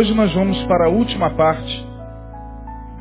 Hoje 0.00 0.14
nós 0.14 0.32
vamos 0.32 0.56
para 0.64 0.86
a 0.86 0.88
última 0.88 1.36
parte 1.36 1.84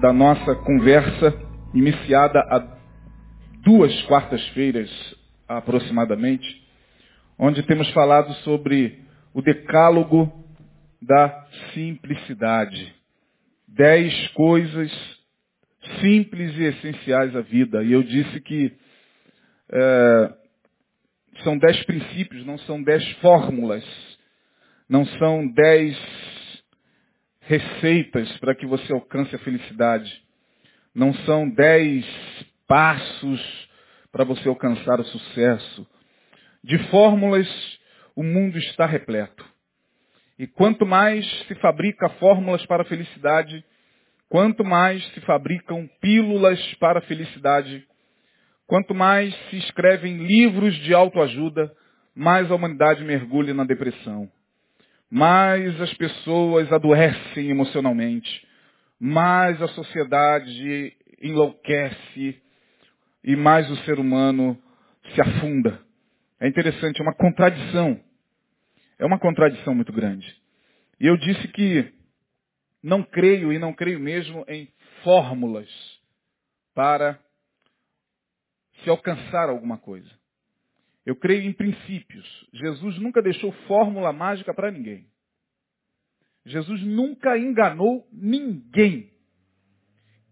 da 0.01 0.11
nossa 0.11 0.53
conversa, 0.53 1.33
iniciada 1.73 2.37
há 2.41 2.77
duas 3.63 4.01
quartas-feiras 4.01 4.89
aproximadamente, 5.47 6.45
onde 7.37 7.63
temos 7.63 7.89
falado 7.91 8.33
sobre 8.43 8.99
o 9.33 9.41
decálogo 9.41 10.29
da 11.01 11.47
simplicidade. 11.73 12.93
Dez 13.65 14.27
coisas 14.33 14.91
simples 16.01 16.53
e 16.57 16.63
essenciais 16.63 17.33
à 17.33 17.39
vida. 17.39 17.81
E 17.81 17.93
eu 17.93 18.03
disse 18.03 18.41
que 18.41 18.73
é, 19.71 20.33
são 21.45 21.57
dez 21.57 21.81
princípios, 21.85 22.45
não 22.45 22.57
são 22.57 22.83
dez 22.83 23.09
fórmulas, 23.21 23.85
não 24.89 25.05
são 25.05 25.47
dez 25.47 25.97
receitas 27.49 28.31
para 28.37 28.53
que 28.53 28.67
você 28.67 28.93
alcance 28.93 29.35
a 29.35 29.39
felicidade. 29.39 30.23
Não 30.93 31.11
são 31.25 31.49
dez 31.49 32.05
passos 32.67 33.69
para 34.11 34.23
você 34.23 34.47
alcançar 34.47 34.99
o 34.99 35.05
sucesso. 35.05 35.87
De 36.63 36.77
fórmulas, 36.89 37.47
o 38.15 38.21
mundo 38.21 38.55
está 38.59 38.85
repleto. 38.85 39.43
E 40.37 40.45
quanto 40.45 40.85
mais 40.85 41.25
se 41.47 41.55
fabrica 41.55 42.07
fórmulas 42.19 42.63
para 42.67 42.83
a 42.83 42.85
felicidade, 42.85 43.65
quanto 44.29 44.63
mais 44.63 45.03
se 45.13 45.21
fabricam 45.21 45.89
pílulas 45.99 46.61
para 46.75 46.99
a 46.99 47.03
felicidade, 47.03 47.83
quanto 48.67 48.93
mais 48.93 49.35
se 49.49 49.57
escrevem 49.57 50.17
livros 50.23 50.75
de 50.83 50.93
autoajuda, 50.93 51.75
mais 52.13 52.51
a 52.51 52.55
humanidade 52.55 53.03
mergulha 53.03 53.55
na 53.55 53.63
depressão 53.63 54.29
mais 55.09 55.79
as 55.81 55.93
pessoas 55.95 56.71
adoecem 56.71 57.49
emocionalmente, 57.49 58.47
mais 58.99 59.61
a 59.61 59.67
sociedade 59.69 60.95
enlouquece 61.21 62.41
e 63.23 63.35
mais 63.35 63.69
o 63.71 63.75
ser 63.77 63.99
humano 63.99 64.57
se 65.13 65.21
afunda. 65.21 65.81
É 66.39 66.47
interessante, 66.47 66.99
é 66.99 67.03
uma 67.03 67.15
contradição. 67.15 67.99
É 68.97 69.05
uma 69.05 69.19
contradição 69.19 69.73
muito 69.73 69.91
grande. 69.91 70.35
E 70.99 71.07
eu 71.07 71.17
disse 71.17 71.47
que 71.49 71.93
não 72.83 73.03
creio 73.03 73.51
e 73.51 73.59
não 73.59 73.73
creio 73.73 73.99
mesmo 73.99 74.45
em 74.47 74.71
fórmulas 75.03 75.69
para 76.73 77.19
se 78.83 78.89
alcançar 78.89 79.49
alguma 79.49 79.77
coisa. 79.77 80.18
Eu 81.05 81.15
creio 81.15 81.43
em 81.43 81.53
princípios. 81.53 82.49
Jesus 82.53 82.97
nunca 82.99 83.21
deixou 83.21 83.51
fórmula 83.67 84.13
mágica 84.13 84.53
para 84.53 84.71
ninguém. 84.71 85.07
Jesus 86.45 86.81
nunca 86.83 87.37
enganou 87.37 88.07
ninguém. 88.11 89.11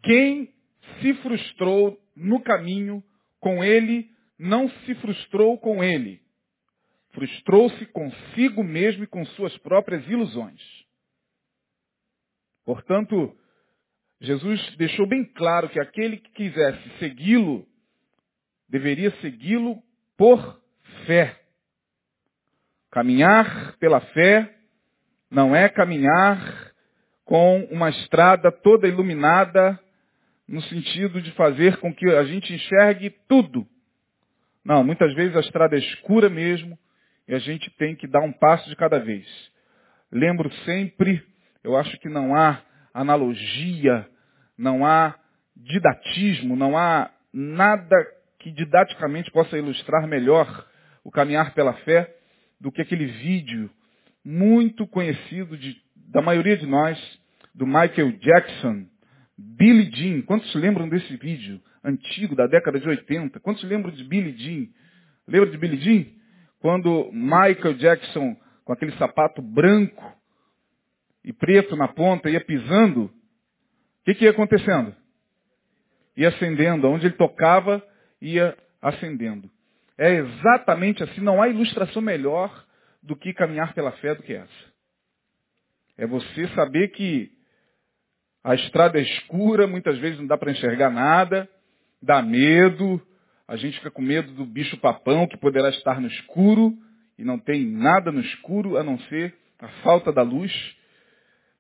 Quem 0.04 0.54
se 1.02 1.14
frustrou 1.16 2.00
no 2.16 2.42
caminho 2.42 3.04
com 3.40 3.64
ele, 3.64 4.10
não 4.38 4.70
se 4.70 4.96
frustrou 4.96 5.58
com 5.60 5.84
ele. 5.84 6.22
Frustrou-se 7.12 7.86
consigo 7.88 8.64
mesmo 8.64 9.04
e 9.04 9.08
com 9.08 9.26
suas 9.26 9.56
próprias 9.60 10.06
ilusões. 10.08 10.62
Portanto, 12.66 13.36
Jesus 14.20 14.76
deixou 14.78 15.08
bem 15.08 15.24
claro 15.24 15.70
que 15.70 15.80
aquele 15.80 16.18
que 16.18 16.32
quisesse 16.32 17.00
segui-lo, 17.00 17.68
deveria 18.68 19.12
segui-lo 19.22 19.82
por 20.18 20.60
fé. 21.06 21.40
Caminhar 22.92 23.78
pela 23.78 24.02
fé 24.02 24.54
não 25.30 25.56
é 25.56 25.70
caminhar 25.70 26.74
com 27.24 27.64
uma 27.72 27.90
estrada 27.90 28.52
toda 28.52 28.88
iluminada 28.88 29.80
no 30.48 30.62
sentido 30.64 31.22
de 31.22 31.32
fazer 31.34 31.78
com 31.78 31.94
que 31.94 32.06
a 32.08 32.24
gente 32.24 32.54
enxergue 32.54 33.10
tudo. 33.28 33.68
Não, 34.64 34.84
muitas 34.84 35.14
vezes 35.14 35.36
a 35.36 35.42
estrada 35.42 35.76
é 35.76 35.80
escura 35.80 36.30
mesmo 36.30 36.78
e 37.28 37.36
a 37.36 37.40
gente 37.40 37.70
tem 37.78 37.96
que 37.96 38.08
dar 38.08 38.22
um 38.22 38.32
passo 38.32 38.68
de 38.70 38.76
cada 38.76 39.00
vez. 39.00 39.26
Lembro 40.12 40.52
sempre, 40.64 41.22
eu 41.64 41.76
acho 41.76 41.98
que 42.00 42.08
não 42.08 42.34
há 42.34 42.62
analogia, 42.94 44.08
não 44.58 44.86
há 44.86 45.16
didatismo, 45.56 46.56
não 46.56 46.78
há 46.78 47.12
nada 47.34 47.96
que 48.40 48.52
didaticamente 48.52 49.32
possa 49.32 49.58
ilustrar 49.58 50.08
melhor 50.08 50.68
o 51.04 51.12
caminhar 51.12 51.54
pela 51.54 51.74
fé 51.74 52.16
do 52.60 52.72
que 52.72 52.82
aquele 52.82 53.06
vídeo 53.06 53.70
muito 54.24 54.86
conhecido 54.88 55.58
de, 55.58 55.82
da 55.96 56.22
maioria 56.22 56.58
de 56.58 56.66
nós, 56.66 57.00
do 57.56 57.66
Michael 57.66 58.12
Jackson, 58.20 58.86
Billie 59.38 59.90
Jean. 59.92 60.22
Quantos 60.24 60.52
se 60.52 60.58
lembram 60.58 60.90
desse 60.90 61.16
vídeo 61.18 61.62
antigo, 61.84 62.36
da 62.36 62.48
década 62.48 62.80
de 62.80 62.88
80? 62.88 63.40
Quantos 63.40 63.62
se 63.62 63.68
lembram 63.68 63.94
de 63.94 64.04
Billie 64.04 64.38
Jean? 64.38 64.68
Lembra 65.28 65.50
de 65.50 65.58
Billie 65.58 65.80
Jean? 65.80 66.06
Quando 66.60 67.10
Michael 67.12 67.76
Jackson, 67.76 68.36
com 68.66 68.74
aquele 68.74 68.92
sapato 68.98 69.42
branco 69.42 70.16
e 71.24 71.32
preto 71.32 71.76
na 71.76 71.88
ponta, 71.88 72.30
ia 72.30 72.44
pisando, 72.44 73.06
o 73.06 73.12
que, 74.06 74.16
que 74.16 74.26
ia 74.26 74.32
acontecendo? 74.32 74.96
Ia 76.16 76.30
acendendo. 76.30 76.88
Onde 76.88 77.06
ele 77.06 77.16
tocava, 77.16 77.84
ia 78.22 78.58
acendendo. 78.82 79.50
É 79.98 80.14
exatamente 80.16 81.04
assim, 81.04 81.22
não 81.22 81.42
há 81.42 81.50
ilustração 81.50 82.02
melhor 82.02 82.66
do 83.02 83.16
que 83.16 83.34
caminhar 83.34 83.74
pela 83.74 83.92
fé 83.94 84.14
do 84.14 84.24
que 84.24 84.34
essa. 84.34 84.78
É 85.98 86.06
você 86.06 86.48
saber 86.50 86.90
que 86.90 87.32
a 88.44 88.54
estrada 88.54 89.00
é 89.00 89.02
escura, 89.02 89.68
muitas 89.68 89.98
vezes 89.98 90.20
não 90.20 90.28
dá 90.28 90.38
para 90.38 90.52
enxergar 90.52 90.90
nada, 90.90 91.50
dá 92.02 92.22
medo, 92.22 93.02
a 93.48 93.56
gente 93.56 93.78
fica 93.78 93.90
com 93.90 94.02
medo 94.02 94.32
do 94.34 94.46
bicho 94.46 94.78
papão 94.78 95.28
que 95.28 95.38
poderá 95.38 95.70
estar 95.70 96.00
no 96.00 96.08
escuro, 96.08 96.78
e 97.18 97.24
não 97.24 97.40
tem 97.40 97.66
nada 97.66 98.12
no 98.12 98.22
escuro 98.22 98.78
a 98.78 98.84
não 98.84 99.00
ser 99.00 99.34
a 99.60 99.68
falta 99.82 100.14
da 100.14 100.22
luz, 100.22 100.52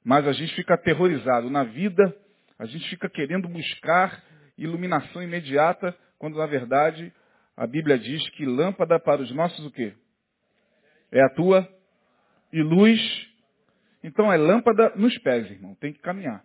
mas 0.03 0.27
a 0.27 0.31
gente 0.31 0.53
fica 0.53 0.75
aterrorizado. 0.75 1.49
Na 1.49 1.63
vida, 1.63 2.15
a 2.59 2.65
gente 2.65 2.87
fica 2.89 3.09
querendo 3.09 3.47
buscar 3.47 4.23
iluminação 4.57 5.21
imediata, 5.23 5.97
quando 6.17 6.37
na 6.37 6.45
verdade 6.45 7.13
a 7.55 7.65
Bíblia 7.65 7.97
diz 7.97 8.29
que 8.31 8.45
lâmpada 8.45 8.99
para 8.99 9.21
os 9.21 9.31
nossos 9.31 9.65
o 9.65 9.71
quê? 9.71 9.93
É 11.11 11.21
a 11.21 11.29
tua 11.29 11.67
e 12.51 12.61
luz. 12.61 12.99
Então 14.03 14.31
é 14.31 14.37
lâmpada 14.37 14.93
nos 14.95 15.17
pés, 15.19 15.49
irmão. 15.49 15.75
Tem 15.75 15.93
que 15.93 15.99
caminhar. 15.99 16.43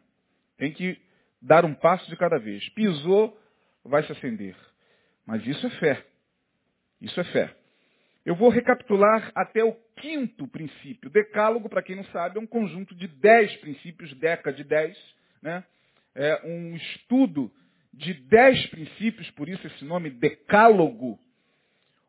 Tem 0.56 0.72
que 0.72 0.98
dar 1.40 1.64
um 1.64 1.74
passo 1.74 2.08
de 2.08 2.16
cada 2.16 2.38
vez. 2.38 2.66
Pisou, 2.70 3.38
vai 3.84 4.02
se 4.04 4.12
acender. 4.12 4.56
Mas 5.26 5.46
isso 5.46 5.66
é 5.66 5.70
fé. 5.70 6.06
Isso 7.00 7.20
é 7.20 7.24
fé. 7.24 7.56
Eu 8.24 8.36
vou 8.36 8.48
recapitular 8.48 9.32
até 9.34 9.64
o 9.64 9.74
quinto 9.96 10.46
princípio. 10.46 11.10
Decálogo, 11.10 11.68
para 11.68 11.82
quem 11.82 11.96
não 11.96 12.04
sabe, 12.06 12.38
é 12.38 12.40
um 12.40 12.46
conjunto 12.46 12.94
de 12.94 13.08
dez 13.08 13.54
princípios, 13.56 14.14
deca 14.14 14.52
de 14.52 14.62
dez. 14.62 14.96
Né? 15.42 15.64
É 16.14 16.46
um 16.46 16.76
estudo 16.76 17.52
de 17.92 18.14
dez 18.14 18.66
princípios, 18.68 19.30
por 19.32 19.48
isso 19.48 19.66
esse 19.66 19.84
nome 19.84 20.10
decálogo, 20.10 21.18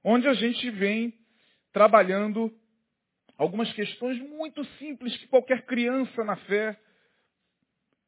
onde 0.03 0.27
a 0.27 0.33
gente 0.33 0.69
vem 0.71 1.13
trabalhando 1.71 2.53
algumas 3.38 3.71
questões 3.74 4.19
muito 4.19 4.63
simples 4.77 5.15
que 5.18 5.27
qualquer 5.27 5.65
criança 5.65 6.24
na 6.24 6.35
fé 6.35 6.80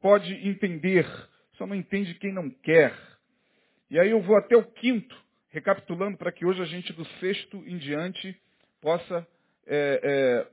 pode 0.02 0.34
entender, 0.48 1.06
só 1.58 1.66
não 1.66 1.76
entende 1.76 2.14
quem 2.16 2.32
não 2.32 2.50
quer. 2.50 2.96
E 3.90 4.00
aí 4.00 4.12
eu 4.12 4.22
vou 4.22 4.38
até 4.38 4.56
o 4.56 4.64
quinto, 4.64 5.16
recapitulando 5.50 6.18
para 6.18 6.32
que 6.32 6.46
hoje 6.46 6.62
a 6.62 6.66
gente 6.66 6.94
do 6.94 7.06
sexto 7.20 7.58
em 7.66 7.78
diante 7.78 8.40
possa 8.82 9.28
é, 9.66 10.00
é, 10.04 10.48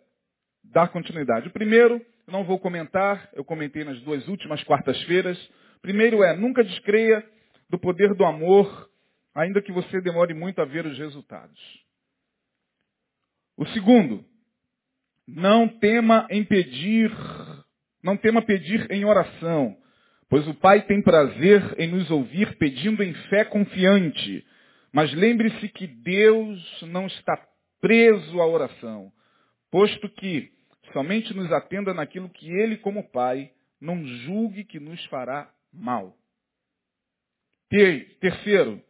dar 0.65 0.89
continuidade. 0.89 1.49
O 1.49 1.53
primeiro, 1.53 2.05
não 2.27 2.45
vou 2.45 2.59
comentar, 2.59 3.29
eu 3.35 3.45
comentei 3.45 3.85
nas 3.85 4.01
duas 4.03 4.27
últimas 4.29 4.63
quartas-feiras. 4.65 5.39
Primeiro 5.83 6.23
é, 6.23 6.37
nunca 6.37 6.63
descreia 6.63 7.29
do 7.69 7.77
poder 7.79 8.15
do 8.15 8.25
amor, 8.25 8.89
ainda 9.35 9.61
que 9.61 9.73
você 9.73 10.01
demore 10.01 10.33
muito 10.33 10.63
a 10.63 10.65
ver 10.65 10.87
os 10.87 10.97
resultados. 10.97 11.61
O 13.57 13.67
segundo, 13.67 14.25
não 15.27 15.69
tema 15.69 16.27
em 16.31 16.45
pedir, 16.45 17.11
não 18.03 18.17
tema 18.17 18.43
pedir 18.43 18.91
em 18.91 19.05
oração, 19.05 19.77
pois 20.29 20.47
o 20.47 20.55
Pai 20.55 20.83
tem 20.83 21.03
prazer 21.03 21.75
em 21.79 21.89
nos 21.89 22.11
ouvir 22.11 22.57
pedindo 22.59 23.03
em 23.03 23.13
fé 23.29 23.45
confiante. 23.45 24.47
Mas 24.93 25.13
lembre-se 25.13 25.69
que 25.69 25.87
Deus 25.87 26.83
não 26.83 27.07
está 27.07 27.37
preso 27.81 28.41
à 28.41 28.47
oração, 28.47 29.13
posto 29.71 30.09
que 30.09 30.53
somente 30.93 31.35
nos 31.35 31.51
atenda 31.51 31.93
naquilo 31.93 32.29
que 32.29 32.49
Ele, 32.51 32.77
como 32.77 33.11
Pai, 33.11 33.51
não 33.81 34.07
julgue 34.07 34.65
que 34.65 34.79
nos 34.79 35.05
fará 35.07 35.53
mal. 35.73 36.17
Terceiro, 38.21 38.83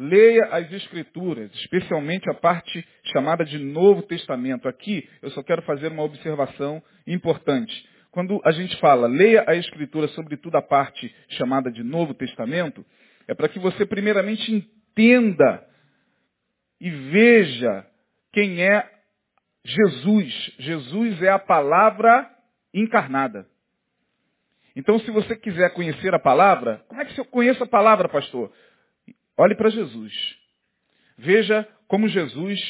Leia 0.00 0.44
as 0.52 0.70
Escrituras, 0.70 1.50
especialmente 1.54 2.30
a 2.30 2.34
parte 2.34 2.86
chamada 3.12 3.44
de 3.44 3.58
Novo 3.58 4.02
Testamento. 4.02 4.68
Aqui 4.68 5.08
eu 5.20 5.28
só 5.30 5.42
quero 5.42 5.60
fazer 5.62 5.90
uma 5.90 6.04
observação 6.04 6.80
importante. 7.04 7.84
quando 8.12 8.40
a 8.44 8.52
gente 8.52 8.76
fala, 8.78 9.08
leia 9.08 9.44
a 9.48 9.56
Escritura, 9.56 10.06
sobretudo 10.08 10.56
a 10.56 10.62
parte 10.62 11.12
chamada 11.30 11.68
de 11.68 11.82
Novo 11.82 12.14
Testamento, 12.14 12.86
é 13.26 13.34
para 13.34 13.48
que 13.48 13.58
você 13.58 13.84
primeiramente 13.84 14.52
entenda 14.52 15.66
e 16.80 16.88
veja 16.90 17.84
quem 18.32 18.62
é 18.62 18.88
Jesus. 19.64 20.54
Jesus 20.60 21.20
é 21.22 21.30
a 21.30 21.40
palavra 21.40 22.30
encarnada. 22.72 23.47
Então, 24.78 24.96
se 25.00 25.10
você 25.10 25.34
quiser 25.34 25.74
conhecer 25.74 26.14
a 26.14 26.20
palavra, 26.20 26.84
como 26.86 27.00
é 27.02 27.04
que 27.04 27.12
você 27.12 27.24
conhece 27.24 27.60
a 27.60 27.66
palavra, 27.66 28.08
pastor? 28.08 28.52
Olhe 29.36 29.56
para 29.56 29.70
Jesus. 29.70 30.12
Veja 31.18 31.66
como 31.88 32.06
Jesus 32.06 32.60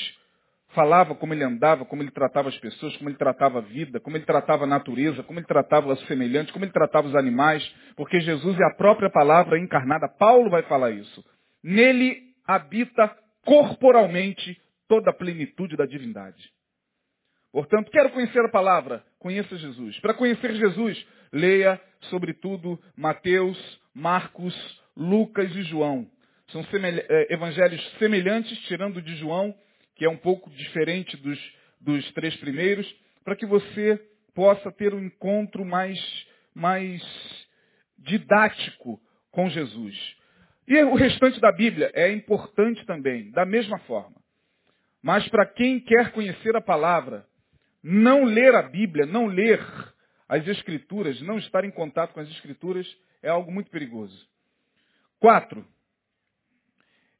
falava, 0.69 1.14
como 1.14 1.34
ele 1.34 1.44
andava, 1.44 1.84
como 1.84 2.02
ele 2.02 2.10
tratava 2.10 2.49
as 2.49 2.56
pessoas, 2.56 2.96
como 2.96 3.10
ele 3.10 3.19
tratava 3.19 3.58
a 3.58 3.60
vida, 3.60 4.00
como 4.00 4.16
ele 4.16 4.25
tratava 4.25 4.64
a 4.64 4.66
natureza, 4.66 5.22
como 5.22 5.38
ele 5.38 5.46
tratava 5.46 5.93
os 5.93 6.00
semelhantes, 6.06 6.50
como 6.50 6.64
ele 6.64 6.72
tratava 6.72 7.06
os 7.06 7.14
animais, 7.14 7.62
porque 7.94 8.19
Jesus 8.20 8.58
é 8.58 8.64
a 8.64 8.75
própria 8.75 9.10
palavra 9.10 9.58
encarnada. 9.58 10.08
Paulo 10.08 10.49
vai 10.49 10.62
falar 10.62 10.90
isso. 10.93 11.22
Nele 11.62 12.22
habita 12.46 13.14
corporalmente 13.44 14.58
toda 14.88 15.10
a 15.10 15.14
plenitude 15.14 15.76
da 15.76 15.84
divindade. 15.84 16.50
Portanto, 17.53 17.91
quero 17.91 18.11
conhecer 18.11 18.45
a 18.45 18.50
palavra, 18.50 19.05
conheça 19.19 19.56
Jesus. 19.56 19.99
Para 20.00 20.15
conhecer 20.15 20.55
Jesus, 20.55 21.06
leia, 21.33 21.81
sobretudo, 22.03 22.79
Mateus, 22.97 23.59
Marcos, 23.95 24.55
Lucas 24.97 25.55
e 25.55 25.62
João. 25.62 26.06
São 26.49 26.62
eh, 26.62 27.27
evangelhos 27.31 27.83
semelhantes, 27.99 28.59
tirando 28.67 29.03
de 29.03 29.17
João, 29.17 29.55
que 29.97 30.05
é 30.05 30.11
um 30.11 30.17
pouco 30.17 30.50
diferente 30.50 31.17
dos, 31.17 31.39
dos 31.81 32.11
três 32.12 32.37
primeiros, 32.37 32.87
para 33.25 33.37
que 33.37 33.47
você 33.47 34.01
possa 34.35 34.71
ter 34.73 34.94
um 34.94 35.05
encontro 35.05 35.65
mais, 35.65 35.99
mais 36.55 37.03
didático 37.99 39.01
com 39.31 39.49
Jesus. 39.51 40.17
E 40.67 40.83
o 40.85 40.94
restante 40.94 41.41
da 41.41 41.51
Bíblia 41.51 41.91
é 41.94 42.12
importante 42.12 42.85
também, 42.87 43.31
da 43.31 43.44
mesma 43.44 43.79
forma. 43.81 44.17
Mas 45.03 45.29
para 45.29 45.47
quem 45.47 45.81
quer 45.81 46.12
conhecer 46.12 46.55
a 46.56 46.61
palavra, 46.61 47.27
não 47.83 48.25
ler 48.25 48.55
a 48.55 48.63
Bíblia, 48.63 49.07
não 49.07 49.27
ler 49.27 49.61
as 50.29 50.47
Escrituras, 50.47 51.21
não 51.23 51.39
estar 51.39 51.65
em 51.65 51.71
contato 51.71 52.13
com 52.13 52.21
as 52.21 52.29
Escrituras, 52.29 52.87
é 53.23 53.29
algo 53.29 53.51
muito 53.51 53.71
perigoso. 53.71 54.29
Quatro, 55.19 55.67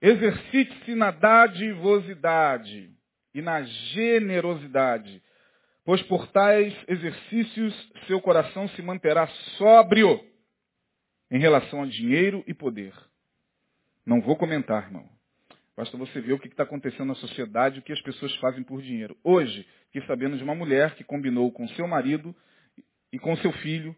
exercite-se 0.01 0.95
na 0.95 1.11
dadivosidade 1.11 2.93
e 3.35 3.43
na 3.43 3.63
generosidade, 3.63 5.23
pois 5.85 6.03
por 6.03 6.27
tais 6.29 6.75
exercícios 6.87 7.93
seu 8.07 8.21
coração 8.21 8.69
se 8.69 8.83
manterá 8.83 9.27
sóbrio 9.57 10.21
em 11.31 11.39
relação 11.39 11.83
a 11.83 11.87
dinheiro 11.87 12.45
e 12.47 12.55
poder. 12.55 12.95
Não 14.05 14.21
vou 14.21 14.37
comentar, 14.37 14.85
irmão. 14.85 15.18
Basta 15.79 15.97
você 15.97 16.21
ver 16.21 16.33
o 16.33 16.41
que 16.41 16.49
está 16.49 16.65
acontecendo 16.65 17.07
na 17.07 17.15
sociedade, 17.15 17.79
o 17.79 17.83
que 17.83 17.93
as 17.93 18.03
pessoas 18.03 18.35
fazem 18.39 18.65
por 18.65 18.83
dinheiro. 18.83 19.17
Hoje, 19.23 19.65
fiquei 19.85 20.03
sabendo 20.09 20.37
de 20.37 20.43
uma 20.43 20.53
mulher 20.53 20.97
que 20.97 21.05
combinou 21.05 21.53
com 21.53 21.69
seu 21.69 21.87
marido 21.87 22.35
e 23.13 23.19
com 23.21 23.37
seu 23.37 23.53
filho, 23.53 23.95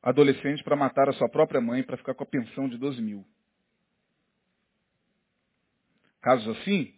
adolescente, 0.00 0.62
para 0.62 0.76
matar 0.76 1.08
a 1.08 1.12
sua 1.14 1.28
própria 1.28 1.60
mãe 1.60 1.82
para 1.82 1.96
ficar 1.96 2.14
com 2.14 2.22
a 2.22 2.26
pensão 2.26 2.68
de 2.68 2.78
12 2.78 3.02
mil. 3.02 3.24
Casos 6.22 6.56
assim, 6.58 6.94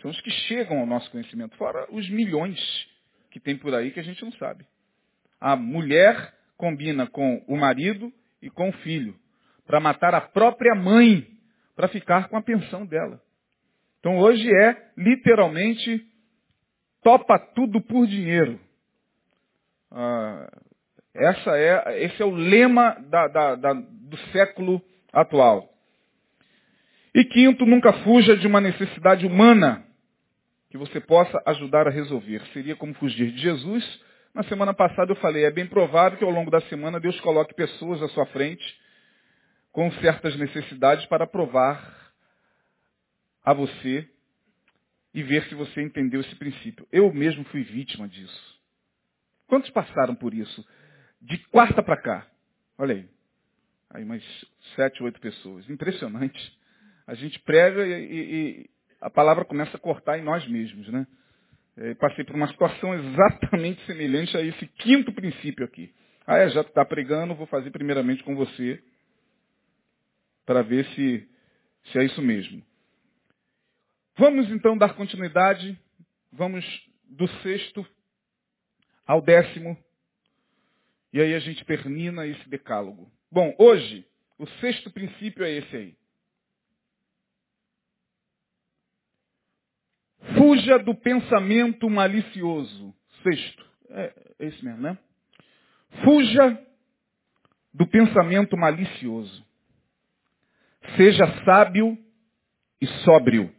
são 0.00 0.12
os 0.12 0.20
que 0.20 0.30
chegam 0.30 0.78
ao 0.78 0.86
nosso 0.86 1.10
conhecimento, 1.10 1.56
fora 1.56 1.88
os 1.90 2.08
milhões 2.08 2.56
que 3.32 3.40
tem 3.40 3.56
por 3.56 3.74
aí 3.74 3.90
que 3.90 3.98
a 3.98 4.04
gente 4.04 4.24
não 4.24 4.30
sabe. 4.34 4.64
A 5.40 5.56
mulher 5.56 6.36
combina 6.56 7.04
com 7.08 7.44
o 7.48 7.56
marido 7.56 8.12
e 8.40 8.48
com 8.48 8.68
o 8.68 8.72
filho 8.74 9.18
para 9.66 9.80
matar 9.80 10.14
a 10.14 10.20
própria 10.20 10.76
mãe 10.76 11.26
para 11.74 11.88
ficar 11.88 12.28
com 12.28 12.36
a 12.36 12.42
pensão 12.42 12.86
dela. 12.86 13.20
Então 14.00 14.18
hoje 14.18 14.50
é 14.50 14.76
literalmente 14.96 16.04
topa 17.02 17.38
tudo 17.38 17.80
por 17.82 18.06
dinheiro. 18.06 18.58
Ah, 19.90 20.50
essa 21.14 21.56
é, 21.56 22.04
esse 22.04 22.22
é 22.22 22.24
o 22.24 22.30
lema 22.30 22.96
da, 23.08 23.28
da, 23.28 23.54
da, 23.56 23.72
do 23.74 24.16
século 24.32 24.82
atual. 25.12 25.68
E 27.14 27.24
quinto, 27.24 27.66
nunca 27.66 27.92
fuja 28.04 28.36
de 28.36 28.46
uma 28.46 28.60
necessidade 28.60 29.26
humana 29.26 29.84
que 30.70 30.78
você 30.78 31.00
possa 31.00 31.42
ajudar 31.46 31.86
a 31.88 31.90
resolver. 31.90 32.40
Seria 32.52 32.76
como 32.76 32.94
fugir 32.94 33.32
de 33.32 33.38
Jesus. 33.38 34.00
Na 34.32 34.44
semana 34.44 34.72
passada 34.72 35.10
eu 35.10 35.16
falei, 35.16 35.44
é 35.44 35.50
bem 35.50 35.66
provável 35.66 36.16
que 36.16 36.24
ao 36.24 36.30
longo 36.30 36.50
da 36.50 36.60
semana 36.62 37.00
Deus 37.00 37.18
coloque 37.20 37.52
pessoas 37.52 38.00
à 38.00 38.08
sua 38.08 38.24
frente 38.26 38.64
com 39.72 39.90
certas 39.94 40.36
necessidades 40.36 41.04
para 41.06 41.26
provar 41.26 41.99
a 43.44 43.52
você 43.52 44.08
e 45.12 45.22
ver 45.22 45.44
se 45.44 45.54
você 45.54 45.82
entendeu 45.82 46.20
esse 46.20 46.34
princípio. 46.36 46.86
Eu 46.92 47.12
mesmo 47.12 47.44
fui 47.44 47.62
vítima 47.62 48.08
disso. 48.08 48.60
Quantos 49.46 49.70
passaram 49.70 50.14
por 50.14 50.32
isso? 50.32 50.64
De 51.20 51.38
quarta 51.48 51.82
para 51.82 52.00
cá. 52.00 52.26
Olha 52.78 52.94
aí. 52.94 53.08
Aí 53.90 54.04
umas 54.04 54.22
sete, 54.76 55.02
oito 55.02 55.20
pessoas. 55.20 55.68
Impressionante. 55.68 56.58
A 57.06 57.14
gente 57.14 57.38
prega 57.40 57.84
e, 57.86 57.92
e, 57.92 58.20
e 58.60 58.70
a 59.00 59.10
palavra 59.10 59.44
começa 59.44 59.76
a 59.76 59.80
cortar 59.80 60.18
em 60.18 60.22
nós 60.22 60.46
mesmos, 60.46 60.88
né? 60.88 61.06
É, 61.76 61.94
passei 61.94 62.24
por 62.24 62.36
uma 62.36 62.48
situação 62.48 62.94
exatamente 62.94 63.84
semelhante 63.86 64.36
a 64.36 64.42
esse 64.42 64.66
quinto 64.66 65.12
princípio 65.12 65.64
aqui. 65.64 65.92
Ah, 66.26 66.38
é, 66.38 66.48
já 66.50 66.60
está 66.60 66.84
pregando, 66.84 67.34
vou 67.34 67.46
fazer 67.46 67.70
primeiramente 67.70 68.22
com 68.22 68.36
você, 68.36 68.80
para 70.44 70.62
ver 70.62 70.84
se, 70.94 71.28
se 71.84 71.98
é 71.98 72.04
isso 72.04 72.20
mesmo. 72.22 72.62
Vamos 74.20 74.50
então 74.50 74.76
dar 74.76 74.92
continuidade. 74.92 75.80
Vamos 76.30 76.62
do 77.08 77.26
sexto 77.42 77.86
ao 79.06 79.22
décimo. 79.22 79.82
E 81.10 81.22
aí 81.22 81.34
a 81.34 81.38
gente 81.38 81.64
termina 81.64 82.26
esse 82.26 82.46
decálogo. 82.46 83.10
Bom, 83.32 83.54
hoje, 83.58 84.06
o 84.36 84.46
sexto 84.60 84.90
princípio 84.90 85.42
é 85.42 85.50
esse 85.52 85.74
aí. 85.74 85.96
Fuja 90.36 90.78
do 90.80 90.94
pensamento 90.94 91.88
malicioso. 91.88 92.94
Sexto. 93.22 93.66
É, 93.88 94.34
é 94.38 94.46
esse 94.48 94.62
mesmo, 94.62 94.82
né? 94.82 94.98
Fuja 96.04 96.62
do 97.72 97.86
pensamento 97.86 98.54
malicioso. 98.54 99.42
Seja 100.98 101.24
sábio 101.42 101.96
e 102.82 102.86
sóbrio. 103.02 103.58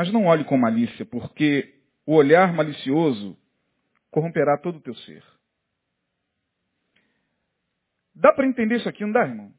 Mas 0.00 0.10
não 0.10 0.24
olhe 0.24 0.44
com 0.44 0.56
malícia, 0.56 1.04
porque 1.04 1.74
o 2.06 2.14
olhar 2.14 2.54
malicioso 2.54 3.36
corromperá 4.10 4.56
todo 4.56 4.76
o 4.76 4.80
teu 4.80 4.94
ser. 4.94 5.22
Dá 8.14 8.32
para 8.32 8.46
entender 8.46 8.76
isso 8.76 8.88
aqui, 8.88 9.04
não 9.04 9.12
dá, 9.12 9.26
irmão? 9.26 9.52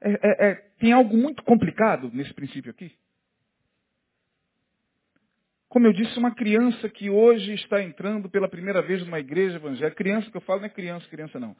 É, 0.00 0.10
é, 0.10 0.48
é, 0.48 0.54
tem 0.80 0.92
algo 0.92 1.16
muito 1.16 1.44
complicado 1.44 2.10
nesse 2.12 2.34
princípio 2.34 2.72
aqui. 2.72 2.90
Como 5.68 5.86
eu 5.86 5.92
disse, 5.92 6.18
uma 6.18 6.34
criança 6.34 6.88
que 6.88 7.08
hoje 7.08 7.54
está 7.54 7.80
entrando 7.80 8.28
pela 8.28 8.48
primeira 8.48 8.82
vez 8.82 9.00
numa 9.04 9.20
igreja 9.20 9.58
evangélica, 9.58 9.96
criança 9.96 10.28
que 10.28 10.36
eu 10.36 10.40
falo 10.40 10.58
não 10.58 10.66
é 10.66 10.70
criança, 10.70 11.06
criança 11.08 11.38
não. 11.38 11.56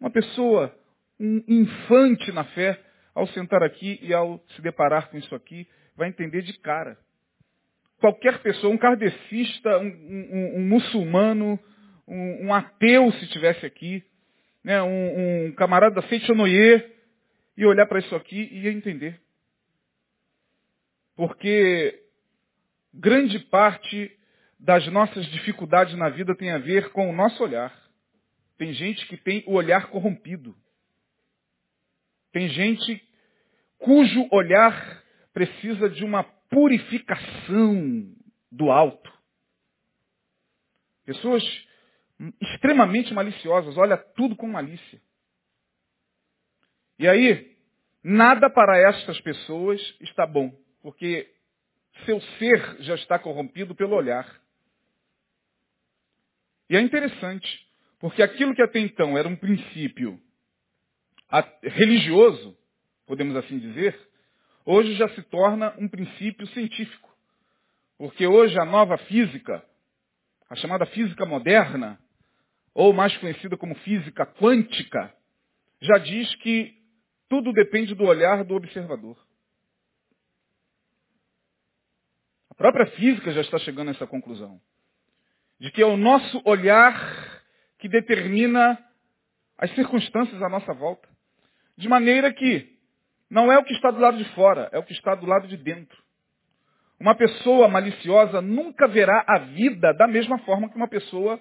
Uma 0.00 0.10
pessoa, 0.10 0.76
um 1.20 1.44
infante 1.46 2.32
na 2.32 2.42
fé, 2.42 2.84
ao 3.14 3.28
sentar 3.28 3.62
aqui 3.62 4.00
e 4.02 4.12
ao 4.12 4.44
se 4.56 4.62
deparar 4.62 5.10
com 5.10 5.16
isso 5.16 5.32
aqui, 5.32 5.68
vai 6.00 6.08
entender 6.08 6.40
de 6.40 6.54
cara. 6.54 6.96
Qualquer 7.98 8.38
pessoa, 8.40 8.72
um 8.72 8.78
kardecista, 8.78 9.78
um, 9.78 9.86
um, 9.86 10.56
um 10.56 10.66
muçulmano, 10.66 11.60
um, 12.08 12.46
um, 12.46 12.54
ateu, 12.54 13.12
se 13.12 13.24
estivesse 13.24 13.66
aqui, 13.66 14.02
né, 14.64 14.82
um, 14.82 15.52
camarada 15.52 15.96
da 15.96 16.08
Seichonoye, 16.08 16.90
e 17.54 17.66
olhar 17.66 17.84
para 17.84 17.98
isso 17.98 18.16
aqui 18.16 18.48
e 18.50 18.60
ia 18.62 18.72
entender. 18.72 19.20
Porque 21.14 22.02
grande 22.94 23.38
parte 23.38 24.10
das 24.58 24.86
nossas 24.86 25.26
dificuldades 25.26 25.94
na 25.98 26.08
vida 26.08 26.34
tem 26.34 26.50
a 26.50 26.56
ver 26.56 26.90
com 26.92 27.10
o 27.10 27.12
nosso 27.12 27.42
olhar. 27.42 27.78
Tem 28.56 28.72
gente 28.72 29.06
que 29.06 29.18
tem 29.18 29.44
o 29.46 29.52
olhar 29.52 29.90
corrompido. 29.90 30.56
Tem 32.32 32.48
gente 32.48 33.02
cujo 33.78 34.26
olhar 34.32 34.99
precisa 35.32 35.88
de 35.88 36.04
uma 36.04 36.22
purificação 36.24 38.14
do 38.50 38.70
alto. 38.70 39.12
Pessoas 41.04 41.42
extremamente 42.40 43.14
maliciosas, 43.14 43.76
olha 43.76 43.96
tudo 43.96 44.36
com 44.36 44.46
malícia. 44.48 45.00
E 46.98 47.08
aí, 47.08 47.56
nada 48.02 48.50
para 48.50 48.76
estas 48.88 49.20
pessoas 49.20 49.80
está 50.00 50.26
bom, 50.26 50.54
porque 50.82 51.32
seu 52.04 52.20
ser 52.38 52.82
já 52.82 52.94
está 52.94 53.18
corrompido 53.18 53.74
pelo 53.74 53.96
olhar. 53.96 54.40
E 56.68 56.76
é 56.76 56.80
interessante, 56.80 57.70
Porque 58.00 58.22
aquilo 58.22 58.54
que 58.54 58.62
até 58.62 58.80
então 58.80 59.16
era 59.16 59.28
um 59.28 59.36
princípio 59.36 60.18
religioso, 61.62 62.56
podemos 63.06 63.36
assim 63.36 63.58
dizer, 63.58 63.96
hoje 64.64 64.94
já 64.94 65.08
se 65.10 65.22
torna 65.22 65.74
um 65.78 65.88
princípio 65.88 66.46
científico. 66.48 67.10
Porque 67.98 68.26
hoje 68.26 68.58
a 68.58 68.64
nova 68.64 68.96
física, 68.98 69.64
a 70.48 70.56
chamada 70.56 70.86
física 70.86 71.26
moderna, 71.26 71.98
ou 72.74 72.92
mais 72.92 73.16
conhecida 73.18 73.56
como 73.56 73.74
física 73.76 74.24
quântica, 74.24 75.14
já 75.80 75.98
diz 75.98 76.34
que 76.36 76.74
tudo 77.28 77.52
depende 77.52 77.94
do 77.94 78.04
olhar 78.04 78.44
do 78.44 78.54
observador. 78.54 79.16
A 82.50 82.54
própria 82.54 82.86
física 82.92 83.32
já 83.32 83.40
está 83.40 83.58
chegando 83.58 83.88
a 83.88 83.90
essa 83.92 84.06
conclusão. 84.06 84.60
De 85.58 85.70
que 85.70 85.82
é 85.82 85.86
o 85.86 85.96
nosso 85.96 86.40
olhar 86.44 87.42
que 87.78 87.88
determina 87.88 88.78
as 89.58 89.70
circunstâncias 89.74 90.42
à 90.42 90.48
nossa 90.48 90.72
volta. 90.72 91.08
De 91.76 91.88
maneira 91.88 92.32
que 92.32 92.79
não 93.30 93.50
é 93.50 93.58
o 93.58 93.64
que 93.64 93.72
está 93.72 93.92
do 93.92 94.00
lado 94.00 94.18
de 94.18 94.24
fora, 94.34 94.68
é 94.72 94.78
o 94.78 94.82
que 94.82 94.92
está 94.92 95.14
do 95.14 95.24
lado 95.24 95.46
de 95.46 95.56
dentro. 95.56 95.96
Uma 96.98 97.14
pessoa 97.14 97.68
maliciosa 97.68 98.42
nunca 98.42 98.88
verá 98.88 99.24
a 99.26 99.38
vida 99.38 99.94
da 99.94 100.06
mesma 100.08 100.38
forma 100.40 100.68
que 100.68 100.76
uma 100.76 100.88
pessoa 100.88 101.40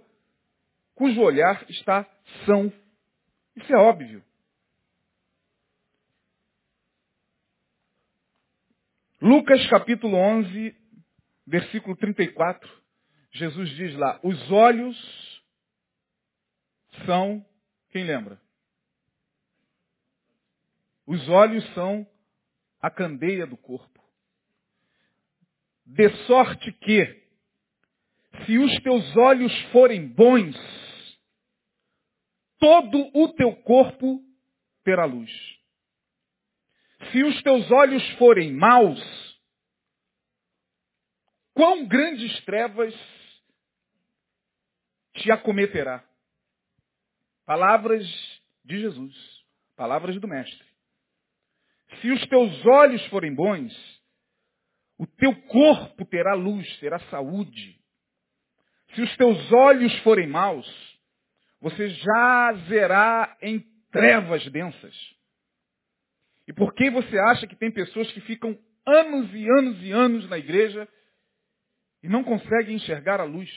cujo 0.94 1.20
olhar 1.20 1.66
está 1.70 2.06
são. 2.46 2.72
Isso 3.56 3.74
é 3.74 3.78
óbvio. 3.78 4.24
Lucas 9.22 9.68
capítulo 9.68 10.16
11, 10.16 10.74
versículo 11.46 11.96
34, 11.98 12.70
Jesus 13.34 13.70
diz 13.72 13.96
lá, 13.96 14.18
os 14.24 14.52
olhos 14.52 15.44
são, 17.06 17.46
quem 17.92 18.06
lembra? 18.06 18.40
Os 21.10 21.28
olhos 21.28 21.66
são 21.74 22.08
a 22.80 22.92
candeia 22.92 23.48
do 23.48 23.58
corpo. 23.58 24.00
De 25.84 26.08
sorte 26.28 26.72
que, 26.72 27.04
se 28.46 28.60
os 28.60 28.72
teus 28.84 29.18
olhos 29.18 29.52
forem 29.72 30.08
bons, 30.08 30.56
todo 32.60 33.10
o 33.16 33.28
teu 33.34 33.56
corpo 33.64 34.24
terá 34.84 35.06
luz. 35.06 35.32
Se 37.12 37.24
os 37.24 37.42
teus 37.42 37.72
olhos 37.72 38.08
forem 38.20 38.54
maus, 38.54 39.02
quão 41.56 41.88
grandes 41.88 42.40
trevas 42.46 42.94
te 45.14 45.32
acometerá. 45.32 46.08
Palavras 47.48 48.06
de 48.64 48.80
Jesus, 48.80 49.16
palavras 49.76 50.16
do 50.22 50.28
Mestre. 50.28 50.69
Se 52.02 52.12
os 52.12 52.26
teus 52.28 52.66
olhos 52.66 53.06
forem 53.08 53.34
bons, 53.34 53.74
o 54.98 55.08
teu 55.08 55.36
corpo 55.44 56.06
terá 56.06 56.34
luz, 56.34 56.80
terá 56.80 57.00
saúde. 57.10 57.80
Se 58.94 59.02
os 59.02 59.18
teus 59.18 59.52
olhos 59.52 59.98
forem 60.00 60.28
maus, 60.28 60.68
você 61.62 61.90
jazerá 61.90 63.38
em 63.42 63.60
trevas 63.92 64.46
densas. 64.52 64.96
E 66.48 66.54
por 66.54 66.74
que 66.74 66.90
você 66.90 67.18
acha 67.20 67.46
que 67.48 67.56
tem 67.56 67.72
pessoas 67.72 68.12
que 68.12 68.22
ficam 68.22 68.58
anos 68.86 69.34
e 69.34 69.48
anos 69.50 69.84
e 69.84 69.92
anos 69.92 70.30
na 70.30 70.38
igreja 70.38 70.88
e 72.02 72.10
não 72.10 72.24
conseguem 72.24 72.76
enxergar 72.76 73.20
a 73.20 73.26
luz? 73.26 73.50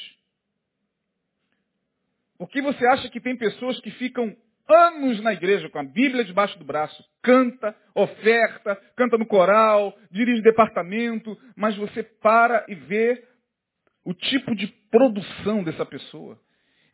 Por 2.37 2.49
que 2.51 2.61
você 2.61 2.85
acha 2.89 3.09
que 3.09 3.21
tem 3.21 3.37
pessoas 3.37 3.81
que 3.81 3.91
ficam 3.93 4.37
anos 4.73 5.21
na 5.23 5.33
igreja 5.33 5.69
com 5.69 5.79
a 5.79 5.85
Bíblia 5.85 6.25
debaixo 6.25 6.59
do 6.59 6.65
braço, 6.65 7.05
canta, 7.23 7.75
oferta, 7.95 8.77
canta 8.97 9.19
no 9.19 9.27
coral, 9.27 9.97
dirige 10.11 10.43
departamento, 10.43 11.37
mas 11.57 11.77
você 11.77 12.03
para 12.03 12.65
e 12.69 12.75
vê 12.75 13.23
o 14.05 14.13
tipo 14.15 14.55
de 14.55 14.67
produção 14.91 15.63
dessa 15.63 15.87
pessoa. 15.87 16.39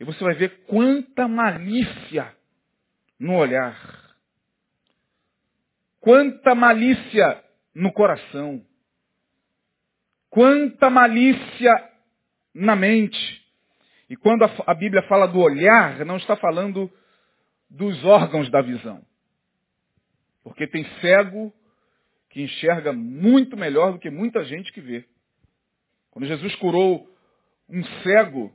E 0.00 0.04
você 0.04 0.22
vai 0.22 0.34
ver 0.34 0.64
quanta 0.66 1.26
malícia 1.26 2.32
no 3.18 3.34
olhar. 3.34 3.76
Quanta 6.00 6.54
malícia 6.54 7.42
no 7.74 7.92
coração. 7.92 8.64
Quanta 10.30 10.88
malícia 10.90 11.72
na 12.54 12.76
mente. 12.76 13.42
E 14.08 14.16
quando 14.16 14.44
a, 14.44 14.74
Bíblia 14.74 15.02
fala 15.02 15.26
do 15.26 15.38
olhar, 15.38 16.04
não 16.04 16.16
está 16.16 16.36
falando 16.36 16.90
dos 17.70 18.04
órgãos 18.04 18.50
da 18.50 18.62
visão. 18.62 19.02
Porque 20.42 20.66
tem 20.66 20.84
cego 21.00 21.52
que 22.30 22.42
enxerga 22.42 22.92
muito 22.92 23.56
melhor 23.56 23.92
do 23.92 23.98
que 23.98 24.10
muita 24.10 24.44
gente 24.44 24.72
que 24.72 24.80
vê. 24.80 25.04
Quando 26.10 26.26
Jesus 26.26 26.54
curou 26.56 27.06
um 27.68 27.84
cego, 28.02 28.52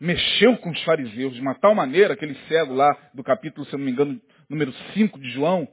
mexeu 0.00 0.56
com 0.58 0.70
os 0.70 0.82
fariseus 0.84 1.34
de 1.34 1.40
uma 1.40 1.54
tal 1.54 1.74
maneira, 1.74 2.14
aquele 2.14 2.34
cego 2.48 2.74
lá 2.74 2.90
do 3.14 3.22
capítulo, 3.22 3.66
se 3.66 3.72
não 3.72 3.84
me 3.84 3.90
engano, 3.90 4.20
número 4.48 4.72
5 4.94 5.18
de 5.20 5.30
João. 5.30 5.68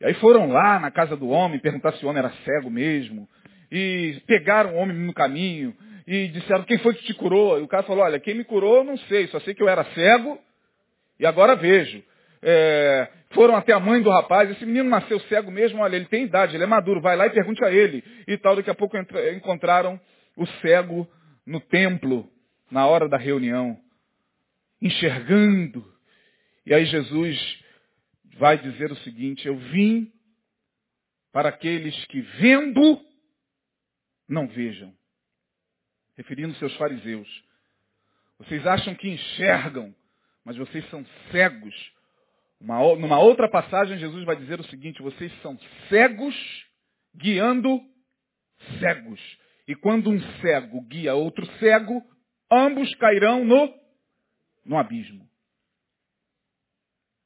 E 0.00 0.06
aí 0.06 0.14
foram 0.14 0.48
lá 0.48 0.78
na 0.78 0.90
casa 0.90 1.16
do 1.16 1.28
homem 1.28 1.58
perguntar 1.58 1.92
se 1.94 2.04
o 2.04 2.08
homem 2.08 2.20
era 2.20 2.32
cego 2.44 2.70
mesmo. 2.70 3.28
E 3.70 4.22
pegaram 4.26 4.74
o 4.74 4.76
homem 4.76 4.96
no 4.96 5.12
caminho 5.12 5.76
e 6.06 6.28
disseram, 6.28 6.64
quem 6.64 6.78
foi 6.78 6.94
que 6.94 7.04
te 7.04 7.14
curou? 7.14 7.58
E 7.58 7.62
o 7.62 7.68
cara 7.68 7.82
falou, 7.82 8.04
olha, 8.04 8.20
quem 8.20 8.34
me 8.34 8.44
curou 8.44 8.76
eu 8.76 8.84
não 8.84 8.96
sei, 8.98 9.26
só 9.28 9.40
sei 9.40 9.54
que 9.54 9.62
eu 9.62 9.68
era 9.68 9.84
cego 9.92 10.38
e 11.18 11.26
agora 11.26 11.56
vejo. 11.56 12.02
É, 12.42 13.08
foram 13.30 13.56
até 13.56 13.72
a 13.72 13.80
mãe 13.80 14.02
do 14.02 14.10
rapaz, 14.10 14.50
esse 14.50 14.64
menino 14.64 14.88
nasceu 14.88 15.18
cego 15.20 15.50
mesmo, 15.50 15.80
olha, 15.80 15.96
ele 15.96 16.06
tem 16.06 16.24
idade, 16.24 16.54
ele 16.54 16.64
é 16.64 16.66
maduro, 16.66 17.00
vai 17.00 17.16
lá 17.16 17.26
e 17.26 17.30
pergunte 17.30 17.64
a 17.64 17.70
ele. 17.70 18.04
E 18.26 18.36
tal, 18.38 18.56
daqui 18.56 18.70
a 18.70 18.74
pouco 18.74 18.96
encontraram 19.34 20.00
o 20.36 20.46
cego 20.60 21.08
no 21.44 21.60
templo, 21.60 22.30
na 22.70 22.86
hora 22.86 23.08
da 23.08 23.16
reunião, 23.16 23.78
enxergando. 24.80 25.84
E 26.64 26.74
aí 26.74 26.84
Jesus 26.86 27.64
vai 28.38 28.58
dizer 28.58 28.92
o 28.92 28.96
seguinte, 28.96 29.46
eu 29.46 29.56
vim 29.56 30.12
para 31.32 31.50
aqueles 31.50 32.04
que 32.06 32.20
vendo, 32.20 33.00
não 34.28 34.46
vejam. 34.48 34.92
Referindo-se 36.16 36.62
aos 36.64 36.74
fariseus. 36.76 37.28
Vocês 38.38 38.66
acham 38.66 38.94
que 38.94 39.08
enxergam, 39.08 39.94
mas 40.46 40.56
vocês 40.56 40.88
são 40.90 41.04
cegos. 41.32 41.74
Uma, 42.60 42.78
numa 42.94 43.18
outra 43.18 43.50
passagem, 43.50 43.98
Jesus 43.98 44.24
vai 44.24 44.36
dizer 44.36 44.60
o 44.60 44.64
seguinte: 44.68 45.02
vocês 45.02 45.32
são 45.42 45.58
cegos 45.88 46.34
guiando 47.16 47.80
cegos. 48.78 49.20
E 49.66 49.74
quando 49.74 50.08
um 50.08 50.20
cego 50.40 50.80
guia 50.82 51.16
outro 51.16 51.44
cego, 51.58 52.00
ambos 52.50 52.94
cairão 52.94 53.44
no, 53.44 53.74
no 54.64 54.78
abismo. 54.78 55.28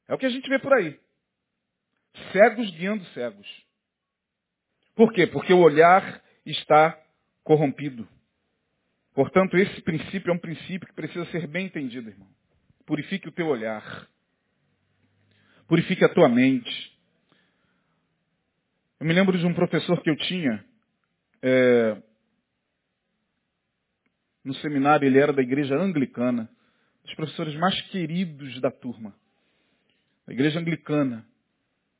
É 0.07 0.15
o 0.15 0.17
que 0.17 0.25
a 0.25 0.29
gente 0.29 0.49
vê 0.49 0.57
por 0.57 0.73
aí. 0.73 0.99
Cegos 2.31 2.71
guiando 2.71 3.05
cegos. 3.13 3.47
Por 4.95 5.13
quê? 5.13 5.27
Porque 5.27 5.53
o 5.53 5.59
olhar 5.59 6.23
está 6.43 6.99
corrompido. 7.43 8.09
Portanto, 9.13 9.55
esse 9.57 9.79
princípio 9.81 10.31
é 10.31 10.33
um 10.33 10.39
princípio 10.39 10.87
que 10.87 10.93
precisa 10.95 11.25
ser 11.27 11.45
bem 11.45 11.67
entendido, 11.67 12.09
irmão. 12.09 12.27
Purifique 12.91 13.29
o 13.29 13.31
teu 13.31 13.47
olhar. 13.47 14.05
Purifique 15.65 16.03
a 16.03 16.09
tua 16.09 16.27
mente. 16.27 16.99
Eu 18.99 19.05
me 19.05 19.13
lembro 19.13 19.37
de 19.37 19.45
um 19.45 19.53
professor 19.53 20.01
que 20.03 20.09
eu 20.09 20.15
tinha 20.17 20.61
é, 21.41 22.03
no 24.43 24.53
seminário, 24.55 25.05
ele 25.05 25.17
era 25.17 25.31
da 25.31 25.41
igreja 25.41 25.73
anglicana, 25.73 26.49
dos 27.05 27.15
professores 27.15 27.55
mais 27.55 27.81
queridos 27.83 28.59
da 28.59 28.69
turma. 28.69 29.15
Da 30.27 30.33
igreja 30.33 30.59
anglicana. 30.59 31.25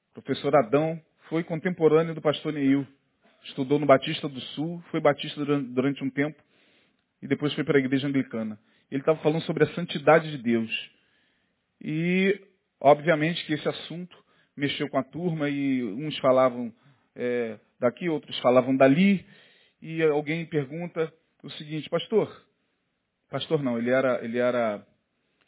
O 0.10 0.22
professor 0.22 0.54
Adão 0.58 1.02
foi 1.30 1.42
contemporâneo 1.46 2.14
do 2.14 2.22
pastor 2.22 2.52
Neil. 2.52 2.86
Estudou 3.46 3.80
no 3.80 3.86
Batista 3.86 4.28
do 4.28 4.42
Sul, 4.42 4.84
foi 4.92 5.00
batista 5.00 5.46
durante 5.46 6.04
um 6.04 6.10
tempo 6.10 6.44
e 7.22 7.28
depois 7.30 7.54
foi 7.54 7.64
para 7.64 7.78
a 7.78 7.80
igreja 7.80 8.10
anglicana 8.10 8.60
ele 8.92 9.02
estava 9.02 9.20
falando 9.20 9.42
sobre 9.44 9.64
a 9.64 9.74
santidade 9.74 10.30
de 10.30 10.38
Deus. 10.38 10.92
E, 11.82 12.40
obviamente, 12.80 13.46
que 13.46 13.54
esse 13.54 13.68
assunto 13.68 14.16
mexeu 14.56 14.90
com 14.90 14.98
a 14.98 15.04
turma 15.04 15.50
e 15.50 15.84
uns 15.84 16.18
falavam 16.20 16.74
é, 17.16 17.58
daqui, 17.80 18.10
outros 18.10 18.38
falavam 18.40 18.76
dali. 18.76 19.26
E 19.82 20.04
alguém 20.04 20.46
pergunta 20.46 21.12
o 21.42 21.50
seguinte, 21.52 21.90
pastor, 21.90 22.30
pastor 23.30 23.64
não, 23.64 23.78
ele 23.78 23.90
era, 23.90 24.24
ele 24.24 24.38
era, 24.38 24.86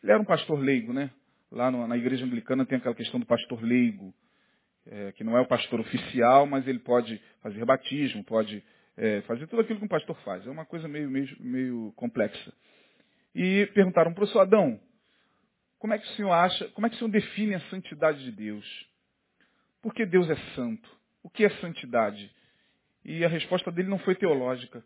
ele 0.01 0.11
era 0.11 0.21
um 0.21 0.25
pastor 0.25 0.57
leigo, 0.59 0.91
né? 0.93 1.11
Lá 1.51 1.69
no, 1.69 1.87
na 1.87 1.97
igreja 1.97 2.25
anglicana 2.25 2.65
tem 2.65 2.79
aquela 2.79 2.95
questão 2.95 3.19
do 3.19 3.27
pastor 3.27 3.61
leigo, 3.61 4.13
é, 4.87 5.11
que 5.11 5.23
não 5.23 5.37
é 5.37 5.41
o 5.41 5.47
pastor 5.47 5.79
oficial, 5.81 6.47
mas 6.47 6.67
ele 6.67 6.79
pode 6.79 7.21
fazer 7.41 7.63
batismo, 7.65 8.23
pode 8.23 8.63
é, 8.97 9.21
fazer 9.21 9.45
tudo 9.47 9.61
aquilo 9.61 9.79
que 9.79 9.85
um 9.85 9.89
pastor 9.89 10.15
faz. 10.23 10.47
É 10.47 10.49
uma 10.49 10.65
coisa 10.65 10.87
meio, 10.87 11.09
meio, 11.09 11.29
meio 11.39 11.93
complexa. 11.95 12.53
E 13.35 13.65
perguntaram, 13.73 14.13
professor 14.13 14.41
Adão, 14.41 14.79
como 15.79 15.93
é 15.93 15.99
que 15.99 16.05
o 16.05 16.15
Senhor 16.15 16.31
acha, 16.31 16.67
como 16.69 16.87
é 16.87 16.89
que 16.89 16.95
o 16.95 16.99
Senhor 16.99 17.11
define 17.11 17.55
a 17.55 17.69
santidade 17.69 18.23
de 18.23 18.31
Deus? 18.31 18.65
Porque 19.81 20.05
Deus 20.05 20.29
é 20.29 20.35
santo. 20.55 20.89
O 21.21 21.29
que 21.29 21.43
é 21.43 21.49
santidade? 21.59 22.31
E 23.03 23.25
a 23.25 23.27
resposta 23.27 23.71
dele 23.71 23.89
não 23.89 23.99
foi 23.99 24.15
teológica. 24.15 24.83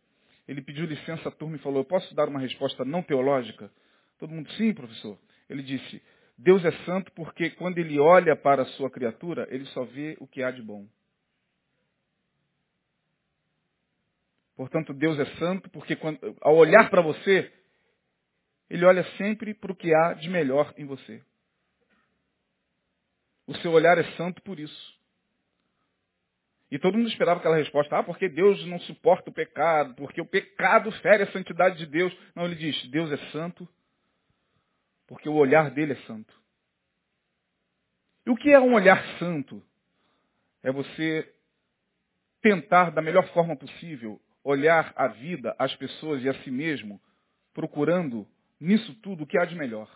Ele 0.48 0.62
pediu 0.62 0.86
licença 0.86 1.30
à 1.30 1.32
turma 1.32 1.56
e 1.56 1.60
falou, 1.60 1.80
eu 1.80 1.86
posso 1.86 2.16
dar 2.16 2.30
uma 2.30 2.40
resposta 2.40 2.86
não 2.86 3.04
teológica? 3.04 3.70
Todo 4.18 4.34
mundo, 4.34 4.52
sim, 4.54 4.74
professor. 4.74 5.20
Ele 5.50 5.62
disse, 5.62 6.02
Deus 6.38 6.64
é 6.64 6.72
santo 6.86 7.12
porque 7.12 7.50
quando 7.52 7.78
ele 7.78 8.00
olha 8.00 8.36
para 8.36 8.64
a 8.64 8.66
sua 8.66 8.90
criatura, 8.90 9.48
ele 9.52 9.66
só 9.68 9.84
vê 9.84 10.16
o 10.20 10.28
que 10.28 10.42
há 10.42 10.52
de 10.52 10.62
bom. 10.62 10.88
Portanto, 14.56 14.94
Deus 14.94 15.20
é 15.20 15.26
santo 15.38 15.70
porque 15.70 15.96
quando, 15.96 16.20
ao 16.42 16.56
olhar 16.56 16.90
para 16.90 17.02
você, 17.02 17.52
ele 18.70 18.86
olha 18.86 19.04
sempre 19.18 19.54
para 19.54 19.72
o 19.72 19.76
que 19.76 19.94
há 19.94 20.14
de 20.14 20.30
melhor 20.30 20.74
em 20.78 20.86
você. 20.86 21.24
O 23.46 23.56
seu 23.58 23.72
olhar 23.72 23.98
é 23.98 24.04
santo 24.16 24.42
por 24.42 24.60
isso. 24.60 24.98
E 26.70 26.78
todo 26.78 26.98
mundo 26.98 27.08
esperava 27.08 27.40
aquela 27.40 27.56
resposta, 27.56 27.98
ah, 27.98 28.04
porque 28.04 28.28
Deus 28.28 28.66
não 28.66 28.80
suporta 28.82 29.30
o 29.30 29.34
pecado, 29.34 29.96
porque 29.96 30.20
o 30.20 30.26
pecado 30.26 30.92
fere 31.02 31.24
a 31.24 31.32
santidade 31.32 31.78
de 31.78 31.86
Deus. 31.86 32.16
Não, 32.36 32.46
ele 32.46 32.56
diz, 32.56 32.86
Deus 32.90 33.10
é 33.12 33.18
santo 33.32 33.68
porque 35.08 35.30
o 35.30 35.36
olhar 35.36 35.72
dele 35.72 35.94
é 35.94 36.06
santo. 36.06 36.34
E 38.26 38.30
o 38.30 38.36
que 38.36 38.52
é 38.52 38.60
um 38.60 38.74
olhar 38.74 39.02
santo? 39.18 39.64
É 40.62 40.70
você 40.72 41.34
tentar, 42.42 42.92
da 42.92 43.02
melhor 43.02 43.26
forma 43.30 43.56
possível, 43.56 44.22
olhar 44.44 44.94
a 44.96 45.08
vida, 45.08 45.56
as 45.58 45.74
pessoas 45.78 46.22
e 46.24 46.30
a 46.30 46.34
si 46.44 46.52
mesmo, 46.52 47.02
procurando 47.54 48.28
nisso 48.60 48.94
tudo 49.02 49.24
o 49.24 49.28
que 49.28 49.38
há 49.38 49.46
de 49.46 49.56
melhor. 49.56 49.90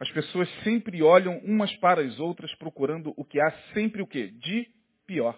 As 0.00 0.10
pessoas 0.12 0.48
sempre 0.62 1.02
olham 1.02 1.38
umas 1.38 1.74
para 1.76 2.00
as 2.02 2.20
outras 2.20 2.54
procurando 2.54 3.12
o 3.16 3.24
que 3.24 3.40
há 3.40 3.50
sempre 3.74 4.00
o 4.00 4.06
quê? 4.06 4.28
De 4.28 4.68
pior. 5.06 5.36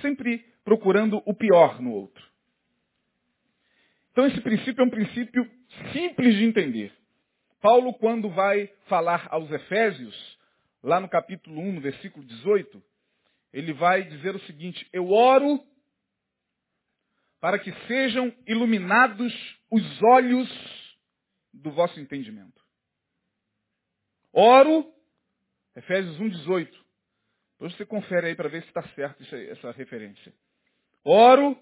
Sempre 0.00 0.44
procurando 0.64 1.22
o 1.24 1.34
pior 1.34 1.80
no 1.80 1.92
outro. 1.92 2.24
Então 4.12 4.26
esse 4.26 4.40
princípio 4.40 4.82
é 4.82 4.84
um 4.84 4.90
princípio 4.90 5.50
simples 5.92 6.34
de 6.36 6.44
entender. 6.44 6.92
Paulo, 7.60 7.92
quando 7.94 8.30
vai 8.30 8.68
falar 8.86 9.26
aos 9.30 9.50
Efésios, 9.50 10.38
lá 10.82 11.00
no 11.00 11.08
capítulo 11.08 11.60
1, 11.60 11.72
no 11.72 11.80
versículo 11.80 12.24
18, 12.24 12.82
ele 13.52 13.72
vai 13.72 14.04
dizer 14.04 14.34
o 14.34 14.40
seguinte, 14.40 14.86
eu 14.92 15.10
oro 15.10 15.60
para 17.46 17.60
que 17.60 17.72
sejam 17.86 18.34
iluminados 18.44 19.32
os 19.70 20.02
olhos 20.02 20.98
do 21.54 21.70
vosso 21.70 22.00
entendimento. 22.00 22.60
Oro, 24.32 24.92
Efésios 25.76 26.18
1, 26.18 26.28
18. 26.28 26.86
Depois 27.52 27.76
você 27.76 27.86
confere 27.86 28.26
aí 28.26 28.34
para 28.34 28.48
ver 28.48 28.62
se 28.62 28.68
está 28.68 28.82
certo 28.96 29.22
essa 29.22 29.70
referência. 29.70 30.34
Oro 31.04 31.56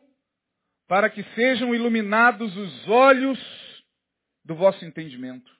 para 0.88 1.10
que 1.10 1.22
sejam 1.34 1.74
iluminados 1.74 2.56
os 2.56 2.88
olhos 2.88 3.84
do 4.42 4.54
vosso 4.54 4.82
entendimento. 4.86 5.52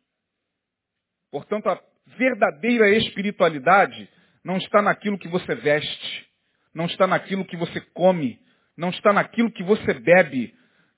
Portanto, 1.31 1.69
a 1.69 1.79
verdadeira 2.17 2.89
espiritualidade 2.97 4.09
não 4.43 4.57
está 4.57 4.81
naquilo 4.81 5.19
que 5.19 5.29
você 5.29 5.55
veste, 5.55 6.27
não 6.73 6.87
está 6.87 7.07
naquilo 7.07 7.45
que 7.45 7.59
você 7.59 7.79
come, 7.93 8.43
não 8.77 8.91
está 8.91 9.13
naquilo 9.13 9.51
que 9.51 9.63
você 9.63 9.95
bebe, 9.95 10.55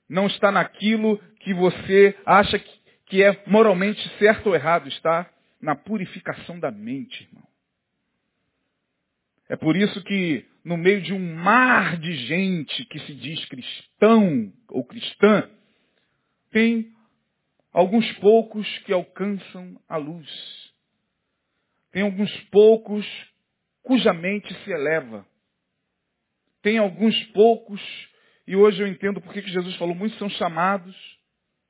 não 0.09 0.27
está 0.27 0.51
naquilo 0.51 1.17
que 1.39 1.53
você 1.53 2.17
acha 2.25 2.59
que 3.05 3.23
é 3.23 3.43
moralmente 3.47 4.01
certo 4.17 4.47
ou 4.47 4.55
errado, 4.55 4.87
está 4.87 5.29
na 5.61 5.75
purificação 5.75 6.59
da 6.59 6.71
mente, 6.71 7.23
irmão. 7.23 7.47
É 9.49 9.55
por 9.55 9.75
isso 9.75 10.03
que 10.03 10.45
no 10.63 10.75
meio 10.75 11.01
de 11.01 11.13
um 11.13 11.35
mar 11.35 11.97
de 11.97 12.13
gente 12.27 12.83
que 12.85 12.99
se 12.99 13.13
diz 13.13 13.45
cristão 13.45 14.51
ou 14.67 14.83
cristã, 14.83 15.49
tem 16.51 16.91
alguns 17.71 18.11
poucos 18.17 18.67
que 18.79 18.91
alcançam 18.91 19.79
a 19.87 19.95
luz. 19.95 20.29
Tem 21.91 22.03
alguns 22.03 22.31
poucos 22.51 23.05
cuja 23.81 24.11
mente 24.11 24.53
se 24.63 24.71
eleva. 24.71 25.25
Tem 26.67 26.79
alguns 26.79 27.17
poucos, 27.27 27.81
e 28.45 28.53
hoje 28.53 28.83
eu 28.83 28.87
entendo 28.87 29.21
porque 29.21 29.41
que 29.41 29.49
Jesus 29.49 29.73
falou, 29.77 29.95
muitos 29.95 30.19
são 30.19 30.29
chamados 30.31 30.93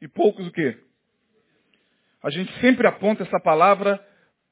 e 0.01 0.07
poucos 0.07 0.47
o 0.47 0.51
quê? 0.51 0.75
A 2.23 2.31
gente 2.31 2.51
sempre 2.61 2.87
aponta 2.87 3.21
essa 3.21 3.39
palavra 3.39 4.03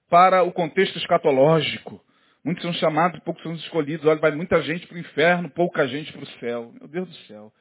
para 0.08 0.44
o 0.44 0.54
contexto 0.54 1.00
escatológico. 1.00 2.00
Muitos 2.44 2.62
são 2.62 2.72
chamados, 2.74 3.20
poucos 3.22 3.42
são 3.42 3.56
escolhidos. 3.56 4.06
Olha, 4.06 4.20
vai 4.20 4.30
muita 4.36 4.62
gente 4.62 4.86
para 4.86 4.98
o 4.98 5.00
inferno, 5.00 5.50
pouca 5.50 5.88
gente 5.88 6.14
para 6.14 6.22
o 6.22 6.28
céu. 6.40 6.72
Meu 6.80 6.88
Deus 6.88 7.10
do 7.10 7.16
céu. 7.26 7.52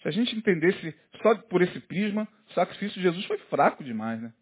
Se 0.00 0.06
a 0.06 0.12
gente 0.12 0.36
entendesse 0.36 0.94
só 1.20 1.34
por 1.48 1.60
esse 1.60 1.80
prisma, 1.80 2.28
o 2.48 2.52
sacrifício 2.52 2.94
de 2.94 3.02
Jesus 3.02 3.26
foi 3.26 3.38
fraco 3.50 3.82
demais, 3.82 4.22
né? 4.22 4.32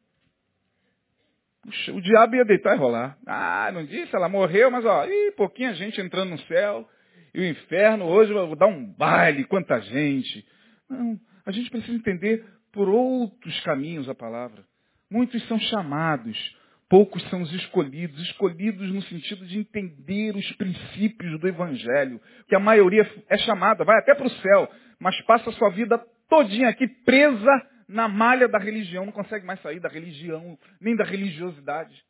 Puxa, 1.62 1.94
o 1.94 2.02
diabo 2.02 2.36
ia 2.36 2.44
deitar 2.44 2.76
e 2.76 2.78
rolar. 2.78 3.16
Ah, 3.26 3.70
não 3.72 3.86
disse? 3.86 4.14
Ela 4.14 4.28
morreu, 4.28 4.70
mas 4.70 4.84
ó, 4.84 5.06
pouquinha 5.34 5.72
gente 5.72 5.98
entrando 5.98 6.28
no 6.28 6.38
céu. 6.40 6.86
E 7.34 7.40
o 7.40 7.44
inferno 7.44 8.04
hoje 8.04 8.32
vai 8.32 8.54
dar 8.54 8.68
um 8.68 8.86
baile, 8.92 9.44
quanta 9.44 9.80
gente. 9.80 10.46
Não, 10.88 11.18
a 11.44 11.50
gente 11.50 11.68
precisa 11.68 11.96
entender 11.96 12.44
por 12.72 12.88
outros 12.88 13.60
caminhos 13.60 14.08
a 14.08 14.14
palavra. 14.14 14.64
Muitos 15.10 15.46
são 15.48 15.58
chamados, 15.58 16.56
poucos 16.88 17.22
são 17.30 17.42
os 17.42 17.52
escolhidos. 17.52 18.20
Escolhidos 18.22 18.88
no 18.92 19.02
sentido 19.02 19.44
de 19.46 19.58
entender 19.58 20.36
os 20.36 20.52
princípios 20.52 21.40
do 21.40 21.48
Evangelho. 21.48 22.20
Que 22.48 22.54
a 22.54 22.60
maioria 22.60 23.10
é 23.28 23.38
chamada, 23.38 23.84
vai 23.84 23.98
até 23.98 24.14
para 24.14 24.26
o 24.26 24.30
céu, 24.30 24.70
mas 25.00 25.20
passa 25.22 25.50
a 25.50 25.52
sua 25.54 25.70
vida 25.70 25.98
todinha 26.28 26.68
aqui 26.68 26.86
presa 26.86 27.50
na 27.88 28.08
malha 28.08 28.48
da 28.48 28.58
religião, 28.58 29.04
não 29.04 29.12
consegue 29.12 29.44
mais 29.44 29.60
sair 29.60 29.80
da 29.80 29.88
religião, 29.88 30.58
nem 30.80 30.96
da 30.96 31.04
religiosidade. 31.04 32.02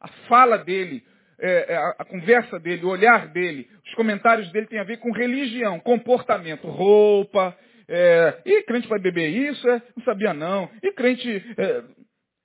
A 0.00 0.08
fala 0.26 0.58
dele, 0.58 1.04
é, 1.44 1.72
é, 1.72 1.76
a, 1.76 2.04
conversa 2.04 2.60
dele, 2.60 2.84
o 2.84 2.88
olhar 2.88 3.26
dele, 3.32 3.68
os 3.84 3.94
comentários 3.94 4.48
dele 4.52 4.68
têm 4.68 4.78
a 4.78 4.84
ver 4.84 4.98
com 4.98 5.10
religião, 5.10 5.80
comportamento, 5.80 6.68
roupa. 6.68 7.58
É, 7.88 8.42
e 8.46 8.62
crente 8.62 8.86
vai 8.86 9.00
beber 9.00 9.28
isso? 9.28 9.68
É, 9.68 9.82
não 9.96 10.04
sabia 10.04 10.32
não. 10.32 10.70
E 10.80 10.92
crente 10.92 11.28
está 11.28 11.62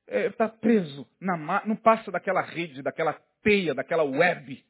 é, 0.07 0.25
é 0.25 0.29
tá 0.31 0.49
preso, 0.49 1.07
na, 1.21 1.63
não 1.67 1.75
passa 1.75 2.11
daquela 2.11 2.41
rede, 2.41 2.81
daquela 2.81 3.13
teia, 3.43 3.75
daquela 3.75 4.03
web. 4.03 4.65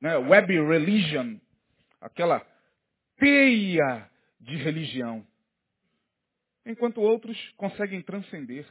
Né, 0.00 0.16
web 0.16 0.54
religion. 0.54 1.36
Aquela 2.00 2.46
teia 3.18 4.08
de 4.40 4.56
religião. 4.56 5.22
Enquanto 6.64 7.02
outros 7.02 7.38
conseguem 7.58 8.00
transcender. 8.00 8.66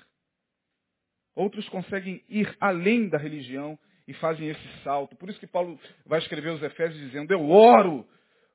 Outros 1.35 1.69
conseguem 1.69 2.23
ir 2.27 2.55
além 2.59 3.07
da 3.07 3.19
religião 3.19 3.77
e 4.07 4.13
fazem 4.13 4.49
esse 4.49 4.83
salto. 4.83 5.15
Por 5.15 5.29
isso 5.29 5.39
que 5.39 5.47
Paulo 5.47 5.79
vai 6.05 6.19
escrever 6.19 6.49
os 6.49 6.61
Efésios 6.61 6.99
dizendo, 6.99 7.31
eu 7.31 7.49
oro 7.49 8.05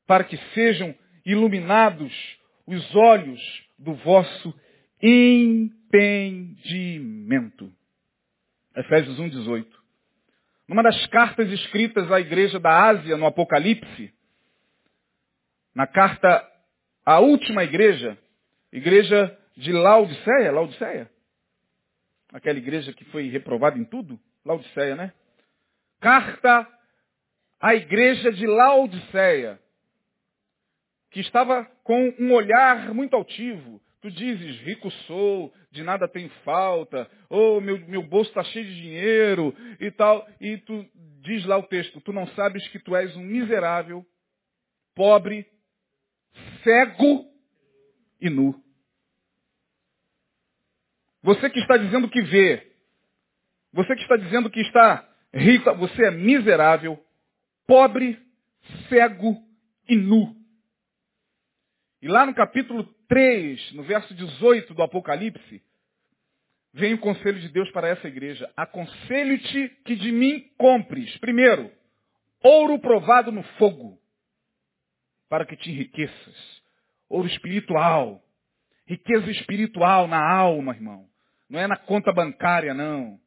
para 0.07 0.23
que 0.25 0.37
sejam 0.55 0.95
iluminados 1.25 2.13
os 2.67 2.95
olhos 2.95 3.41
do 3.79 3.95
vosso 3.95 4.55
entendimento. 5.03 7.73
Efésios 8.77 9.19
1,18. 9.19 9.67
Numa 10.69 10.83
das 10.83 11.07
cartas 11.07 11.51
escritas 11.51 12.13
à 12.13 12.21
igreja 12.21 12.61
da 12.61 12.89
Ásia, 12.89 13.17
no 13.17 13.25
Apocalipse, 13.27 14.13
na 15.75 15.87
carta 15.87 16.47
à 17.05 17.19
última 17.19 17.65
igreja, 17.65 18.17
igreja 18.73 19.37
de 19.57 19.73
Laodiceia, 19.73 20.53
Laodiceia, 20.53 21.11
aquela 22.33 22.59
igreja 22.59 22.93
que 22.93 23.05
foi 23.07 23.29
reprovada 23.29 23.77
em 23.79 23.85
tudo, 23.85 24.21
Laodiceia, 24.45 24.95
né? 24.95 25.13
Carta 26.01 26.67
à 27.61 27.75
igreja 27.75 28.33
de 28.33 28.47
Laodiceia, 28.47 29.61
que 31.11 31.21
estava 31.21 31.65
com 31.85 32.15
um 32.19 32.33
olhar 32.33 32.95
muito 32.95 33.15
altivo. 33.15 33.81
Tu 34.01 34.11
dizes, 34.11 34.59
rico 34.61 34.91
sou, 35.07 35.53
de 35.71 35.83
nada 35.83 36.09
tenho 36.09 36.31
falta, 36.43 37.11
oh, 37.29 37.61
meu, 37.61 37.79
meu 37.87 38.03
bolso 38.03 38.31
está 38.31 38.43
cheio 38.45 38.65
de 38.65 38.75
dinheiro 38.75 39.55
e 39.79 39.91
tal. 39.91 40.27
E 40.41 40.57
tu 40.59 40.87
diz 41.21 41.45
lá 41.45 41.59
o 41.59 41.65
texto, 41.65 42.01
tu 42.01 42.13
não 42.13 42.27
sabes 42.29 42.67
que 42.69 42.79
tu 42.79 42.97
és 42.97 43.15
um 43.15 43.23
miserável, 43.23 44.07
pobre, 44.95 45.47
cego 46.65 47.27
e 48.21 48.31
nu. 48.31 48.55
Você 51.23 51.51
que 51.51 51.59
está 51.59 51.77
dizendo 51.77 52.09
que 52.09 52.23
vê, 52.23 52.73
você 53.71 53.95
que 53.95 54.03
está 54.03 54.17
dizendo 54.17 54.49
que 54.49 54.61
está 54.61 55.10
rico, 55.33 55.75
você 55.77 56.07
é 56.07 56.11
miserável, 56.11 57.03
pobre, 57.67 58.19
cego 58.89 59.37
e 59.89 59.97
nu. 59.97 60.37
E 62.03 62.09
lá 62.09 62.25
no 62.25 62.35
capítulo 62.35 62.85
3, 63.09 63.73
no 63.73 63.83
verso 63.83 64.15
18 64.15 64.73
do 64.75 64.83
Apocalipse, 64.83 65.63
vem 66.73 66.95
o 66.95 66.99
conselho 66.99 67.41
de 67.41 67.49
Deus 67.49 67.71
para 67.73 67.89
essa 67.89 68.09
igreja. 68.09 68.51
Aconselho-te 68.57 69.69
que 69.85 69.97
de 69.97 70.11
mim 70.11 70.51
compres, 70.57 71.17
primeiro, 71.19 71.71
ouro 72.43 72.79
provado 72.79 73.31
no 73.31 73.43
fogo, 73.59 73.99
para 75.29 75.45
que 75.45 75.57
te 75.57 75.71
enriqueças. 75.71 76.63
Ouro 77.09 77.29
espiritual. 77.29 78.23
Riqueza 78.87 79.31
espiritual 79.31 80.09
na 80.09 80.21
alma, 80.21 80.75
irmão. 80.75 81.07
Não 81.49 81.61
é 81.61 81.67
na 81.67 81.77
conta 81.77 82.13
bancária, 82.13 82.73
não. 82.73 83.21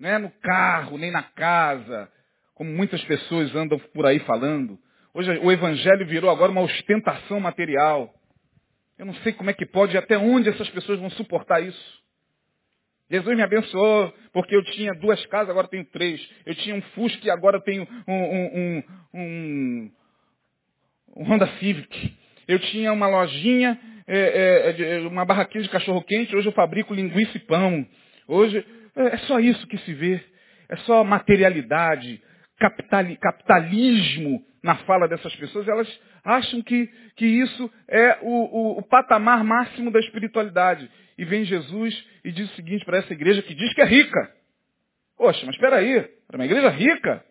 Não 0.00 0.08
é 0.08 0.18
no 0.18 0.30
carro, 0.30 0.96
nem 0.96 1.10
na 1.10 1.22
casa, 1.22 2.10
como 2.54 2.70
muitas 2.70 3.04
pessoas 3.04 3.54
andam 3.54 3.78
por 3.92 4.06
aí 4.06 4.18
falando. 4.20 4.78
Hoje 5.12 5.30
o 5.42 5.52
evangelho 5.52 6.06
virou 6.06 6.30
agora 6.30 6.50
uma 6.50 6.62
ostentação 6.62 7.38
material. 7.38 8.10
Eu 8.98 9.04
não 9.04 9.14
sei 9.16 9.34
como 9.34 9.50
é 9.50 9.52
que 9.52 9.66
pode 9.66 9.98
até 9.98 10.16
onde 10.16 10.48
essas 10.48 10.70
pessoas 10.70 10.98
vão 10.98 11.10
suportar 11.10 11.60
isso. 11.62 12.00
Jesus 13.10 13.36
me 13.36 13.42
abençoou 13.42 14.14
porque 14.32 14.56
eu 14.56 14.64
tinha 14.64 14.94
duas 14.94 15.24
casas, 15.26 15.50
agora 15.50 15.68
tenho 15.68 15.84
três. 15.84 16.26
Eu 16.46 16.54
tinha 16.54 16.74
um 16.74 16.82
Fusca 16.94 17.26
e 17.26 17.30
agora 17.30 17.60
tenho 17.60 17.86
um, 18.08 18.14
um, 18.14 18.82
um, 19.12 19.92
um 21.16 21.24
Honda 21.24 21.46
Civic. 21.58 22.16
Eu 22.48 22.58
tinha 22.58 22.90
uma 22.90 23.06
lojinha, 23.06 23.78
é, 24.06 24.96
é, 24.96 25.00
uma 25.00 25.26
barraquinha 25.26 25.62
de 25.62 25.68
cachorro-quente, 25.68 26.34
hoje 26.34 26.48
eu 26.48 26.52
fabrico 26.52 26.94
linguiça 26.94 27.36
e 27.36 27.40
pão. 27.40 27.86
Hoje 28.26 28.64
é 29.08 29.16
só 29.18 29.38
isso 29.40 29.66
que 29.66 29.78
se 29.78 29.94
vê. 29.94 30.22
É 30.68 30.76
só 30.78 31.02
materialidade, 31.02 32.22
capitalismo 33.20 34.44
na 34.62 34.76
fala 34.76 35.08
dessas 35.08 35.34
pessoas. 35.36 35.66
Elas 35.66 36.00
acham 36.24 36.62
que, 36.62 36.86
que 37.16 37.26
isso 37.26 37.70
é 37.88 38.18
o, 38.22 38.28
o, 38.28 38.78
o 38.78 38.82
patamar 38.82 39.42
máximo 39.42 39.90
da 39.90 40.00
espiritualidade. 40.00 40.90
E 41.18 41.24
vem 41.24 41.44
Jesus 41.44 42.06
e 42.24 42.32
diz 42.32 42.50
o 42.50 42.54
seguinte 42.54 42.84
para 42.84 42.98
essa 42.98 43.12
igreja 43.12 43.42
que 43.42 43.54
diz 43.54 43.74
que 43.74 43.82
é 43.82 43.84
rica. 43.84 44.32
Poxa, 45.16 45.44
mas 45.44 45.54
espera 45.54 45.76
aí, 45.76 45.96
era 45.96 46.36
uma 46.36 46.44
igreja 46.44 46.68
rica. 46.70 47.24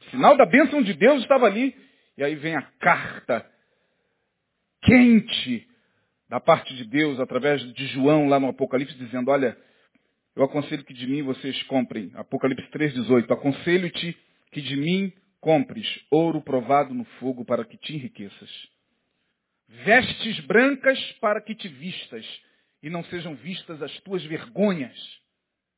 O 0.00 0.10
sinal 0.10 0.36
da 0.36 0.46
bênção 0.46 0.82
de 0.82 0.94
Deus 0.94 1.22
estava 1.22 1.46
ali. 1.46 1.74
E 2.16 2.22
aí 2.22 2.34
vem 2.34 2.56
a 2.56 2.62
carta 2.78 3.44
quente 4.82 5.66
da 6.28 6.40
parte 6.40 6.74
de 6.74 6.84
Deus, 6.84 7.20
através 7.20 7.60
de 7.74 7.86
João 7.88 8.28
lá 8.28 8.40
no 8.40 8.48
Apocalipse, 8.48 8.96
dizendo, 8.96 9.30
olha, 9.30 9.56
eu 10.36 10.44
aconselho 10.44 10.84
que 10.84 10.92
de 10.92 11.06
mim 11.06 11.22
vocês 11.22 11.62
comprem. 11.62 12.12
Apocalipse 12.14 12.68
3,18. 12.70 13.30
Aconselho-te 13.32 14.16
que 14.52 14.60
de 14.60 14.76
mim 14.76 15.10
compres 15.40 15.86
ouro 16.10 16.42
provado 16.42 16.92
no 16.92 17.06
fogo 17.18 17.42
para 17.42 17.64
que 17.64 17.78
te 17.78 17.94
enriqueças. 17.94 18.50
Vestes 19.66 20.38
brancas 20.40 21.00
para 21.20 21.40
que 21.40 21.54
te 21.54 21.68
vistas 21.68 22.24
e 22.82 22.90
não 22.90 23.02
sejam 23.04 23.34
vistas 23.36 23.82
as 23.82 23.98
tuas 24.00 24.22
vergonhas. 24.24 24.96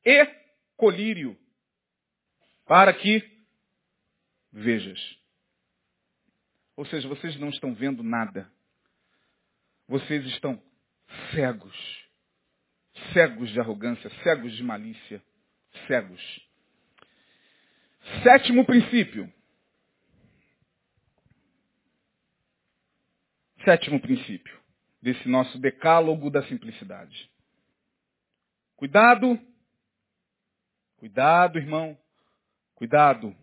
E 0.05 0.27
colírio 0.75 1.37
para 2.65 2.93
que 2.93 3.23
vejas. 4.51 4.99
Ou 6.75 6.85
seja, 6.85 7.07
vocês 7.07 7.37
não 7.39 7.49
estão 7.49 7.73
vendo 7.73 8.03
nada. 8.03 8.51
Vocês 9.87 10.25
estão 10.27 10.61
cegos. 11.31 12.08
Cegos 13.13 13.49
de 13.49 13.59
arrogância, 13.59 14.09
cegos 14.23 14.53
de 14.53 14.63
malícia, 14.63 15.21
cegos. 15.87 16.49
Sétimo 18.23 18.65
princípio. 18.65 19.31
Sétimo 23.63 23.99
princípio 23.99 24.57
desse 25.01 25.27
nosso 25.27 25.57
decálogo 25.59 26.29
da 26.29 26.43
simplicidade. 26.43 27.29
Cuidado, 28.75 29.39
cuidado, 30.97 31.57
irmão, 31.57 31.97
cuidado 32.75 33.35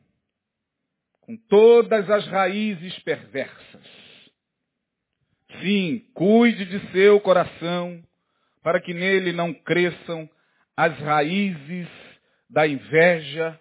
com 1.26 1.36
todas 1.36 2.08
as 2.08 2.26
raízes 2.28 2.96
perversas. 3.00 3.86
Sim, 5.60 5.98
cuide 6.14 6.64
de 6.64 6.92
seu 6.92 7.20
coração, 7.20 8.02
para 8.66 8.80
que 8.80 8.92
nele 8.92 9.32
não 9.32 9.54
cresçam 9.54 10.28
as 10.76 10.98
raízes 10.98 11.88
da 12.50 12.66
inveja, 12.66 13.56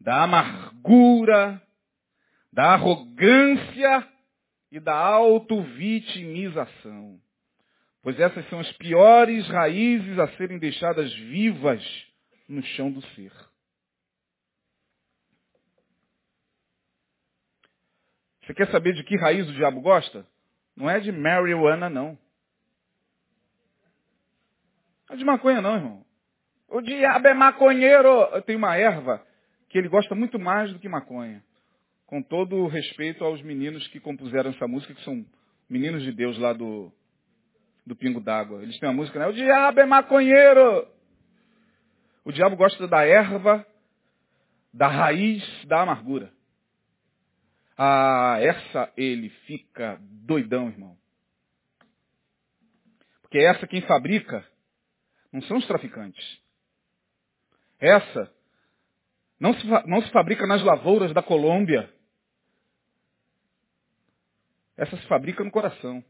da 0.00 0.22
amargura, 0.22 1.60
da 2.52 2.74
arrogância 2.74 4.08
e 4.70 4.78
da 4.78 4.96
auto-vitimização. 4.96 7.20
Pois 8.04 8.20
essas 8.20 8.48
são 8.48 8.60
as 8.60 8.70
piores 8.74 9.48
raízes 9.48 10.16
a 10.16 10.28
serem 10.36 10.60
deixadas 10.60 11.12
vivas 11.12 11.82
no 12.48 12.62
chão 12.62 12.88
do 12.88 13.02
ser. 13.16 13.32
Você 18.42 18.54
quer 18.54 18.70
saber 18.70 18.92
de 18.92 19.02
que 19.02 19.16
raiz 19.16 19.48
o 19.48 19.54
diabo 19.54 19.80
gosta? 19.80 20.24
Não 20.76 20.88
é 20.88 21.00
de 21.00 21.10
marijuana, 21.10 21.90
não. 21.90 22.16
Não 25.12 25.14
é 25.14 25.18
de 25.18 25.24
maconha, 25.24 25.60
não, 25.60 25.74
irmão. 25.74 26.04
O 26.68 26.80
diabo 26.80 27.28
é 27.28 27.34
maconheiro. 27.34 28.42
Tenho 28.46 28.58
uma 28.58 28.76
erva 28.76 29.22
que 29.68 29.76
ele 29.76 29.88
gosta 29.88 30.14
muito 30.14 30.38
mais 30.38 30.72
do 30.72 30.78
que 30.78 30.88
maconha 30.88 31.42
com 32.06 32.22
todo 32.22 32.56
o 32.56 32.68
respeito 32.68 33.24
aos 33.24 33.40
meninos 33.42 33.86
que 33.88 34.00
compuseram 34.00 34.50
essa 34.50 34.66
música, 34.66 34.94
que 34.94 35.02
são 35.02 35.24
meninos 35.68 36.02
de 36.02 36.12
Deus 36.12 36.38
lá 36.38 36.52
do, 36.52 36.92
do 37.86 37.96
Pingo 37.96 38.20
d'Água. 38.20 38.62
Eles 38.62 38.78
têm 38.78 38.88
uma 38.88 38.94
música, 38.94 39.18
né? 39.18 39.26
O 39.26 39.32
diabo 39.32 39.80
é 39.80 39.86
maconheiro! 39.86 40.88
O 42.24 42.32
diabo 42.32 42.56
gosta 42.56 42.86
da 42.86 43.04
erva, 43.04 43.66
da 44.72 44.88
raiz 44.88 45.42
da 45.66 45.82
amargura. 45.82 46.32
Ah, 47.76 48.36
essa 48.40 48.92
ele 48.96 49.28
fica 49.46 49.98
doidão, 50.00 50.68
irmão. 50.68 50.96
Porque 53.22 53.38
essa 53.38 53.66
quem 53.66 53.80
fabrica 53.82 54.46
não 55.32 55.40
são 55.42 55.56
os 55.56 55.66
traficantes. 55.66 56.40
Essa 57.80 58.32
não 59.40 59.54
se, 59.54 59.66
não 59.86 60.02
se 60.02 60.10
fabrica 60.10 60.46
nas 60.46 60.62
lavouras 60.62 61.12
da 61.12 61.22
Colômbia. 61.22 61.92
Essa 64.76 64.96
se 64.96 65.06
fabrica 65.06 65.42
no 65.42 65.50
coração. 65.50 66.04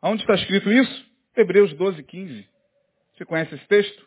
Aonde 0.00 0.22
está 0.22 0.34
escrito 0.34 0.70
isso? 0.70 1.12
Hebreus 1.34 1.72
12, 1.74 2.02
15. 2.02 2.48
Você 3.14 3.24
conhece 3.24 3.54
esse 3.54 3.66
texto? 3.66 4.06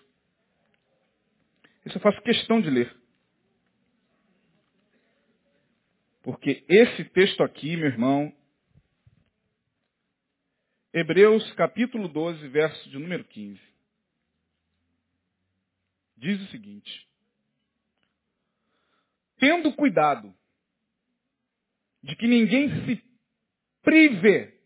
Isso 1.86 1.98
eu 1.98 2.02
faço 2.02 2.22
questão 2.22 2.62
de 2.62 2.70
ler. 2.70 2.96
Porque 6.22 6.64
esse 6.68 7.06
texto 7.06 7.42
aqui, 7.42 7.76
meu 7.78 7.88
irmão, 7.88 8.34
Hebreus 11.00 11.54
capítulo 11.54 12.08
12, 12.08 12.48
verso 12.48 12.90
de 12.90 12.98
número 12.98 13.24
15, 13.24 13.62
diz 16.16 16.42
o 16.42 16.48
seguinte: 16.48 17.08
Tendo 19.38 19.72
cuidado 19.76 20.36
de 22.02 22.16
que 22.16 22.26
ninguém 22.26 22.70
se 22.84 23.04
prive 23.84 24.60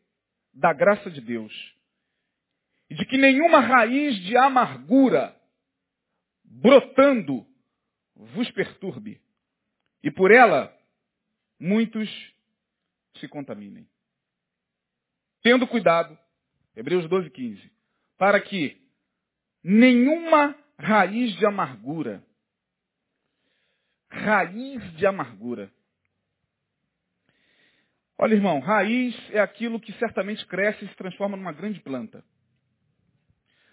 da 0.53 0.71
graça 0.71 1.11
de 1.11 1.19
Deus. 1.19 1.53
E 2.89 2.95
de 2.95 3.05
que 3.05 3.17
nenhuma 3.17 3.59
raiz 3.59 4.15
de 4.21 4.37
amargura 4.37 5.37
brotando 6.45 7.45
vos 8.15 8.49
perturbe. 8.51 9.21
E 10.01 10.09
por 10.09 10.31
ela 10.31 10.73
muitos 11.59 12.09
se 13.17 13.27
contaminem. 13.27 13.90
Tendo 15.41 15.67
cuidado, 15.67 16.17
Hebreus 16.75 17.07
12, 17.07 17.29
15, 17.29 17.71
para 18.17 18.39
que 18.39 18.79
nenhuma 19.63 20.55
raiz 20.77 21.33
de 21.37 21.45
amargura, 21.45 22.23
raiz 24.09 24.81
de 24.95 25.05
amargura, 25.05 25.71
Olha, 28.23 28.35
irmão, 28.35 28.59
raiz 28.59 29.15
é 29.31 29.39
aquilo 29.39 29.79
que 29.79 29.91
certamente 29.93 30.45
cresce 30.45 30.85
e 30.85 30.87
se 30.87 30.95
transforma 30.95 31.35
numa 31.35 31.51
grande 31.51 31.79
planta. 31.79 32.23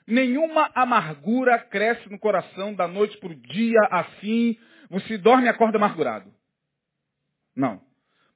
Nenhuma 0.06 0.70
amargura 0.74 1.58
cresce 1.58 2.08
no 2.08 2.18
coração 2.18 2.72
da 2.72 2.88
noite 2.88 3.14
para 3.18 3.28
o 3.28 3.34
dia 3.34 3.78
assim, 3.90 4.56
você 4.88 5.18
dorme 5.18 5.44
e 5.44 5.48
acorda 5.50 5.76
amargurado. 5.76 6.32
Não. 7.54 7.82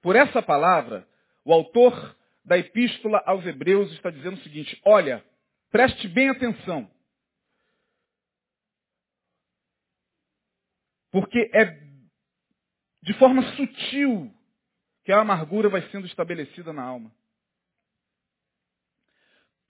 Por 0.02 0.14
essa 0.14 0.42
palavra, 0.42 1.08
o 1.46 1.52
autor 1.54 2.14
da 2.44 2.58
epístola 2.58 3.22
aos 3.26 3.44
Hebreus 3.46 3.90
está 3.92 4.10
dizendo 4.10 4.36
o 4.36 4.42
seguinte: 4.42 4.80
olha, 4.84 5.24
preste 5.70 6.08
bem 6.08 6.28
atenção. 6.28 6.90
Porque 11.10 11.50
é 11.52 11.64
de 13.02 13.12
forma 13.18 13.42
sutil 13.56 14.32
que 15.04 15.12
a 15.12 15.20
amargura 15.20 15.68
vai 15.68 15.82
sendo 15.90 16.06
estabelecida 16.06 16.72
na 16.72 16.82
alma. 16.82 17.12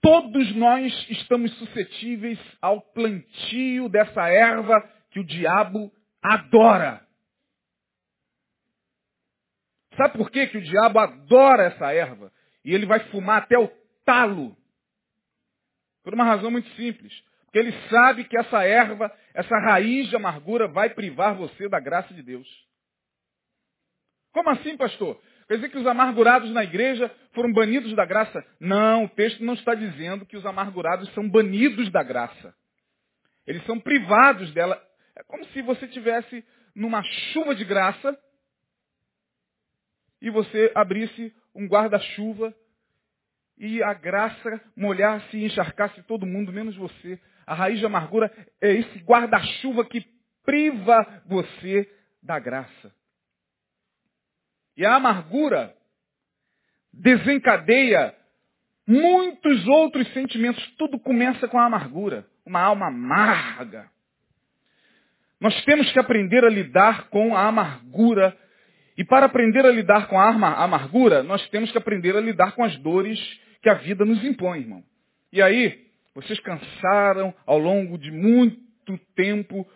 Todos 0.01 0.55
nós 0.55 0.91
estamos 1.09 1.51
suscetíveis 1.57 2.39
ao 2.61 2.81
plantio 2.81 3.87
dessa 3.89 4.27
erva 4.27 4.81
que 5.11 5.19
o 5.19 5.23
diabo 5.23 5.91
adora. 6.21 7.07
Sabe 9.95 10.17
por 10.17 10.29
quê 10.29 10.47
que 10.47 10.57
o 10.57 10.63
diabo 10.63 10.99
adora 10.99 11.63
essa 11.63 11.93
erva? 11.93 12.31
E 12.63 12.73
ele 12.73 12.85
vai 12.85 12.99
fumar 13.09 13.43
até 13.43 13.57
o 13.57 13.67
talo. 14.05 14.55
Por 16.03 16.13
uma 16.13 16.23
razão 16.23 16.51
muito 16.51 16.69
simples. 16.75 17.13
Porque 17.45 17.59
ele 17.59 17.71
sabe 17.89 18.23
que 18.23 18.37
essa 18.37 18.63
erva, 18.63 19.15
essa 19.33 19.57
raiz 19.59 20.09
de 20.09 20.15
amargura 20.15 20.67
vai 20.67 20.89
privar 20.89 21.35
você 21.35 21.69
da 21.69 21.79
graça 21.79 22.13
de 22.13 22.23
Deus. 22.23 22.47
Como 24.31 24.49
assim, 24.49 24.75
pastor? 24.75 25.21
Quer 25.47 25.55
dizer 25.55 25.69
que 25.69 25.77
os 25.77 25.85
amargurados 25.85 26.49
na 26.51 26.63
igreja 26.63 27.13
foram 27.33 27.53
banidos 27.53 27.93
da 27.95 28.05
graça? 28.05 28.43
Não, 28.59 29.05
o 29.05 29.09
texto 29.09 29.43
não 29.43 29.53
está 29.53 29.75
dizendo 29.75 30.25
que 30.25 30.35
os 30.35 30.45
amargurados 30.45 31.13
são 31.13 31.29
banidos 31.29 31.91
da 31.91 32.01
graça. 32.01 32.55
Eles 33.45 33.63
são 33.65 33.79
privados 33.79 34.51
dela. 34.53 34.81
É 35.15 35.23
como 35.23 35.45
se 35.47 35.61
você 35.61 35.87
tivesse 35.87 36.43
numa 36.75 37.03
chuva 37.03 37.53
de 37.53 37.63
graça 37.65 38.17
e 40.21 40.29
você 40.31 40.71
abrisse 40.73 41.35
um 41.55 41.67
guarda-chuva 41.67 42.53
e 43.57 43.81
a 43.83 43.93
graça 43.93 44.61
molhasse 44.75 45.37
e 45.37 45.45
encharcasse 45.45 46.01
todo 46.03 46.25
mundo, 46.25 46.51
menos 46.51 46.75
você. 46.75 47.19
A 47.45 47.53
raiz 47.53 47.79
de 47.79 47.85
amargura 47.85 48.31
é 48.61 48.73
esse 48.73 48.99
guarda-chuva 48.99 49.85
que 49.85 50.05
priva 50.43 51.23
você 51.25 51.89
da 52.21 52.39
graça. 52.39 52.93
E 54.75 54.85
a 54.85 54.95
amargura 54.95 55.75
desencadeia 56.91 58.15
muitos 58.87 59.67
outros 59.67 60.11
sentimentos. 60.13 60.65
Tudo 60.77 60.99
começa 60.99 61.47
com 61.47 61.59
a 61.59 61.65
amargura. 61.65 62.25
Uma 62.45 62.61
alma 62.61 62.87
amarga. 62.87 63.89
Nós 65.39 65.63
temos 65.65 65.91
que 65.91 65.99
aprender 65.99 66.43
a 66.43 66.49
lidar 66.49 67.09
com 67.09 67.35
a 67.35 67.47
amargura. 67.47 68.37
E 68.97 69.03
para 69.03 69.25
aprender 69.25 69.65
a 69.65 69.71
lidar 69.71 70.07
com 70.07 70.19
a 70.19 70.29
amargura, 70.29 71.23
nós 71.23 71.47
temos 71.49 71.71
que 71.71 71.77
aprender 71.77 72.15
a 72.15 72.21
lidar 72.21 72.53
com 72.53 72.63
as 72.63 72.75
dores 72.77 73.19
que 73.61 73.69
a 73.69 73.75
vida 73.75 74.05
nos 74.05 74.23
impõe, 74.23 74.59
irmão. 74.59 74.83
E 75.31 75.41
aí, 75.41 75.87
vocês 76.13 76.39
cansaram 76.41 77.33
ao 77.45 77.57
longo 77.57 77.97
de 77.97 78.11
muito 78.11 78.97
tempo 79.15 79.67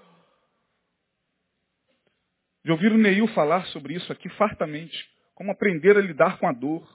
de 2.64 2.72
ouvir 2.72 2.92
o 2.92 2.98
Neil 2.98 3.28
falar 3.30 3.66
sobre 3.68 3.96
isso 3.96 4.12
aqui 4.12 4.30
fartamente. 4.30 5.10
Como 5.34 5.52
aprender 5.52 5.98
a 5.98 6.02
lidar 6.02 6.38
com 6.38 6.48
a 6.48 6.52
dor. 6.52 6.86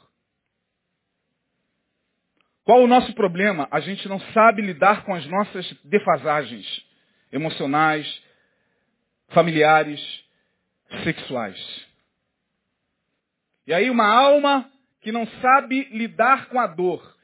Qual 2.63 2.83
o 2.83 2.87
nosso 2.87 3.13
problema? 3.15 3.67
A 3.71 3.81
gente 3.81 4.07
não 4.09 4.21
sabe 4.33 4.63
lidar 4.63 5.05
com 5.05 5.15
as 5.15 5.27
nossas 5.27 5.73
defasagens 5.83 6.67
emocionais, 7.33 8.23
familiares, 9.29 10.01
sexuais. 11.03 11.92
E 13.67 13.73
aí 13.73 13.91
uma 13.91 14.07
alma 14.07 14.71
que 15.01 15.13
não 15.13 15.27
sabe 15.27 15.85
lidar 15.91 16.49
com 16.49 16.59
a 16.59 16.67
dor 16.67 17.17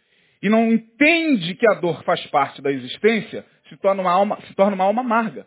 e 0.42 0.48
não 0.48 0.72
entende 0.72 1.55
que 1.55 1.68
a 1.68 1.74
dor 1.74 2.03
faz 2.05 2.24
parte 2.27 2.62
da 2.62 2.70
existência, 2.70 3.44
se 3.68 3.77
torna 3.77 4.03
uma 4.03 4.12
alma, 4.12 4.40
se 4.42 4.55
torna 4.55 4.74
uma 4.74 4.85
alma 4.85 5.03
amarga. 5.03 5.46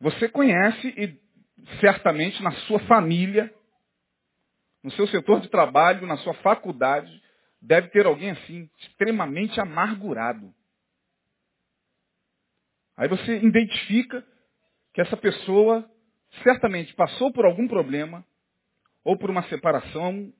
Você 0.00 0.28
conhece 0.28 0.88
e 0.96 1.18
certamente 1.80 2.42
na 2.42 2.52
sua 2.52 2.78
família, 2.80 3.52
no 4.82 4.90
seu 4.92 5.06
setor 5.08 5.40
de 5.40 5.48
trabalho, 5.48 6.06
na 6.06 6.16
sua 6.18 6.34
faculdade, 6.34 7.22
deve 7.60 7.88
ter 7.88 8.06
alguém 8.06 8.30
assim, 8.30 8.70
extremamente 8.78 9.60
amargurado. 9.60 10.54
Aí 12.96 13.08
você 13.08 13.38
identifica 13.38 14.24
que 14.94 15.00
essa 15.00 15.16
pessoa 15.16 15.88
certamente 16.42 16.94
passou 16.94 17.32
por 17.32 17.44
algum 17.44 17.68
problema, 17.68 18.24
ou 19.04 19.16
por 19.16 19.30
uma 19.30 19.42
separação, 19.44 20.32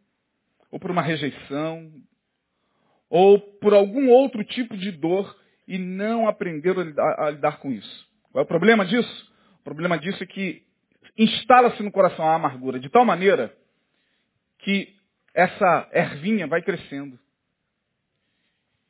ou 0.70 0.80
por 0.80 0.90
uma 0.90 1.02
rejeição, 1.02 1.90
ou 3.09 3.38
por 3.38 3.72
algum 3.72 4.11
outro 4.11 4.44
tipo 4.44 4.76
de 4.76 4.90
dor 4.92 5.37
e 5.66 5.78
não 5.78 6.28
aprendeu 6.28 6.78
a 6.80 6.85
lidar, 6.85 7.20
a 7.20 7.30
lidar 7.30 7.59
com 7.59 7.70
isso. 7.70 8.09
Qual 8.30 8.42
é 8.42 8.44
o 8.44 8.48
problema 8.48 8.85
disso? 8.85 9.32
O 9.61 9.64
problema 9.64 9.98
disso 9.98 10.22
é 10.22 10.26
que 10.26 10.62
instala-se 11.16 11.82
no 11.82 11.90
coração 11.90 12.26
a 12.26 12.35
amargura 12.35 12.78
de 12.78 12.88
tal 12.88 13.04
maneira 13.04 13.56
que 14.59 14.94
essa 15.35 15.88
ervinha 15.92 16.46
vai 16.46 16.62
crescendo. 16.62 17.18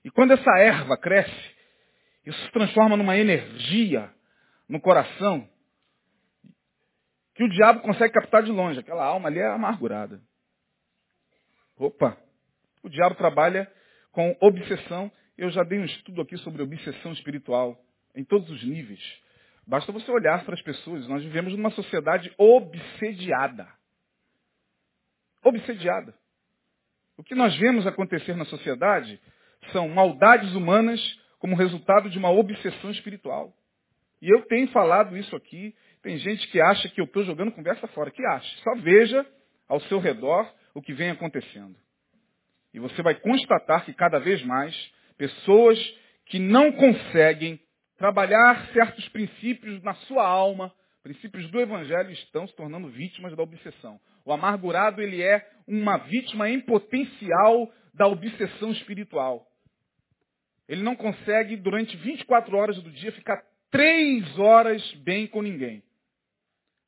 E 0.05 0.11
quando 0.11 0.33
essa 0.33 0.59
erva 0.59 0.97
cresce, 0.97 1.57
isso 2.25 2.39
se 2.45 2.53
transforma 2.53 2.97
numa 2.97 3.17
energia 3.17 4.11
no 4.69 4.81
coração 4.81 5.49
que 7.37 7.45
o 7.45 7.49
diabo 7.49 7.81
consegue 7.81 8.15
captar 8.15 8.43
de 8.43 8.51
longe. 8.51 8.81
Aquela 8.81 9.05
alma 9.05 9.29
ali 9.29 9.39
é 9.39 9.47
amargurada. 9.47 10.21
Opa! 11.77 12.17
O 12.83 12.89
diabo 12.89 13.15
trabalha 13.15 13.71
com 14.11 14.35
obsessão. 14.41 15.13
Eu 15.37 15.51
já 15.51 15.63
dei 15.63 15.79
um 15.79 15.85
estudo 15.85 16.23
aqui 16.23 16.39
sobre 16.39 16.63
obsessão 16.63 17.13
espiritual, 17.13 17.79
em 18.15 18.25
todos 18.25 18.49
os 18.51 18.65
níveis. 18.65 19.01
Basta 19.67 19.93
você 19.93 20.11
olhar 20.11 20.45
para 20.45 20.55
as 20.55 20.63
pessoas. 20.63 21.07
Nós 21.09 21.23
vivemos 21.23 21.53
numa 21.53 21.71
sociedade 21.71 22.33
obsediada. 22.39 23.69
Obsediada. 25.45 26.15
O 27.19 27.23
que 27.23 27.35
nós 27.35 27.55
vemos 27.57 27.87
acontecer 27.87 28.35
na 28.35 28.47
sociedade 28.47 29.21
são 29.73 29.89
maldades 29.89 30.55
humanas 30.55 31.01
como 31.39 31.55
resultado 31.55 32.09
de 32.09 32.17
uma 32.17 32.31
obsessão 32.31 32.91
espiritual. 32.91 33.53
E 34.23 34.33
eu 34.33 34.43
tenho 34.47 34.69
falado 34.69 35.17
isso 35.17 35.37
aqui. 35.37 35.75
Tem 36.07 36.19
gente 36.19 36.47
que 36.53 36.61
acha 36.61 36.89
que 36.89 37.01
eu 37.01 37.05
estou 37.05 37.25
jogando 37.25 37.51
conversa 37.51 37.85
fora. 37.89 38.13
Que 38.13 38.25
acha? 38.25 38.63
Só 38.63 38.77
veja 38.77 39.27
ao 39.67 39.81
seu 39.81 39.99
redor 39.99 40.49
o 40.73 40.81
que 40.81 40.93
vem 40.93 41.11
acontecendo. 41.11 41.75
E 42.73 42.79
você 42.79 43.03
vai 43.03 43.17
constatar 43.17 43.85
que 43.85 43.93
cada 43.93 44.21
vez 44.21 44.41
mais 44.45 44.73
pessoas 45.19 45.77
que 46.27 46.39
não 46.39 46.71
conseguem 46.71 47.59
trabalhar 47.99 48.69
certos 48.73 49.09
princípios 49.09 49.83
na 49.83 49.95
sua 50.07 50.25
alma, 50.25 50.73
princípios 51.03 51.51
do 51.51 51.61
evangelho, 51.61 52.13
estão 52.13 52.47
se 52.47 52.55
tornando 52.55 52.87
vítimas 52.87 53.35
da 53.35 53.43
obsessão. 53.43 53.99
O 54.25 54.33
amargurado, 54.33 55.03
ele 55.03 55.21
é 55.21 55.45
uma 55.67 55.97
vítima 55.97 56.49
em 56.49 56.61
potencial 56.61 57.69
da 57.93 58.07
obsessão 58.07 58.71
espiritual. 58.71 59.45
Ele 60.69 60.85
não 60.85 60.95
consegue, 60.95 61.57
durante 61.57 61.97
24 61.97 62.57
horas 62.57 62.81
do 62.81 62.93
dia, 62.93 63.11
ficar 63.11 63.43
três 63.73 64.39
horas 64.39 64.89
bem 65.03 65.27
com 65.27 65.43
ninguém. 65.43 65.83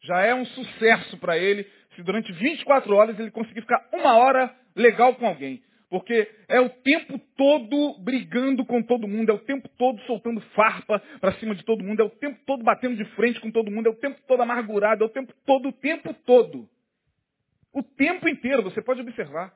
Já 0.03 0.21
é 0.23 0.35
um 0.35 0.45
sucesso 0.47 1.17
para 1.19 1.37
ele 1.37 1.67
se 1.95 2.03
durante 2.03 2.33
24 2.33 2.95
horas 2.95 3.19
ele 3.19 3.31
conseguir 3.31 3.61
ficar 3.63 3.89
uma 3.93 4.17
hora 4.17 4.55
legal 4.77 5.15
com 5.17 5.27
alguém. 5.27 5.63
Porque 5.91 6.31
é 6.49 6.61
o 6.61 6.69
tempo 6.69 7.19
todo 7.37 7.99
brigando 8.01 8.65
com 8.65 8.83
todo 8.83 9.09
mundo, 9.09 9.31
é 9.31 9.35
o 9.35 9.39
tempo 9.39 9.69
todo 9.71 10.01
soltando 10.03 10.41
farpa 10.55 11.03
para 11.19 11.33
cima 11.35 11.55
de 11.55 11.65
todo 11.65 11.83
mundo, 11.83 12.03
é 12.03 12.05
o 12.05 12.11
tempo 12.11 12.39
todo 12.47 12.63
batendo 12.63 12.97
de 12.97 13.05
frente 13.17 13.41
com 13.41 13.51
todo 13.51 13.71
mundo, 13.71 13.87
é 13.89 13.91
o 13.91 13.97
tempo 13.97 14.21
todo 14.29 14.43
amargurado, 14.43 15.03
é 15.03 15.07
o 15.07 15.11
tempo 15.11 15.33
todo, 15.47 15.71
o 15.71 15.73
tempo 15.73 16.13
todo. 16.27 16.69
O 17.73 17.83
tempo 17.83 18.29
inteiro, 18.29 18.63
você 18.63 18.83
pode 18.83 19.01
observar. 19.01 19.55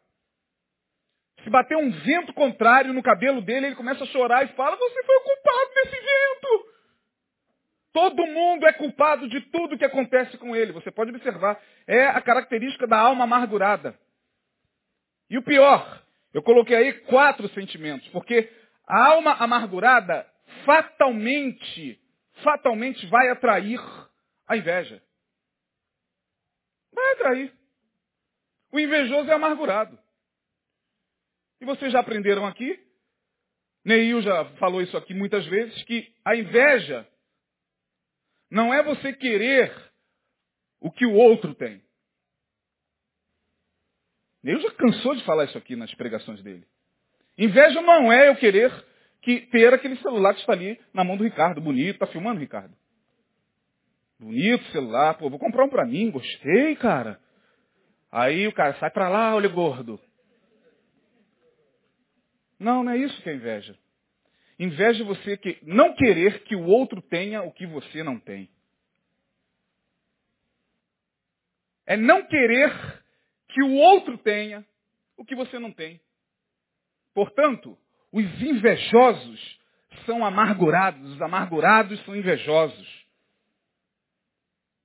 Se 1.45 1.51
bater 1.51 1.77
um 1.77 1.91
vento 1.91 2.33
contrário 2.33 2.93
no 2.93 3.03
cabelo 3.03 3.43
dele, 3.43 3.67
ele 3.67 3.77
começa 3.77 4.05
a 4.05 4.07
chorar 4.07 4.45
e 4.45 4.55
fala, 4.55 4.77
você 4.77 5.03
foi 5.05 5.17
o 5.17 5.21
culpado 5.21 5.75
desse 5.75 5.97
vento. 5.97 6.72
Todo 7.93 8.27
mundo 8.27 8.67
é 8.67 8.73
culpado 8.73 9.29
de 9.29 9.41
tudo 9.51 9.77
que 9.77 9.85
acontece 9.85 10.39
com 10.39 10.57
ele. 10.57 10.73
Você 10.73 10.91
pode 10.91 11.11
observar. 11.11 11.61
É 11.87 12.07
a 12.07 12.21
característica 12.21 12.87
da 12.87 12.99
alma 12.99 13.25
amargurada. 13.25 13.99
E 15.29 15.37
o 15.37 15.43
pior, 15.43 16.03
eu 16.33 16.43
coloquei 16.43 16.77
aí 16.77 16.93
quatro 17.03 17.49
sentimentos, 17.51 18.09
porque 18.09 18.51
a 18.87 19.09
alma 19.09 19.33
amargurada 19.35 20.27
fatalmente, 20.65 22.01
fatalmente 22.43 23.07
vai 23.07 23.29
atrair 23.29 23.81
a 24.47 24.57
inveja. 24.57 25.03
Vai 26.93 27.13
atrair. 27.13 27.53
O 28.71 28.81
invejoso 28.81 29.31
é 29.31 29.35
amargurado. 29.35 29.99
E 31.61 31.65
vocês 31.65 31.93
já 31.93 32.01
aprenderam 32.01 32.47
aqui, 32.47 32.79
Neil 33.85 34.23
já 34.23 34.45
falou 34.57 34.81
isso 34.81 34.97
aqui 34.97 35.15
muitas 35.15 35.45
vezes, 35.47 35.83
que 35.85 36.13
a 36.25 36.35
inveja 36.37 37.07
não 38.53 38.73
é 38.73 38.83
você 38.83 39.15
querer 39.15 39.75
o 40.79 40.91
que 40.91 41.07
o 41.07 41.15
outro 41.15 41.55
tem. 41.55 41.83
Ele 44.45 44.61
já 44.61 44.71
cansou 44.73 45.15
de 45.15 45.25
falar 45.25 45.45
isso 45.45 45.57
aqui 45.57 45.75
nas 45.75 45.93
pregações 45.95 46.43
dele. 46.43 46.67
Inveja 47.38 47.81
não 47.81 48.12
é 48.12 48.29
eu 48.29 48.37
querer 48.37 48.71
que 49.23 49.41
ter 49.47 49.73
aquele 49.73 49.97
celular 49.97 50.35
que 50.35 50.41
está 50.41 50.53
ali 50.53 50.79
na 50.93 51.03
mão 51.03 51.17
do 51.17 51.25
Ricardo. 51.25 51.62
Bonito, 51.62 51.99
tá 51.99 52.07
filmando, 52.09 52.41
Ricardo? 52.41 52.77
Bonito 54.21 54.65
celular, 54.71 55.15
pô, 55.15 55.31
vou 55.31 55.38
comprar 55.38 55.65
um 55.65 55.71
para 55.71 55.87
mim, 55.87 56.11
gostei, 56.11 56.77
cara. 56.77 57.19
Aí 58.11 58.47
o 58.47 58.53
cara 58.53 58.75
sai 58.75 58.91
para 58.91 59.09
lá, 59.09 59.35
olha 59.35 59.49
gordo. 59.49 59.99
Não, 62.59 62.85
não 62.85 62.93
é 62.93 62.99
isso 62.99 63.23
que 63.23 63.31
é 63.31 63.35
inveja. 63.35 63.79
Inveja 64.62 65.03
é 65.03 65.07
você 65.07 65.37
que 65.37 65.59
não 65.62 65.92
querer 65.92 66.44
que 66.44 66.55
o 66.55 66.64
outro 66.66 67.03
tenha 67.03 67.42
o 67.42 67.51
que 67.51 67.66
você 67.66 68.05
não 68.05 68.16
tem. 68.20 68.48
É 71.85 71.96
não 71.96 72.25
querer 72.29 72.72
que 73.48 73.61
o 73.61 73.75
outro 73.75 74.16
tenha 74.18 74.64
o 75.16 75.25
que 75.25 75.35
você 75.35 75.59
não 75.59 75.72
tem. 75.72 76.01
Portanto, 77.12 77.77
os 78.12 78.25
invejosos 78.40 79.61
são 80.07 80.25
amargurados, 80.25 81.11
os 81.11 81.20
amargurados 81.20 82.01
são 82.05 82.14
invejosos. 82.14 83.07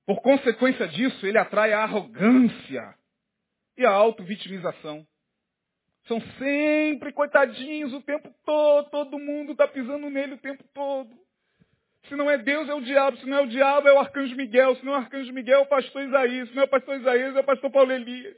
Por 0.04 0.20
consequência 0.22 0.88
disso, 0.88 1.24
ele 1.24 1.38
atrai 1.38 1.72
a 1.72 1.84
arrogância 1.84 2.96
e 3.76 3.86
a 3.86 3.92
auto-vitimização. 3.92 5.06
São 6.08 6.20
sempre 6.38 7.12
coitadinhos 7.12 7.92
o 7.92 8.00
tempo 8.00 8.34
todo, 8.44 8.88
todo 8.90 9.18
mundo 9.18 9.52
está 9.52 9.68
pisando 9.68 10.08
nele 10.08 10.34
o 10.34 10.38
tempo 10.38 10.64
todo. 10.72 11.10
Se 12.08 12.16
não 12.16 12.30
é 12.30 12.38
Deus, 12.38 12.66
é 12.66 12.74
o 12.74 12.80
diabo. 12.80 13.18
Se 13.18 13.26
não 13.26 13.36
é 13.36 13.40
o 13.42 13.46
diabo, 13.46 13.86
é 13.86 13.92
o 13.92 13.98
arcanjo 13.98 14.34
Miguel. 14.34 14.74
Se 14.76 14.84
não 14.84 14.94
é 14.94 14.96
o 14.96 15.00
arcanjo 15.00 15.30
Miguel, 15.32 15.60
é 15.60 15.62
o 15.62 15.66
pastor 15.66 16.02
Isaías. 16.02 16.48
Se 16.48 16.54
não 16.54 16.62
é 16.62 16.64
o 16.64 16.68
pastor 16.68 16.96
Isaías, 16.96 17.36
é 17.36 17.40
o 17.40 17.44
pastor 17.44 17.70
Paulo 17.70 17.92
Elias. 17.92 18.36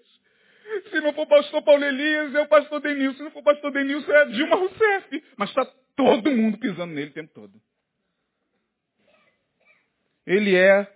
Se 0.91 1.01
não 1.01 1.13
for 1.13 1.23
o 1.23 1.27
pastor 1.29 1.63
Paulo 1.63 1.85
Elias, 1.85 2.35
é 2.35 2.41
o 2.41 2.49
pastor 2.49 2.81
Denilson. 2.81 3.19
Se 3.19 3.23
não 3.23 3.31
for 3.31 3.41
o 3.41 3.45
pastor 3.45 3.71
Denilson, 3.71 4.11
é 4.11 4.23
a 4.23 4.25
Dilma 4.25 4.57
Rousseff. 4.57 5.25
Mas 5.37 5.51
está 5.51 5.65
todo 5.95 6.31
mundo 6.31 6.59
pisando 6.59 6.93
nele 6.93 7.11
o 7.11 7.15
tempo 7.15 7.33
todo. 7.33 7.61
Ele 10.27 10.57
é, 10.57 10.93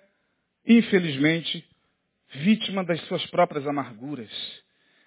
infelizmente, 0.67 1.65
vítima 2.35 2.85
das 2.85 3.01
suas 3.03 3.25
próprias 3.27 3.67
amarguras. 3.67 4.31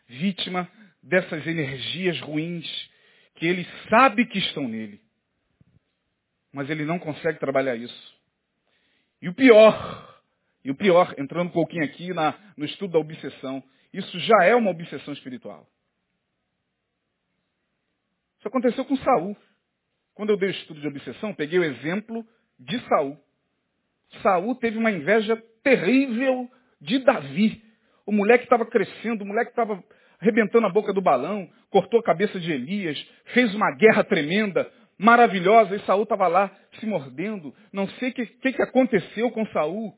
Vítima 0.07 0.69
dessas 1.07 1.47
energias 1.47 2.19
ruins 2.19 2.67
que 3.35 3.45
ele 3.45 3.65
sabe 3.89 4.25
que 4.25 4.39
estão 4.39 4.67
nele. 4.67 5.01
Mas 6.51 6.69
ele 6.69 6.85
não 6.85 6.99
consegue 6.99 7.39
trabalhar 7.39 7.75
isso. 7.75 8.17
E 9.21 9.29
o 9.29 9.33
pior, 9.33 10.21
e 10.63 10.71
o 10.71 10.75
pior, 10.75 11.13
entrando 11.17 11.47
um 11.47 11.51
pouquinho 11.51 11.85
aqui 11.85 12.13
na, 12.13 12.37
no 12.57 12.65
estudo 12.65 12.93
da 12.93 12.99
obsessão, 12.99 13.63
isso 13.93 14.19
já 14.19 14.43
é 14.43 14.55
uma 14.55 14.69
obsessão 14.69 15.13
espiritual. 15.13 15.67
Isso 18.39 18.47
aconteceu 18.47 18.83
com 18.85 18.97
Saul. 18.97 19.35
Quando 20.13 20.31
eu 20.31 20.37
dei 20.37 20.49
o 20.49 20.51
estudo 20.51 20.81
de 20.81 20.87
obsessão, 20.87 21.33
peguei 21.33 21.59
o 21.59 21.63
exemplo 21.63 22.25
de 22.59 22.79
Saul. 22.87 23.17
Saul 24.21 24.55
teve 24.55 24.77
uma 24.77 24.91
inveja 24.91 25.41
terrível 25.63 26.49
de 26.81 26.99
Davi. 26.99 27.63
O 28.05 28.11
moleque 28.11 28.43
estava 28.43 28.65
crescendo, 28.65 29.23
o 29.23 29.27
moleque 29.27 29.51
estava 29.51 29.83
arrebentando 30.21 30.65
a 30.65 30.71
boca 30.71 30.93
do 30.93 31.01
balão, 31.01 31.47
cortou 31.69 31.99
a 31.99 32.03
cabeça 32.03 32.39
de 32.39 32.51
Elias, 32.51 32.97
fez 33.33 33.53
uma 33.53 33.71
guerra 33.71 34.03
tremenda, 34.03 34.69
maravilhosa, 34.97 35.75
e 35.75 35.79
Saul 35.81 36.03
estava 36.03 36.27
lá 36.27 36.51
se 36.79 36.85
mordendo. 36.85 37.53
Não 37.71 37.87
sei 37.89 38.09
o 38.09 38.13
que, 38.13 38.25
que, 38.25 38.53
que 38.53 38.61
aconteceu 38.61 39.29
com 39.31 39.45
Saul. 39.47 39.93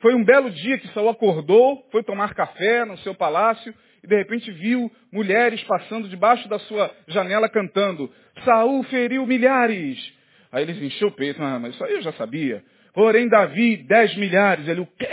Foi 0.00 0.14
um 0.14 0.24
belo 0.24 0.50
dia 0.50 0.78
que 0.78 0.88
Saul 0.88 1.08
acordou, 1.08 1.86
foi 1.90 2.02
tomar 2.02 2.34
café 2.34 2.84
no 2.84 2.98
seu 2.98 3.14
palácio 3.14 3.74
e 4.04 4.06
de 4.06 4.16
repente 4.16 4.50
viu 4.52 4.90
mulheres 5.10 5.62
passando 5.64 6.08
debaixo 6.08 6.48
da 6.48 6.58
sua 6.60 6.90
janela 7.08 7.48
cantando: 7.48 8.12
Saul 8.44 8.82
feriu 8.84 9.26
milhares. 9.26 9.98
Aí 10.52 10.62
ele 10.62 10.86
encheu 10.86 11.08
o 11.08 11.12
peito, 11.12 11.42
ah, 11.42 11.58
mas 11.58 11.74
isso 11.74 11.84
aí 11.84 11.94
eu 11.94 12.02
já 12.02 12.12
sabia. 12.12 12.62
Porém, 12.94 13.28
Davi, 13.28 13.76
dez 13.78 14.16
milhares. 14.16 14.68
Ele, 14.68 14.80
o 14.80 14.86
quê? 14.86 15.06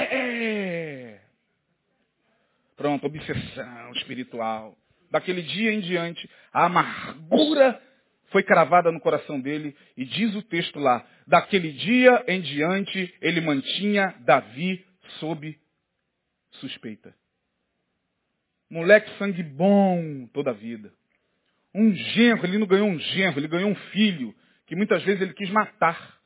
Pronto, 2.84 3.08
obsessão 3.08 3.94
espiritual. 3.94 4.78
Daquele 5.10 5.42
dia 5.42 5.72
em 5.72 5.80
diante, 5.80 6.30
a 6.52 6.66
amargura 6.66 7.82
foi 8.26 8.44
cravada 8.44 8.92
no 8.92 9.00
coração 9.00 9.40
dele 9.40 9.74
e 9.96 10.04
diz 10.04 10.36
o 10.36 10.42
texto 10.42 10.78
lá, 10.80 11.08
daquele 11.26 11.72
dia 11.72 12.26
em 12.28 12.42
diante 12.42 13.16
ele 13.22 13.40
mantinha 13.40 14.14
Davi 14.26 14.86
sob 15.18 15.58
suspeita. 16.60 17.16
Moleque 18.70 19.18
sangue 19.18 19.44
bom 19.44 20.28
toda 20.34 20.50
a 20.50 20.54
vida. 20.54 20.92
Um 21.74 21.96
genro, 21.96 22.46
ele 22.46 22.58
não 22.58 22.68
ganhou 22.68 22.90
um 22.90 23.00
genro, 23.00 23.40
ele 23.40 23.48
ganhou 23.48 23.70
um 23.70 23.76
filho, 23.94 24.36
que 24.66 24.76
muitas 24.76 25.02
vezes 25.04 25.22
ele 25.22 25.34
quis 25.34 25.50
matar. 25.52 26.20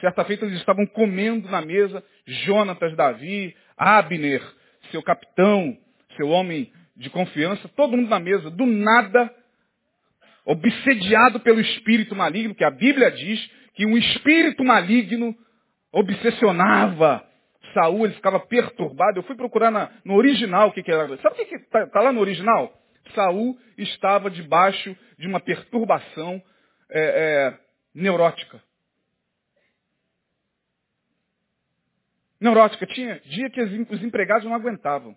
Certa 0.00 0.22
feita 0.22 0.44
eles 0.44 0.58
estavam 0.58 0.86
comendo 0.86 1.48
na 1.48 1.62
mesa, 1.62 2.04
Jonatas, 2.26 2.94
Davi, 2.94 3.56
Abner, 3.74 4.59
seu 4.90 5.02
capitão, 5.02 5.76
seu 6.16 6.28
homem 6.28 6.72
de 6.96 7.08
confiança, 7.10 7.68
todo 7.68 7.96
mundo 7.96 8.08
na 8.08 8.20
mesa. 8.20 8.50
Do 8.50 8.66
nada, 8.66 9.32
obsediado 10.44 11.40
pelo 11.40 11.60
espírito 11.60 12.14
maligno, 12.14 12.54
que 12.54 12.64
a 12.64 12.70
Bíblia 12.70 13.10
diz 13.10 13.50
que 13.74 13.86
um 13.86 13.96
espírito 13.96 14.64
maligno 14.64 15.34
obsessionava 15.92 17.24
Saul, 17.74 18.04
ele 18.04 18.14
ficava 18.14 18.40
perturbado. 18.40 19.18
Eu 19.18 19.22
fui 19.22 19.36
procurar 19.36 19.70
na, 19.70 19.90
no 20.04 20.14
original 20.14 20.68
o 20.68 20.72
que, 20.72 20.82
que 20.82 20.90
era. 20.90 21.06
Sabe 21.18 21.42
o 21.42 21.46
que 21.46 21.54
está 21.54 21.86
tá 21.86 22.00
lá 22.00 22.12
no 22.12 22.20
original? 22.20 22.72
Saul 23.14 23.58
estava 23.76 24.30
debaixo 24.30 24.96
de 25.18 25.26
uma 25.26 25.40
perturbação 25.40 26.42
é, 26.90 27.00
é, 27.00 27.58
neurótica. 27.94 28.60
Neurótica. 32.40 32.86
Tinha 32.86 33.20
dia 33.20 33.50
que 33.50 33.60
os 33.60 34.02
empregados 34.02 34.44
não 34.44 34.54
aguentavam. 34.54 35.14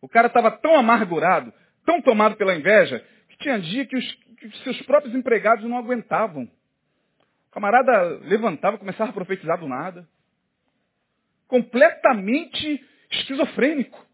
O 0.00 0.08
cara 0.08 0.26
estava 0.26 0.50
tão 0.50 0.74
amargurado, 0.74 1.52
tão 1.86 2.02
tomado 2.02 2.36
pela 2.36 2.54
inveja, 2.54 3.04
tinha 3.42 3.58
dia 3.58 3.84
que 3.86 3.96
os, 3.96 4.14
que 4.38 4.58
seus 4.64 4.80
próprios 4.82 5.14
empregados 5.14 5.64
não 5.64 5.76
aguentavam. 5.76 6.44
O 7.48 7.50
camarada 7.52 8.20
levantava, 8.24 8.78
começava 8.78 9.10
a 9.10 9.14
profetizar 9.14 9.58
do 9.58 9.68
nada. 9.68 10.08
Completamente 11.46 12.84
esquizofrênico. 13.10 14.06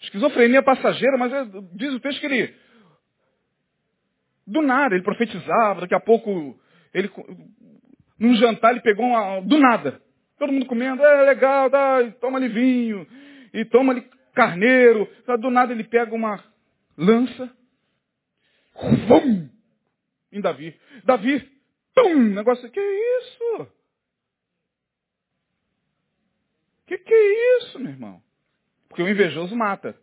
Esquizofrenia 0.00 0.62
passageira, 0.62 1.16
mas 1.16 1.32
é, 1.32 1.44
diz 1.74 1.92
o 1.94 2.00
texto 2.00 2.20
que 2.20 2.26
ele, 2.26 2.54
do 4.46 4.62
nada, 4.62 4.94
ele 4.94 5.04
profetizava, 5.04 5.82
daqui 5.82 5.94
a 5.94 6.00
pouco, 6.00 6.58
ele, 6.92 7.10
num 8.18 8.34
jantar 8.34 8.72
ele 8.72 8.80
pegou 8.80 9.06
uma, 9.06 9.40
do 9.40 9.58
nada. 9.58 10.02
Todo 10.40 10.52
mundo 10.52 10.66
comendo, 10.66 11.04
é 11.04 11.22
legal, 11.22 11.70
dá, 11.70 12.10
toma-lhe 12.20 12.48
vinho, 12.48 13.06
e 13.54 13.64
toma-lhe 13.64 14.00
carneiro. 14.34 15.08
Do 15.38 15.50
nada 15.50 15.72
ele 15.72 15.84
pega 15.84 16.12
uma 16.12 16.42
lança, 16.96 17.48
Vum! 19.06 19.48
Em 20.32 20.40
Davi. 20.40 20.78
Davi, 21.04 21.40
pum! 21.94 22.14
Negócio, 22.14 22.70
que 22.70 22.80
isso? 22.80 23.68
Que 26.86 26.98
que 26.98 27.12
é 27.12 27.58
isso, 27.58 27.78
meu 27.78 27.90
irmão? 27.90 28.22
Porque 28.88 29.02
o 29.02 29.08
invejoso 29.08 29.54
mata. 29.54 29.96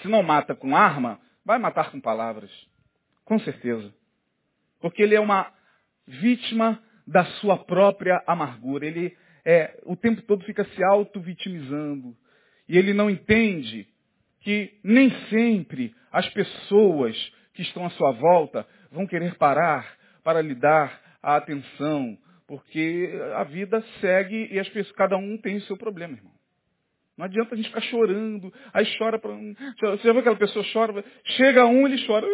Se 0.00 0.08
não 0.08 0.22
mata 0.22 0.54
com 0.54 0.74
arma, 0.74 1.20
vai 1.44 1.58
matar 1.58 1.90
com 1.90 2.00
palavras. 2.00 2.50
Com 3.24 3.38
certeza. 3.38 3.94
Porque 4.80 5.02
ele 5.02 5.14
é 5.14 5.20
uma 5.20 5.52
vítima 6.06 6.82
da 7.06 7.24
sua 7.24 7.56
própria 7.56 8.22
amargura. 8.26 8.86
Ele 8.86 9.16
é, 9.44 9.78
o 9.84 9.96
tempo 9.96 10.22
todo 10.22 10.44
fica 10.44 10.64
se 10.64 10.84
auto-vitimizando. 10.84 12.16
E 12.68 12.78
ele 12.78 12.92
não 12.92 13.10
entende 13.10 13.86
que 14.40 14.72
nem 14.82 15.10
sempre 15.28 15.94
as 16.12 16.28
pessoas 16.30 17.16
que 17.54 17.62
estão 17.62 17.84
à 17.84 17.90
sua 17.90 18.12
volta 18.12 18.66
vão 18.90 19.06
querer 19.06 19.36
parar 19.36 19.96
para 20.22 20.40
lhe 20.40 20.54
dar 20.54 21.00
a 21.22 21.36
atenção, 21.36 22.16
porque 22.46 23.10
a 23.34 23.44
vida 23.44 23.84
segue 24.00 24.48
e 24.50 24.58
as 24.58 24.68
pessoas, 24.68 24.96
cada 24.96 25.16
um 25.16 25.36
tem 25.36 25.56
o 25.56 25.62
seu 25.62 25.76
problema, 25.76 26.14
irmão. 26.14 26.32
Não 27.16 27.26
adianta 27.26 27.54
a 27.54 27.56
gente 27.56 27.68
ficar 27.68 27.82
chorando, 27.82 28.52
aí 28.72 28.86
chora 28.96 29.18
para 29.18 29.32
um. 29.32 29.54
Você 29.78 30.04
já 30.04 30.12
viu 30.12 30.20
aquela 30.20 30.36
pessoa 30.36 30.64
chora, 30.72 31.04
chega 31.24 31.66
um, 31.66 31.86
ele 31.86 32.06
chora. 32.06 32.26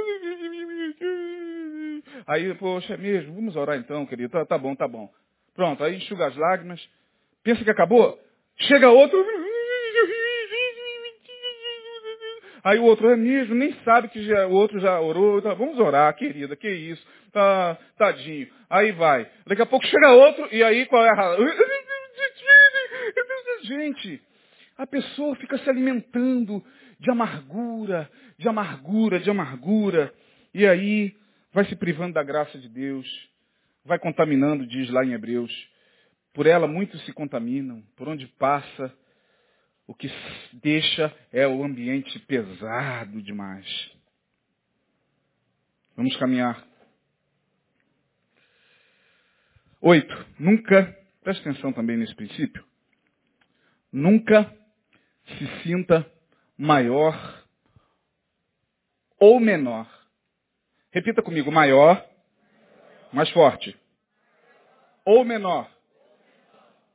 Aí, 2.27 2.53
poxa, 2.55 2.95
é 2.95 2.97
mesmo, 2.97 3.35
vamos 3.35 3.55
orar 3.55 3.77
então, 3.77 4.05
querido. 4.05 4.31
Tá, 4.31 4.45
tá 4.45 4.59
bom, 4.59 4.74
tá 4.74 4.89
bom. 4.89 5.09
Pronto, 5.55 5.85
aí 5.85 5.97
enxuga 5.97 6.27
as 6.27 6.37
lágrimas. 6.37 6.87
Pensa 7.43 7.62
que 7.62 7.70
acabou? 7.70 8.18
Chega 8.59 8.91
outro. 8.91 9.24
Aí 12.64 12.81
o 12.81 12.85
outro 12.85 13.09
é 13.09 13.16
mesmo, 13.16 13.55
nem 13.55 13.72
sabe 13.85 14.09
que 14.09 14.24
já, 14.24 14.49
o 14.49 14.53
outro 14.53 14.81
já 14.81 15.01
orou. 15.01 15.41
Tá, 15.41 15.55
vamos 15.55 15.79
orar, 15.79 16.12
querida, 16.16 16.57
que 16.57 16.68
isso. 16.68 17.07
Tá, 17.33 17.79
tadinho. 17.97 18.49
Aí 18.68 18.91
vai. 18.91 19.31
Daqui 19.47 19.62
a 19.62 19.66
pouco 19.66 19.87
chega 19.87 20.11
outro, 20.11 20.49
e 20.51 20.64
aí 20.64 20.85
qual 20.87 21.05
é 21.05 21.11
a 21.11 21.37
Gente, 23.62 24.20
a 24.77 24.87
pessoa 24.87 25.37
fica 25.37 25.57
se 25.59 25.70
alimentando 25.70 26.61
de 26.99 27.11
amargura, 27.11 28.11
de 28.37 28.49
amargura, 28.49 29.20
de 29.20 29.31
amargura. 29.31 30.12
E 30.53 30.66
aí 30.66 31.14
vai 31.57 31.64
se 31.64 31.74
privando 31.74 32.12
da 32.12 32.22
graça 32.22 32.59
de 32.59 32.68
Deus. 32.68 33.09
Vai 33.82 33.98
contaminando, 33.98 34.66
diz 34.66 34.90
lá 34.90 35.02
em 35.02 35.14
Hebreus. 35.14 35.50
Por 36.34 36.46
ela 36.46 36.68
muitos 36.68 37.02
se 37.07 37.14
contaminam. 37.14 37.82
Por 37.96 38.07
onde 38.07 38.26
passa, 38.26 38.94
o 39.86 39.94
que 39.94 40.07
deixa 40.52 41.11
é 41.32 41.48
o 41.48 41.64
ambiente 41.64 42.18
pesado 42.18 43.22
demais. 43.22 43.66
Vamos 45.96 46.14
caminhar. 46.18 46.62
Oito. 49.80 50.26
Nunca, 50.38 50.94
preste 51.22 51.40
atenção 51.40 51.72
também 51.72 51.96
nesse 51.96 52.14
princípio, 52.14 52.62
nunca 53.90 54.54
se 55.38 55.62
sinta 55.62 56.04
maior 56.59 57.42
ou 59.18 59.40
menor. 59.40 59.96
Repita 60.97 61.20
comigo, 61.20 61.53
maior, 61.53 62.03
mais 63.12 63.28
forte, 63.28 63.76
ou 65.05 65.26
menor 65.26 65.70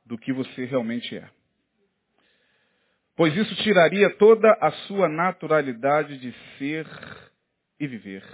do 0.04 0.18
que 0.18 0.32
você 0.32 0.64
realmente 0.64 1.16
é. 1.16 1.30
Pois 3.14 3.32
isso 3.36 3.54
tiraria 3.62 4.10
toda 4.16 4.50
a 4.60 4.72
sua 4.88 5.08
naturalidade 5.08 6.18
de 6.18 6.34
ser 6.58 6.84
e 7.78 7.86
viver. 7.86 8.24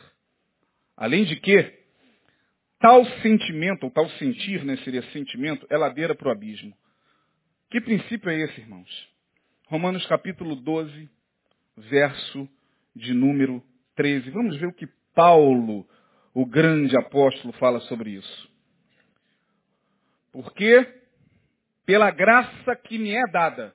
Além 0.97 1.25
de 1.25 1.37
que, 1.37 1.71
tal 2.81 3.05
sentimento, 3.21 3.85
ou 3.85 3.91
tal 3.91 4.09
sentir, 4.13 4.65
né, 4.65 4.75
seria 4.79 5.03
sentimento, 5.13 5.67
é 5.69 5.77
ladeira 5.77 6.15
para 6.15 6.29
o 6.29 6.33
abismo. 6.33 6.75
Que 7.69 7.79
princípio 7.79 8.31
é 8.31 8.41
esse, 8.41 8.59
irmãos? 8.59 9.11
Romanos 9.67 10.07
capítulo 10.07 10.57
12, 10.57 11.11
verso 11.77 12.49
de 12.97 13.13
número 13.13 13.63
13. 13.97 14.31
Vamos 14.31 14.57
ver 14.57 14.69
o 14.69 14.73
que 14.73 14.89
Paulo, 15.19 15.85
o 16.33 16.47
grande 16.47 16.97
apóstolo, 16.97 17.53
fala 17.55 17.81
sobre 17.81 18.11
isso. 18.11 18.49
Porque, 20.31 20.87
pela 21.85 22.13
graça 22.13 22.77
que 22.77 22.97
me 22.97 23.11
é 23.11 23.27
dada, 23.33 23.75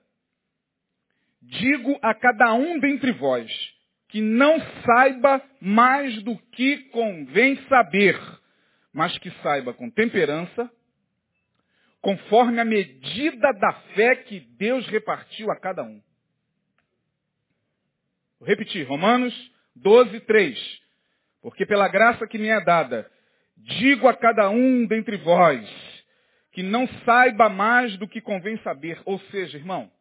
digo 1.41 1.99
a 2.01 2.15
cada 2.15 2.53
um 2.53 2.79
dentre 2.79 3.11
vós, 3.11 3.51
que 4.07 4.21
não 4.21 4.57
saiba 4.85 5.43
mais 5.59 6.23
do 6.23 6.37
que 6.53 6.77
convém 6.91 7.57
saber, 7.67 8.17
mas 8.93 9.17
que 9.17 9.29
saiba 9.41 9.73
com 9.73 9.89
temperança, 9.89 10.71
conforme 11.99 12.61
a 12.61 12.65
medida 12.65 13.51
da 13.51 13.73
fé 13.95 14.15
que 14.15 14.39
Deus 14.39 14.87
repartiu 14.87 15.51
a 15.51 15.59
cada 15.59 15.83
um. 15.83 16.01
Vou 18.39 18.47
repetir, 18.47 18.87
Romanos 18.87 19.33
12, 19.75 20.21
3. 20.21 20.82
Porque 21.43 21.65
pela 21.65 21.89
graça 21.89 22.25
que 22.25 22.37
me 22.37 22.47
é 22.47 22.61
dada, 22.61 23.11
digo 23.57 24.07
a 24.07 24.15
cada 24.15 24.49
um 24.49 24.87
dentre 24.87 25.17
vós, 25.17 25.69
que 26.53 26.63
não 26.63 26.87
saiba 27.03 27.49
mais 27.49 27.97
do 27.97 28.07
que 28.07 28.21
convém 28.21 28.57
saber. 28.59 29.01
Ou 29.03 29.19
seja, 29.29 29.57
irmão, 29.57 29.91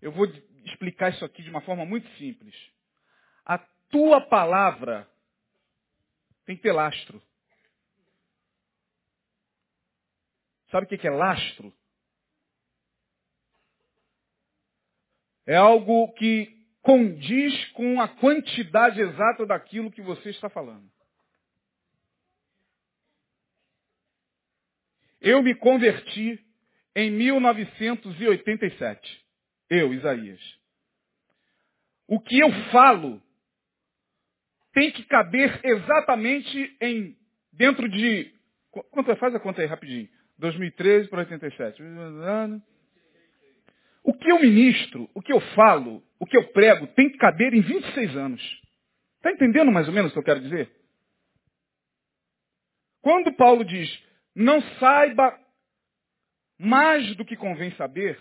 eu 0.00 0.12
vou 0.12 0.26
explicar 0.64 1.10
isso 1.10 1.24
aqui 1.24 1.42
de 1.42 1.50
uma 1.50 1.60
forma 1.62 1.84
muito 1.84 2.08
simples. 2.16 2.54
A 3.44 3.58
tua 3.90 4.20
palavra 4.20 5.08
tem 6.46 6.54
que 6.54 6.62
ter 6.62 6.72
lastro. 6.72 7.20
Sabe 10.70 10.86
o 10.86 10.88
que 10.88 11.08
é 11.08 11.10
lastro? 11.10 11.72
É 15.44 15.56
algo 15.56 16.12
que 16.12 16.57
condiz 16.88 17.54
com 17.72 18.00
a 18.00 18.08
quantidade 18.08 18.98
exata 18.98 19.44
daquilo 19.44 19.90
que 19.90 20.00
você 20.00 20.30
está 20.30 20.48
falando. 20.48 20.90
Eu 25.20 25.42
me 25.42 25.54
converti 25.54 26.42
em 26.96 27.10
1987. 27.10 29.22
Eu, 29.68 29.92
Isaías. 29.92 30.40
O 32.06 32.18
que 32.18 32.38
eu 32.38 32.50
falo 32.72 33.22
tem 34.72 34.90
que 34.90 35.04
caber 35.04 35.60
exatamente 35.62 36.74
em 36.80 37.14
dentro 37.52 37.86
de 37.86 38.32
quanto? 38.70 39.14
Faz 39.16 39.34
a 39.34 39.40
conta 39.40 39.60
aí 39.60 39.66
rapidinho. 39.66 40.08
2013 40.38 41.10
para 41.10 41.18
87. 41.18 41.82
O 44.08 44.14
que 44.14 44.32
eu 44.32 44.40
ministro, 44.40 45.06
o 45.14 45.20
que 45.20 45.30
eu 45.30 45.38
falo, 45.54 46.02
o 46.18 46.24
que 46.24 46.34
eu 46.34 46.50
prego 46.54 46.86
tem 46.86 47.10
que 47.10 47.18
caber 47.18 47.52
em 47.52 47.60
26 47.60 48.16
anos. 48.16 48.42
Está 49.16 49.30
entendendo 49.30 49.70
mais 49.70 49.86
ou 49.86 49.92
menos 49.92 50.10
o 50.10 50.14
que 50.14 50.18
eu 50.18 50.24
quero 50.24 50.40
dizer? 50.40 50.72
Quando 53.02 53.30
Paulo 53.34 53.62
diz, 53.66 54.02
não 54.34 54.62
saiba 54.78 55.38
mais 56.58 57.14
do 57.16 57.24
que 57.26 57.36
convém 57.36 57.70
saber, 57.72 58.18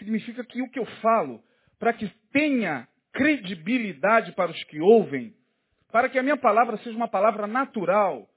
significa 0.00 0.44
que 0.44 0.62
o 0.62 0.68
que 0.68 0.80
eu 0.80 0.86
falo, 1.00 1.40
para 1.78 1.92
que 1.92 2.08
tenha 2.32 2.88
credibilidade 3.12 4.32
para 4.32 4.50
os 4.50 4.64
que 4.64 4.80
ouvem, 4.80 5.32
para 5.92 6.08
que 6.08 6.18
a 6.18 6.24
minha 6.24 6.36
palavra 6.36 6.76
seja 6.78 6.96
uma 6.96 7.06
palavra 7.06 7.46
natural, 7.46 8.28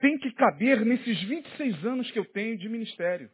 tem 0.00 0.18
que 0.18 0.32
caber 0.32 0.84
nesses 0.84 1.18
26 1.22 1.86
anos 1.86 2.10
que 2.10 2.18
eu 2.18 2.26
tenho 2.26 2.58
de 2.58 2.68
ministério. 2.68 3.30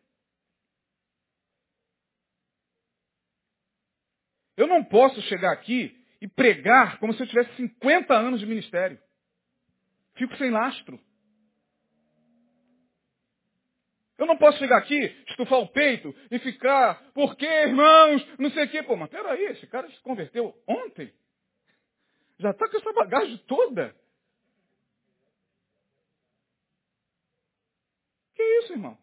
Eu 4.58 4.66
não 4.66 4.82
posso 4.82 5.22
chegar 5.22 5.52
aqui 5.52 5.96
e 6.20 6.26
pregar 6.26 6.98
como 6.98 7.14
se 7.14 7.22
eu 7.22 7.28
tivesse 7.28 7.54
50 7.54 8.12
anos 8.12 8.40
de 8.40 8.46
ministério. 8.46 8.98
Fico 10.16 10.36
sem 10.36 10.50
lastro. 10.50 10.98
Eu 14.18 14.26
não 14.26 14.36
posso 14.36 14.58
chegar 14.58 14.78
aqui, 14.78 14.98
estufar 15.28 15.60
o 15.60 15.68
peito 15.68 16.12
e 16.28 16.40
ficar, 16.40 17.00
por 17.12 17.36
que, 17.36 17.46
irmãos, 17.46 18.26
não 18.36 18.50
sei 18.50 18.64
o 18.64 18.68
quê. 18.68 18.82
Pô, 18.82 18.96
mas 18.96 19.08
peraí, 19.08 19.44
esse 19.44 19.64
cara 19.68 19.88
se 19.88 20.00
converteu 20.00 20.52
ontem. 20.66 21.14
Já 22.40 22.50
está 22.50 22.68
com 22.68 22.78
essa 22.78 22.92
bagagem 22.92 23.38
toda. 23.46 23.94
Que 28.34 28.42
isso, 28.42 28.72
irmão? 28.72 28.98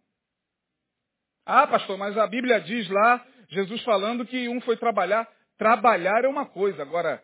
Ah, 1.45 1.65
pastor, 1.65 1.97
mas 1.97 2.17
a 2.17 2.27
Bíblia 2.27 2.59
diz 2.59 2.89
lá, 2.89 3.25
Jesus 3.47 3.81
falando 3.83 4.25
que 4.25 4.49
um 4.49 4.59
foi 4.59 4.75
trabalhar. 4.75 5.33
Trabalhar 5.57 6.25
é 6.25 6.27
uma 6.27 6.45
coisa, 6.45 6.81
agora, 6.81 7.23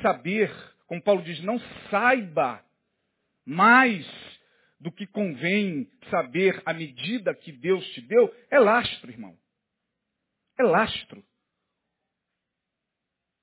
saber, 0.00 0.50
como 0.86 1.02
Paulo 1.02 1.22
diz, 1.22 1.40
não 1.42 1.58
saiba 1.90 2.64
mais 3.44 4.06
do 4.80 4.90
que 4.90 5.06
convém 5.06 5.90
saber 6.10 6.62
à 6.64 6.72
medida 6.72 7.34
que 7.34 7.52
Deus 7.52 7.86
te 7.92 8.00
deu, 8.02 8.34
é 8.50 8.58
lastro, 8.58 9.10
irmão. 9.10 9.36
É 10.58 10.62
lastro. 10.62 11.24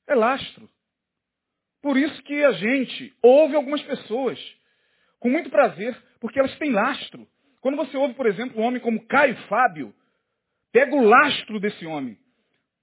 É 0.08 0.16
lastro. 0.16 0.70
Por 1.82 1.97
isso 1.97 2.22
que 2.24 2.43
a 2.43 2.52
gente 2.52 3.16
ouve 3.22 3.56
algumas 3.56 3.82
pessoas 3.84 4.39
com 5.20 5.30
muito 5.30 5.49
prazer, 5.49 5.99
porque 6.20 6.39
elas 6.39 6.56
têm 6.58 6.72
lastro. 6.72 7.28
Quando 7.60 7.78
você 7.78 7.97
ouve, 7.97 8.14
por 8.14 8.26
exemplo, 8.26 8.60
um 8.60 8.66
homem 8.66 8.82
como 8.82 9.06
Caio 9.08 9.36
Fábio, 9.47 9.93
pega 10.72 10.95
o 10.95 11.04
lastro 11.04 11.60
desse 11.60 11.86
homem. 11.86 12.18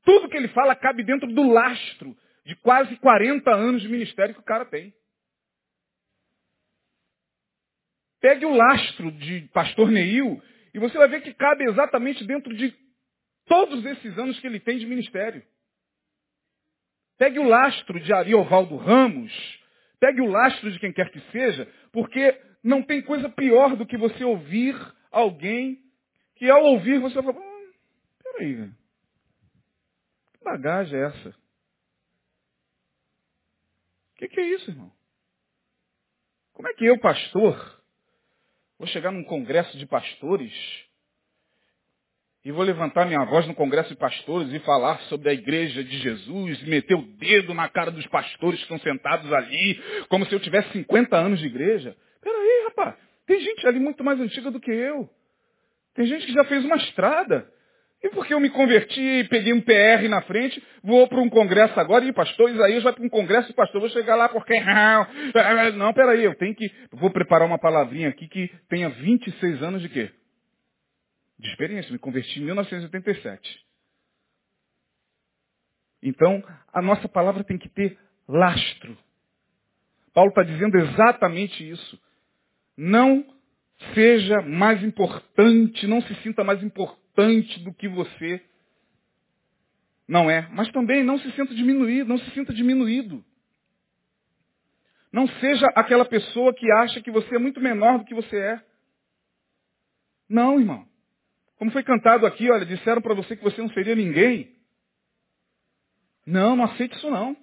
Tudo 0.09 0.30
que 0.30 0.38
ele 0.38 0.48
fala 0.48 0.74
cabe 0.74 1.04
dentro 1.04 1.30
do 1.30 1.52
lastro 1.52 2.16
de 2.46 2.56
quase 2.56 2.96
40 2.96 3.54
anos 3.54 3.82
de 3.82 3.90
ministério 3.90 4.34
que 4.34 4.40
o 4.40 4.44
cara 4.44 4.64
tem. 4.64 4.94
Pegue 8.18 8.46
o 8.46 8.54
lastro 8.54 9.12
de 9.12 9.42
pastor 9.52 9.90
Neil 9.90 10.42
e 10.72 10.78
você 10.78 10.96
vai 10.96 11.09
ver 11.09 11.20
que 11.20 11.34
cabe 11.34 11.64
exatamente 11.64 12.24
dentro 12.24 12.56
de 12.56 12.74
todos 13.44 13.84
esses 13.84 14.16
anos 14.16 14.40
que 14.40 14.46
ele 14.46 14.59
tem 14.59 14.78
de 14.78 14.86
ministério. 14.86 15.42
Pegue 17.18 17.38
o 17.38 17.46
lastro 17.46 18.00
de 18.00 18.11
Ariovaldo 18.11 18.76
Ramos, 18.76 19.61
pegue 20.00 20.22
o 20.22 20.30
lastro 20.30 20.72
de 20.72 20.78
quem 20.78 20.90
quer 20.90 21.11
que 21.11 21.20
seja, 21.30 21.70
porque 21.92 22.34
não 22.64 22.82
tem 22.82 23.02
coisa 23.02 23.28
pior 23.28 23.76
do 23.76 23.84
que 23.84 23.98
você 23.98 24.24
ouvir 24.24 24.74
alguém 25.12 25.78
que 26.36 26.48
ao 26.48 26.64
ouvir 26.64 26.98
você 26.98 27.22
fala, 27.22 27.38
hum, 27.38 27.72
peraí, 28.22 28.56
que 28.56 28.88
bagagem 30.51 30.99
é 30.99 31.07
essa? 31.07 31.28
O 34.12 34.16
que, 34.16 34.28
que 34.28 34.40
é 34.40 34.46
isso, 34.55 34.70
irmão? 34.70 34.90
Como 36.53 36.68
é 36.68 36.74
que 36.74 36.84
eu, 36.84 36.99
pastor, 36.99 37.82
vou 38.78 38.88
chegar 38.88 39.12
num 39.12 39.24
congresso 39.24 39.76
de 39.78 39.86
pastores 39.86 40.53
e 42.44 42.51
vou 42.51 42.64
levantar 42.64 43.05
minha 43.05 43.24
voz 43.26 43.46
no 43.46 43.55
congresso 43.55 43.90
de 43.90 43.96
pastores 43.96 44.53
e 44.53 44.59
falar 44.61 44.99
sobre 45.03 45.28
a 45.28 45.32
igreja 45.32 45.84
de 45.84 45.99
Jesus, 45.99 46.62
e 46.62 46.70
meter 46.70 46.94
o 46.94 47.03
dedo 47.03 47.53
na 47.53 47.68
cara 47.68 47.90
dos 47.90 48.07
pastores 48.07 48.59
que 48.59 48.62
estão 48.62 48.78
sentados 48.78 49.30
ali, 49.32 49.80
como 50.09 50.24
se 50.26 50.34
eu 50.34 50.40
tivesse 50.40 50.72
50 50.72 51.16
anos 51.16 51.40
de 51.40 51.46
igreja. 51.46 51.96
Peraí, 52.22 52.64
rapaz, 52.64 52.94
tem 53.26 53.40
gente 53.40 53.66
ali 53.66 53.78
muito 53.78 54.03
mais 54.03 54.18
antiga 54.18 54.51
do 54.51 54.61
que 54.61 54.70
eu. 54.70 55.09
Tem 55.94 56.07
gente 56.07 56.26
que 56.26 56.32
já 56.32 56.44
fez 56.44 56.64
uma 56.64 56.76
estrada. 56.76 57.53
E 58.03 58.09
porque 58.11 58.32
eu 58.32 58.38
me 58.38 58.49
converti, 58.49 59.26
peguei 59.28 59.53
um 59.53 59.61
PR 59.61 60.09
na 60.09 60.22
frente, 60.22 60.62
vou 60.84 61.09
para 61.09 61.20
um 61.20 61.28
congresso 61.28 61.78
agora, 61.80 62.05
e 62.05 62.12
pastor 62.12 62.49
Isaías 62.51 62.84
vai 62.84 62.92
para 62.92 63.05
um 63.05 63.09
congresso 63.09 63.49
de 63.49 63.55
pastor, 63.55 63.80
vou 63.80 63.90
chegar 63.90 64.14
lá 64.14 64.28
porque... 64.28 64.55
Não, 65.76 65.92
peraí, 65.92 66.22
eu 66.22 66.34
tenho 66.36 66.55
que... 66.55 66.70
Vou 66.92 67.11
preparar 67.11 67.46
uma 67.46 67.59
palavrinha 67.59 68.09
aqui 68.09 68.28
que 68.28 68.49
tenha 68.68 68.88
26 68.88 69.62
anos 69.64 69.82
de 69.82 69.88
quê? 69.88 70.12
De 71.40 71.49
experiência. 71.49 71.90
Me 71.90 71.99
converti 71.99 72.40
em 72.40 72.44
1987. 72.44 73.66
Então, 76.01 76.44
a 76.72 76.80
nossa 76.80 77.09
palavra 77.09 77.42
tem 77.42 77.59
que 77.59 77.68
ter 77.68 77.99
lastro. 78.28 78.96
Paulo 80.14 80.30
está 80.30 80.44
dizendo 80.44 80.76
exatamente 80.78 81.68
isso. 81.68 82.01
Não 82.76 83.24
seja 83.92 84.40
mais 84.42 84.84
importante, 84.84 85.86
não 85.88 86.01
se 86.03 86.14
sinta 86.22 86.44
mais 86.44 86.62
importante 86.62 87.07
do 87.60 87.74
que 87.74 87.88
você 87.88 88.40
não 90.06 90.30
é. 90.30 90.48
Mas 90.52 90.70
também 90.70 91.02
não 91.02 91.18
se 91.18 91.30
sinta 91.32 91.54
diminuído, 91.54 92.08
não 92.08 92.18
se 92.18 92.30
sinta 92.30 92.52
diminuído. 92.54 93.24
Não 95.12 95.26
seja 95.26 95.66
aquela 95.74 96.04
pessoa 96.04 96.54
que 96.54 96.70
acha 96.70 97.00
que 97.00 97.10
você 97.10 97.34
é 97.34 97.38
muito 97.38 97.60
menor 97.60 97.98
do 97.98 98.04
que 98.04 98.14
você 98.14 98.36
é. 98.36 98.64
Não, 100.28 100.60
irmão. 100.60 100.86
Como 101.56 101.70
foi 101.72 101.82
cantado 101.82 102.24
aqui, 102.24 102.50
olha, 102.50 102.64
disseram 102.64 103.02
para 103.02 103.14
você 103.14 103.36
que 103.36 103.42
você 103.42 103.60
não 103.60 103.70
seria 103.70 103.94
ninguém. 103.94 104.54
Não, 106.24 106.54
não 106.54 106.64
aceite 106.64 106.94
isso 106.96 107.10
não. 107.10 107.36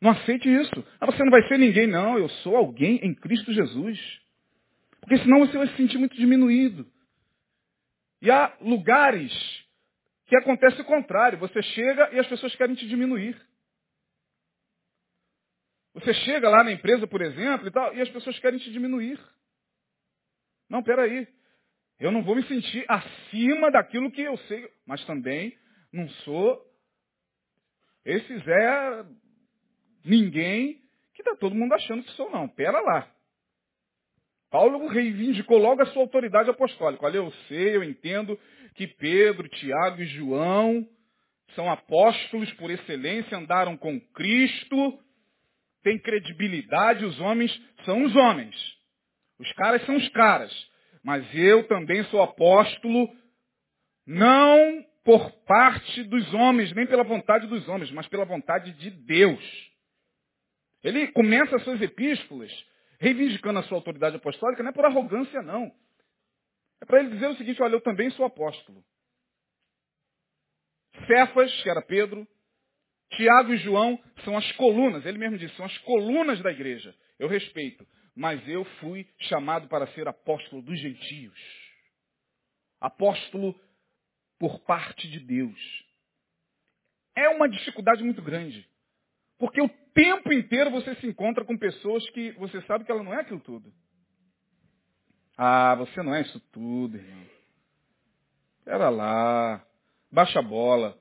Não 0.00 0.10
aceite 0.10 0.48
isso. 0.48 0.84
Ah, 0.98 1.06
você 1.06 1.22
não 1.22 1.30
vai 1.30 1.46
ser 1.46 1.58
ninguém, 1.58 1.86
não. 1.86 2.18
Eu 2.18 2.28
sou 2.28 2.56
alguém 2.56 2.96
em 3.02 3.14
Cristo 3.14 3.52
Jesus. 3.52 3.98
Porque 5.00 5.18
senão 5.18 5.40
você 5.40 5.56
vai 5.56 5.68
se 5.68 5.76
sentir 5.76 5.98
muito 5.98 6.16
diminuído. 6.16 6.86
E 8.24 8.30
há 8.30 8.56
lugares 8.62 9.30
que 10.24 10.34
acontece 10.34 10.80
o 10.80 10.84
contrário. 10.86 11.38
Você 11.38 11.62
chega 11.62 12.10
e 12.14 12.18
as 12.18 12.26
pessoas 12.26 12.56
querem 12.56 12.74
te 12.74 12.88
diminuir. 12.88 13.38
Você 15.92 16.14
chega 16.14 16.48
lá 16.48 16.64
na 16.64 16.72
empresa, 16.72 17.06
por 17.06 17.20
exemplo, 17.20 17.68
e, 17.68 17.70
tal, 17.70 17.94
e 17.94 18.00
as 18.00 18.08
pessoas 18.08 18.38
querem 18.38 18.58
te 18.58 18.72
diminuir. 18.72 19.20
Não, 20.70 20.82
peraí. 20.82 21.28
Eu 22.00 22.10
não 22.10 22.24
vou 22.24 22.34
me 22.34 22.42
sentir 22.48 22.86
acima 22.88 23.70
daquilo 23.70 24.10
que 24.10 24.22
eu 24.22 24.38
sei, 24.48 24.72
mas 24.86 25.04
também 25.04 25.54
não 25.92 26.08
sou 26.08 26.64
esse 28.06 28.38
Zé 28.38 29.04
ninguém 30.02 30.82
que 31.12 31.20
está 31.20 31.36
todo 31.36 31.54
mundo 31.54 31.74
achando 31.74 32.02
que 32.02 32.10
sou, 32.12 32.30
não. 32.30 32.48
Pera 32.48 32.80
lá. 32.80 33.13
Paulo 34.54 34.86
reivindicou 34.86 35.58
logo 35.58 35.82
a 35.82 35.86
sua 35.86 36.02
autoridade 36.02 36.48
apostólica. 36.48 37.04
Olha, 37.04 37.16
eu 37.16 37.32
sei, 37.48 37.74
eu 37.74 37.82
entendo 37.82 38.38
que 38.76 38.86
Pedro, 38.86 39.48
Tiago 39.48 40.00
e 40.00 40.06
João 40.06 40.86
são 41.56 41.68
apóstolos 41.68 42.52
por 42.52 42.70
excelência, 42.70 43.36
andaram 43.36 43.76
com 43.76 44.00
Cristo, 44.12 44.96
têm 45.82 45.98
credibilidade, 45.98 47.04
os 47.04 47.18
homens 47.18 47.50
são 47.84 48.04
os 48.04 48.14
homens. 48.14 48.54
Os 49.40 49.52
caras 49.54 49.84
são 49.86 49.96
os 49.96 50.08
caras. 50.10 50.52
Mas 51.02 51.26
eu 51.34 51.66
também 51.66 52.04
sou 52.04 52.22
apóstolo, 52.22 53.12
não 54.06 54.86
por 55.04 55.32
parte 55.46 56.04
dos 56.04 56.32
homens, 56.32 56.72
nem 56.74 56.86
pela 56.86 57.02
vontade 57.02 57.48
dos 57.48 57.68
homens, 57.68 57.90
mas 57.90 58.06
pela 58.06 58.24
vontade 58.24 58.70
de 58.74 58.90
Deus. 58.90 59.44
Ele 60.84 61.08
começa 61.08 61.56
as 61.56 61.64
suas 61.64 61.82
epístolas 61.82 62.52
reivindicando 62.98 63.58
a 63.58 63.62
sua 63.64 63.78
autoridade 63.78 64.16
apostólica, 64.16 64.62
não 64.62 64.70
é 64.70 64.74
por 64.74 64.84
arrogância, 64.84 65.42
não. 65.42 65.72
É 66.80 66.84
para 66.84 67.00
ele 67.00 67.10
dizer 67.10 67.28
o 67.28 67.36
seguinte, 67.36 67.62
olha, 67.62 67.74
eu 67.74 67.80
também 67.80 68.10
sou 68.10 68.24
apóstolo. 68.24 68.84
Cefas, 71.06 71.62
que 71.62 71.70
era 71.70 71.82
Pedro, 71.82 72.26
Tiago 73.16 73.52
e 73.52 73.58
João 73.58 74.02
são 74.24 74.36
as 74.36 74.52
colunas, 74.52 75.04
ele 75.06 75.18
mesmo 75.18 75.38
disse, 75.38 75.54
são 75.56 75.66
as 75.66 75.78
colunas 75.78 76.40
da 76.42 76.50
igreja. 76.50 76.94
Eu 77.18 77.28
respeito, 77.28 77.86
mas 78.14 78.46
eu 78.48 78.64
fui 78.80 79.08
chamado 79.20 79.68
para 79.68 79.86
ser 79.88 80.06
apóstolo 80.08 80.62
dos 80.62 80.78
gentios. 80.80 81.38
Apóstolo 82.80 83.58
por 84.38 84.60
parte 84.60 85.08
de 85.08 85.20
Deus. 85.20 85.84
É 87.16 87.28
uma 87.28 87.48
dificuldade 87.48 88.02
muito 88.02 88.20
grande. 88.20 88.68
Porque 89.38 89.60
o 89.60 89.68
tempo 89.92 90.32
inteiro 90.32 90.70
você 90.70 90.94
se 90.96 91.06
encontra 91.06 91.44
com 91.44 91.56
pessoas 91.56 92.08
que 92.10 92.32
você 92.32 92.60
sabe 92.62 92.84
que 92.84 92.92
ela 92.92 93.02
não 93.02 93.14
é 93.14 93.20
aquilo 93.20 93.40
tudo. 93.40 93.72
Ah, 95.36 95.74
você 95.74 96.02
não 96.02 96.14
é 96.14 96.22
isso 96.22 96.38
tudo, 96.52 96.96
irmão. 96.96 97.26
Pera 98.64 98.88
lá. 98.88 99.64
Baixa 100.10 100.38
a 100.38 100.42
bola. 100.42 100.96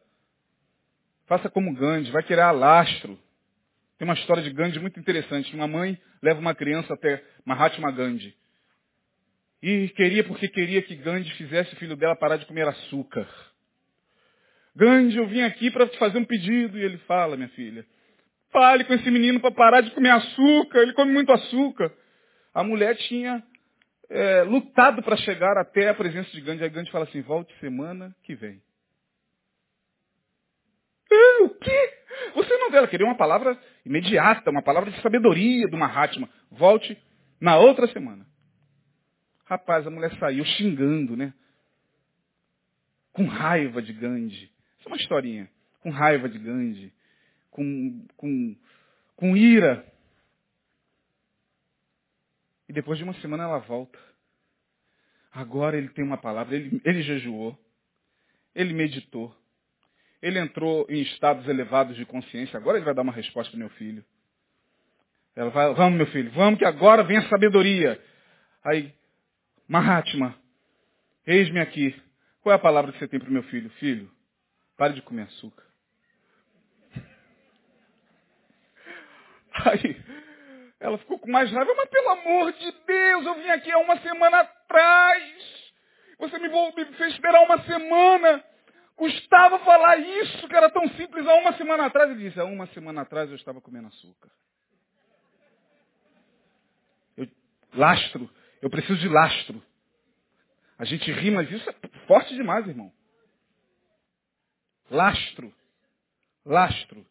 Faça 1.25 1.49
como 1.49 1.73
Gandhi, 1.73 2.11
vai 2.11 2.23
querer 2.23 2.41
alastro. 2.41 3.17
Tem 3.97 4.07
uma 4.07 4.15
história 4.15 4.43
de 4.43 4.51
Gandhi 4.51 4.79
muito 4.79 4.99
interessante. 4.99 5.55
Uma 5.55 5.67
mãe 5.67 5.99
leva 6.21 6.39
uma 6.39 6.55
criança 6.55 6.93
até 6.93 7.23
Mahatma 7.45 7.91
Gandhi. 7.91 8.35
E 9.61 9.87
queria 9.89 10.23
porque 10.25 10.49
queria 10.49 10.81
que 10.81 10.95
Gandhi 10.95 11.31
fizesse 11.35 11.73
o 11.73 11.77
filho 11.77 11.95
dela 11.95 12.15
parar 12.15 12.37
de 12.37 12.45
comer 12.45 12.67
açúcar. 12.67 13.29
Gandhi, 14.75 15.15
eu 15.15 15.27
vim 15.27 15.41
aqui 15.41 15.71
para 15.71 15.87
te 15.87 15.97
fazer 15.97 16.17
um 16.17 16.25
pedido. 16.25 16.77
E 16.77 16.83
ele 16.83 16.97
fala, 16.99 17.37
minha 17.37 17.49
filha, 17.49 17.85
fale 18.53 18.85
com 18.85 18.93
esse 18.93 19.11
menino 19.11 19.41
para 19.41 19.51
parar 19.51 19.81
de 19.81 19.91
comer 19.91 20.11
açúcar. 20.11 20.79
Ele 20.79 20.93
come 20.93 21.11
muito 21.11 21.33
açúcar. 21.33 21.91
A 22.53 22.63
mulher 22.63 22.95
tinha 22.95 23.43
é, 24.09 24.43
lutado 24.43 25.01
para 25.01 25.17
chegar 25.17 25.57
até 25.57 25.89
a 25.89 25.93
presença 25.93 26.29
de 26.31 26.39
Gandhi. 26.39 26.63
Aí 26.63 26.69
Gandhi 26.69 26.91
fala 26.91 27.05
assim, 27.05 27.21
volte 27.21 27.53
semana 27.59 28.15
que 28.23 28.35
vem. 28.35 28.61
Ah, 31.11 31.43
o 31.43 31.49
quê? 31.49 31.93
Você 32.35 32.57
não 32.57 32.71
vê, 32.71 32.77
ela 32.77 32.87
queria 32.87 33.05
uma 33.05 33.17
palavra 33.17 33.59
imediata, 33.85 34.49
uma 34.49 34.61
palavra 34.61 34.91
de 34.91 35.01
sabedoria 35.01 35.67
do 35.67 35.77
Mahatma. 35.77 36.29
Volte 36.51 36.97
na 37.41 37.57
outra 37.57 37.87
semana. 37.87 38.25
Rapaz, 39.45 39.85
a 39.85 39.89
mulher 39.89 40.11
saiu 40.17 40.45
xingando, 40.45 41.17
né? 41.17 41.33
Com 43.11 43.25
raiva 43.25 43.81
de 43.81 43.93
Gandhi. 43.93 44.51
Isso 44.79 44.87
é 44.87 44.87
uma 44.87 44.97
historinha. 44.97 45.49
Com 45.81 45.89
raiva 45.89 46.29
de 46.29 46.39
Gandhi. 46.39 46.93
Com, 47.53 48.05
com, 48.17 48.55
com 49.15 49.37
ira. 49.37 49.85
E 52.67 52.73
depois 52.73 52.97
de 52.97 53.03
uma 53.03 53.13
semana 53.15 53.43
ela 53.43 53.59
volta. 53.59 53.97
Agora 55.31 55.77
ele 55.77 55.89
tem 55.89 56.03
uma 56.03 56.17
palavra. 56.17 56.55
Ele, 56.55 56.81
ele 56.83 57.01
jejuou. 57.01 57.57
Ele 58.53 58.73
meditou. 58.73 59.35
Ele 60.21 60.39
entrou 60.39 60.85
em 60.89 61.01
estados 61.01 61.47
elevados 61.47 61.95
de 61.95 62.05
consciência. 62.05 62.57
Agora 62.57 62.77
ele 62.77 62.85
vai 62.85 62.93
dar 62.93 63.01
uma 63.01 63.13
resposta 63.13 63.51
para 63.51 63.59
meu 63.59 63.69
filho. 63.71 64.03
Ela 65.35 65.49
vai, 65.49 65.73
vamos 65.73 65.97
meu 65.97 66.07
filho, 66.07 66.31
vamos 66.31 66.59
que 66.59 66.65
agora 66.65 67.03
vem 67.03 67.17
a 67.17 67.27
sabedoria. 67.27 67.99
Aí, 68.63 68.93
Mahatma, 69.67 70.35
eis-me 71.25 71.59
aqui. 71.59 71.99
Qual 72.41 72.53
é 72.53 72.55
a 72.55 72.59
palavra 72.59 72.91
que 72.91 72.99
você 72.99 73.07
tem 73.07 73.19
para 73.19 73.29
o 73.29 73.33
meu 73.33 73.43
filho? 73.43 73.69
Filho, 73.71 74.11
pare 74.77 74.93
de 74.93 75.01
comer 75.01 75.23
açúcar. 75.23 75.63
Aí, 79.65 80.01
ela 80.79 80.97
ficou 80.97 81.17
com 81.19 81.31
mais 81.31 81.51
raiva, 81.51 81.73
mas 81.75 81.89
pelo 81.89 82.09
amor 82.09 82.51
de 82.53 82.71
Deus, 82.85 83.25
eu 83.25 83.35
vim 83.35 83.49
aqui 83.49 83.71
há 83.71 83.77
uma 83.77 83.97
semana 83.99 84.39
atrás. 84.41 85.63
Você 86.19 86.37
me, 86.39 86.47
me 86.49 86.85
fez 86.97 87.13
esperar 87.13 87.41
uma 87.43 87.61
semana. 87.63 88.43
Custava 88.95 89.59
falar 89.59 89.97
isso, 89.97 90.47
que 90.47 90.55
era 90.55 90.69
tão 90.69 90.87
simples 90.89 91.25
há 91.27 91.35
uma 91.35 91.53
semana 91.53 91.85
atrás. 91.85 92.11
Ele 92.11 92.27
disse, 92.27 92.39
há 92.39 92.45
uma 92.45 92.67
semana 92.67 93.01
atrás 93.01 93.29
eu 93.29 93.35
estava 93.35 93.59
comendo 93.59 93.87
açúcar. 93.87 94.29
Eu, 97.17 97.27
lastro. 97.73 98.29
Eu 98.61 98.69
preciso 98.69 98.99
de 98.99 99.09
lastro. 99.09 99.63
A 100.77 100.85
gente 100.85 101.11
ri, 101.11 101.31
mas 101.31 101.49
isso 101.51 101.69
é 101.69 101.73
forte 102.07 102.35
demais, 102.35 102.67
irmão. 102.67 102.91
Lastro. 104.89 105.53
Lastro. 106.45 107.05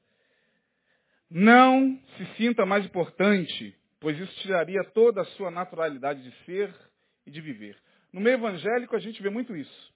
Não 1.34 1.98
se 2.18 2.26
sinta 2.36 2.66
mais 2.66 2.84
importante, 2.84 3.74
pois 3.98 4.18
isso 4.18 4.40
tiraria 4.42 4.84
toda 4.92 5.22
a 5.22 5.24
sua 5.24 5.50
naturalidade 5.50 6.22
de 6.22 6.30
ser 6.44 6.70
e 7.24 7.30
de 7.30 7.40
viver. 7.40 7.74
No 8.12 8.20
meio 8.20 8.34
evangélico 8.34 8.94
a 8.94 8.98
gente 8.98 9.22
vê 9.22 9.30
muito 9.30 9.56
isso. 9.56 9.94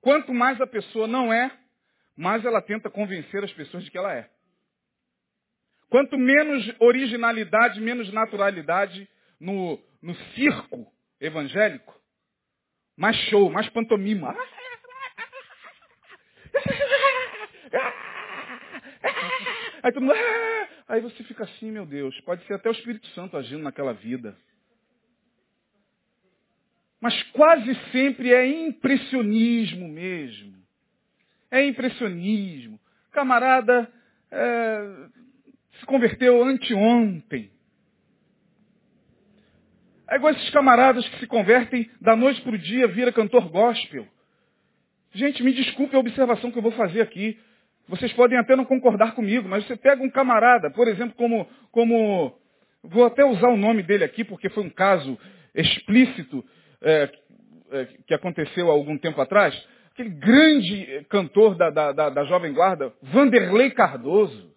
Quanto 0.00 0.32
mais 0.32 0.60
a 0.60 0.66
pessoa 0.66 1.08
não 1.08 1.32
é, 1.32 1.50
mais 2.16 2.44
ela 2.44 2.62
tenta 2.62 2.88
convencer 2.88 3.42
as 3.42 3.52
pessoas 3.52 3.82
de 3.82 3.90
que 3.90 3.98
ela 3.98 4.14
é. 4.14 4.30
Quanto 5.90 6.16
menos 6.16 6.72
originalidade, 6.78 7.80
menos 7.80 8.12
naturalidade 8.12 9.08
no, 9.40 9.76
no 10.00 10.14
circo 10.36 10.86
evangélico, 11.20 12.00
mais 12.96 13.16
show, 13.28 13.50
mais 13.50 13.68
pantomima. 13.70 14.36
Aí, 19.82 19.92
todo 19.92 20.02
mundo, 20.02 20.14
aí 20.88 21.00
você 21.00 21.22
fica 21.24 21.44
assim, 21.44 21.70
meu 21.70 21.86
Deus, 21.86 22.18
pode 22.22 22.44
ser 22.46 22.54
até 22.54 22.68
o 22.68 22.72
Espírito 22.72 23.06
Santo 23.08 23.36
agindo 23.36 23.62
naquela 23.62 23.92
vida. 23.92 24.36
Mas 27.00 27.22
quase 27.32 27.74
sempre 27.92 28.32
é 28.32 28.46
impressionismo 28.46 29.88
mesmo. 29.88 30.58
É 31.50 31.64
impressionismo. 31.64 32.80
Camarada 33.12 33.90
é, 34.30 35.08
se 35.78 35.86
converteu 35.86 36.42
anteontem. 36.42 37.50
É 40.10 40.16
igual 40.16 40.32
esses 40.32 40.50
camaradas 40.50 41.06
que 41.08 41.18
se 41.20 41.26
convertem 41.26 41.88
da 42.00 42.16
noite 42.16 42.40
para 42.40 42.54
o 42.54 42.58
dia, 42.58 42.88
vira 42.88 43.12
cantor 43.12 43.48
gospel. 43.48 44.06
Gente, 45.12 45.42
me 45.42 45.52
desculpe 45.52 45.94
a 45.94 45.98
observação 45.98 46.50
que 46.50 46.58
eu 46.58 46.62
vou 46.62 46.72
fazer 46.72 47.00
aqui. 47.02 47.38
Vocês 47.88 48.12
podem 48.12 48.38
até 48.38 48.54
não 48.54 48.66
concordar 48.66 49.14
comigo, 49.14 49.48
mas 49.48 49.66
você 49.66 49.74
pega 49.74 50.02
um 50.02 50.10
camarada, 50.10 50.70
por 50.70 50.86
exemplo, 50.86 51.14
como, 51.16 51.48
como 51.72 52.38
vou 52.82 53.06
até 53.06 53.24
usar 53.24 53.48
o 53.48 53.56
nome 53.56 53.82
dele 53.82 54.04
aqui, 54.04 54.24
porque 54.24 54.50
foi 54.50 54.62
um 54.62 54.70
caso 54.70 55.18
explícito 55.54 56.44
é, 56.82 57.10
é, 57.70 57.84
que 58.06 58.12
aconteceu 58.12 58.70
há 58.70 58.72
algum 58.72 58.98
tempo 58.98 59.20
atrás, 59.20 59.54
aquele 59.90 60.10
grande 60.10 61.06
cantor 61.08 61.56
da, 61.56 61.70
da, 61.70 61.92
da, 61.92 62.10
da 62.10 62.24
Jovem 62.24 62.52
Guarda, 62.52 62.92
Vanderlei 63.02 63.70
Cardoso. 63.70 64.54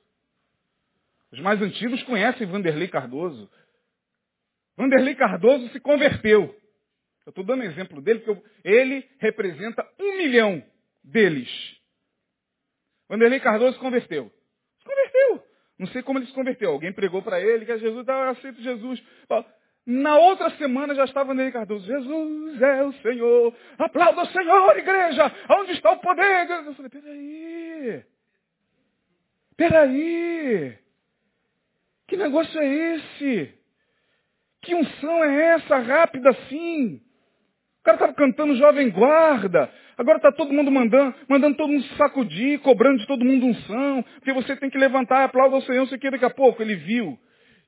Os 1.32 1.40
mais 1.40 1.62
antigos 1.62 2.04
conhecem 2.04 2.46
Vanderlei 2.46 2.90
Cardoso. 2.90 3.50
Vanderlei 4.76 5.16
Cardoso 5.16 5.70
se 5.70 5.80
converteu. 5.80 6.54
Eu 7.26 7.30
estou 7.30 7.46
dando 7.46 7.64
exemplo 7.64 8.02
dele, 8.02 8.20
porque 8.20 8.44
ele 8.64 9.08
representa 9.20 9.88
um 9.98 10.18
milhão 10.18 10.62
deles. 11.04 11.50
Vanderlei 13.12 13.42
Cardoso 13.42 13.74
se 13.74 13.80
converteu. 13.80 14.32
Se 14.80 14.86
converteu. 14.86 15.44
Não 15.78 15.88
sei 15.88 16.02
como 16.02 16.18
ele 16.18 16.28
se 16.28 16.34
converteu. 16.34 16.72
Alguém 16.72 16.94
pregou 16.94 17.22
para 17.22 17.42
ele 17.42 17.66
que 17.66 17.74
é 17.74 17.78
Jesus, 17.78 18.06
tá, 18.06 18.14
eu 18.14 18.30
aceito 18.30 18.62
Jesus. 18.62 19.04
Na 19.86 20.18
outra 20.18 20.50
semana 20.52 20.96
já 20.96 21.04
estava 21.04 21.28
Vanderlei 21.28 21.52
Cardoso. 21.52 21.86
Jesus 21.86 22.62
é 22.62 22.84
o 22.84 22.94
Senhor. 22.94 23.54
Aplauda 23.78 24.22
o 24.22 24.28
Senhor, 24.28 24.78
igreja. 24.78 25.30
Onde 25.50 25.74
está 25.74 25.92
o 25.92 26.00
poder? 26.00 26.50
Eu 26.50 26.74
falei, 26.74 26.90
peraí. 26.90 28.04
Peraí. 29.58 30.78
Que 32.08 32.16
negócio 32.16 32.62
é 32.62 32.66
esse? 32.66 33.60
Que 34.62 34.74
unção 34.74 35.22
é 35.26 35.56
essa 35.56 35.80
rápida 35.80 36.30
assim? 36.30 37.02
O 37.82 37.84
cara 37.84 37.96
estava 37.96 38.14
cantando 38.14 38.56
Jovem 38.56 38.92
Guarda. 38.92 39.72
Agora 39.98 40.18
está 40.18 40.32
todo 40.32 40.54
mundo 40.54 40.72
mandando, 40.72 41.16
mandando 41.28 41.58
todo 41.58 41.70
mundo 41.70 41.84
sacudir, 41.98 42.60
cobrando 42.60 43.00
de 43.00 43.08
todo 43.08 43.26
mundo 43.26 43.48
unção. 43.48 44.04
Porque 44.04 44.32
você 44.34 44.56
tem 44.56 44.70
que 44.70 44.78
levantar, 44.78 45.24
aplauda 45.24 45.56
ao 45.56 45.64
Senhor, 45.64 45.88
sei 45.88 45.98
que. 45.98 46.12
Daqui 46.12 46.24
a 46.24 46.30
pouco 46.30 46.62
ele 46.62 46.76
viu 46.76 47.20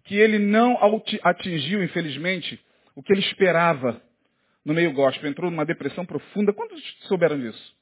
que 0.03 0.15
ele 0.15 0.37
não 0.37 0.77
atingiu, 1.23 1.83
infelizmente, 1.83 2.63
o 2.95 3.01
que 3.01 3.11
ele 3.11 3.21
esperava 3.21 3.99
no 4.63 4.73
meio 4.75 4.93
gospel. 4.93 5.31
Entrou 5.31 5.49
numa 5.49 5.65
depressão 5.65 6.05
profunda. 6.05 6.53
Quantos 6.53 6.79
souberam 7.07 7.39
disso? 7.39 7.75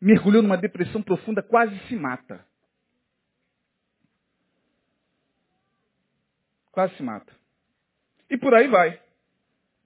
Mergulhou 0.00 0.42
numa 0.42 0.56
depressão 0.56 1.02
profunda, 1.02 1.42
quase 1.42 1.78
se 1.88 1.94
mata. 1.94 2.42
Quase 6.72 6.96
se 6.96 7.02
mata. 7.02 7.32
E 8.30 8.38
por 8.38 8.54
aí 8.54 8.66
vai. 8.66 9.03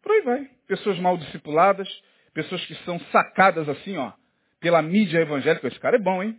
Por 0.08 0.14
aí 0.14 0.22
vai. 0.22 0.50
Pessoas 0.66 0.98
mal 0.98 1.18
discipuladas, 1.18 1.86
pessoas 2.32 2.64
que 2.64 2.74
são 2.76 2.98
sacadas 3.12 3.68
assim, 3.68 3.98
ó, 3.98 4.12
pela 4.58 4.80
mídia 4.80 5.18
evangélica. 5.18 5.68
Esse 5.68 5.78
cara 5.78 5.96
é 5.96 6.00
bom, 6.00 6.22
hein? 6.22 6.34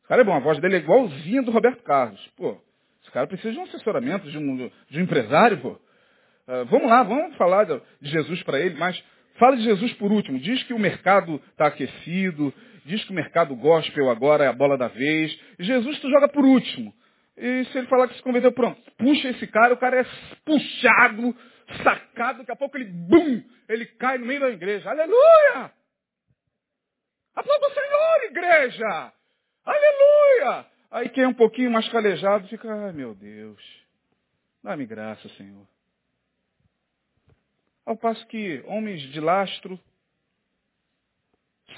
Esse 0.00 0.08
cara 0.08 0.22
é 0.22 0.24
bom. 0.24 0.34
A 0.34 0.40
voz 0.40 0.58
dele 0.58 0.74
é 0.74 0.78
igualzinha 0.78 1.40
do 1.40 1.52
Roberto 1.52 1.84
Carlos. 1.84 2.20
Pô, 2.36 2.60
esse 3.00 3.12
cara 3.12 3.28
precisa 3.28 3.52
de 3.52 3.60
um 3.60 3.62
assessoramento, 3.62 4.28
de 4.28 4.36
um, 4.36 4.56
de 4.90 4.98
um 4.98 5.02
empresário, 5.02 5.58
pô. 5.58 5.68
Uh, 5.68 6.64
vamos 6.68 6.90
lá, 6.90 7.04
vamos 7.04 7.36
falar 7.36 7.62
de, 7.62 7.80
Jesus 8.02 8.42
para 8.42 8.58
ele, 8.58 8.76
mas 8.76 9.00
fala 9.38 9.56
de 9.56 9.62
Jesus 9.62 9.92
por 9.92 10.10
último. 10.10 10.40
Diz 10.40 10.64
que 10.64 10.74
o 10.74 10.78
mercado 10.78 11.40
está 11.52 11.68
aquecido, 11.68 12.52
diz 12.86 13.04
que 13.04 13.12
o 13.12 13.14
mercado 13.14 13.54
gospel 13.54 14.10
agora 14.10 14.46
é 14.46 14.48
a 14.48 14.52
bola 14.52 14.76
da 14.76 14.88
vez. 14.88 15.38
Jesus 15.60 16.00
tu 16.00 16.10
joga 16.10 16.26
por 16.26 16.44
último. 16.44 16.92
E 17.36 17.64
se 17.66 17.78
ele 17.78 17.86
falar 17.86 18.08
que 18.08 18.16
se 18.16 18.22
converteu, 18.22 18.50
pronto, 18.50 18.80
puxa 18.98 19.28
esse 19.28 19.46
cara, 19.46 19.74
o 19.74 19.76
cara 19.76 20.00
é 20.00 20.06
puxado, 20.44 21.36
sacado, 21.82 22.38
daqui 22.38 22.52
a 22.52 22.56
pouco 22.56 22.76
ele, 22.76 22.84
bum, 22.84 23.42
ele 23.68 23.86
cai 23.86 24.18
no 24.18 24.26
meio 24.26 24.40
da 24.40 24.50
igreja. 24.50 24.90
Aleluia! 24.90 25.72
Aplauda 27.34 27.66
o 27.66 27.74
Senhor, 27.74 28.24
igreja! 28.24 29.12
Aleluia! 29.64 30.66
Aí 30.90 31.08
quem 31.08 31.24
é 31.24 31.28
um 31.28 31.34
pouquinho 31.34 31.70
mais 31.70 31.88
calejado 31.88 32.48
fica, 32.48 32.72
ai 32.72 32.92
meu 32.92 33.14
Deus, 33.14 33.62
dá-me 34.62 34.86
graça, 34.86 35.28
Senhor. 35.30 35.66
Ao 37.84 37.96
passo 37.96 38.26
que 38.26 38.62
homens 38.66 39.00
de 39.12 39.20
lastro 39.20 39.78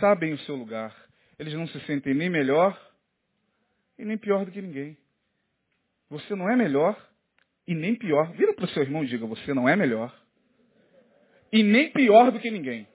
sabem 0.01 0.33
o 0.33 0.39
seu 0.41 0.55
lugar. 0.55 0.95
Eles 1.39 1.55
não 1.55 1.67
se 1.69 1.81
sentem 1.87 2.15
nem 2.15 2.31
melhor 2.31 2.79
e 3.99 4.05
nem 4.05 4.17
pior 4.17 4.45
do 4.45 4.51
que 4.51 4.63
ninguém. 4.63 4.97
Você 6.09 6.35
não 6.35 6.49
é 6.51 6.57
melhor 6.57 6.97
e 7.69 7.75
nem 7.75 7.95
pior. 7.95 8.33
Vira 8.33 8.55
para 8.55 8.65
o 8.65 8.69
seu 8.69 8.83
irmão 8.83 9.05
e 9.05 9.07
diga, 9.07 9.27
você 9.27 9.53
não 9.53 9.69
é 9.69 9.77
melhor 9.77 10.11
e 11.53 11.63
nem 11.63 11.93
pior 11.93 12.33
do 12.33 12.41
que 12.41 12.51
ninguém. 12.51 12.89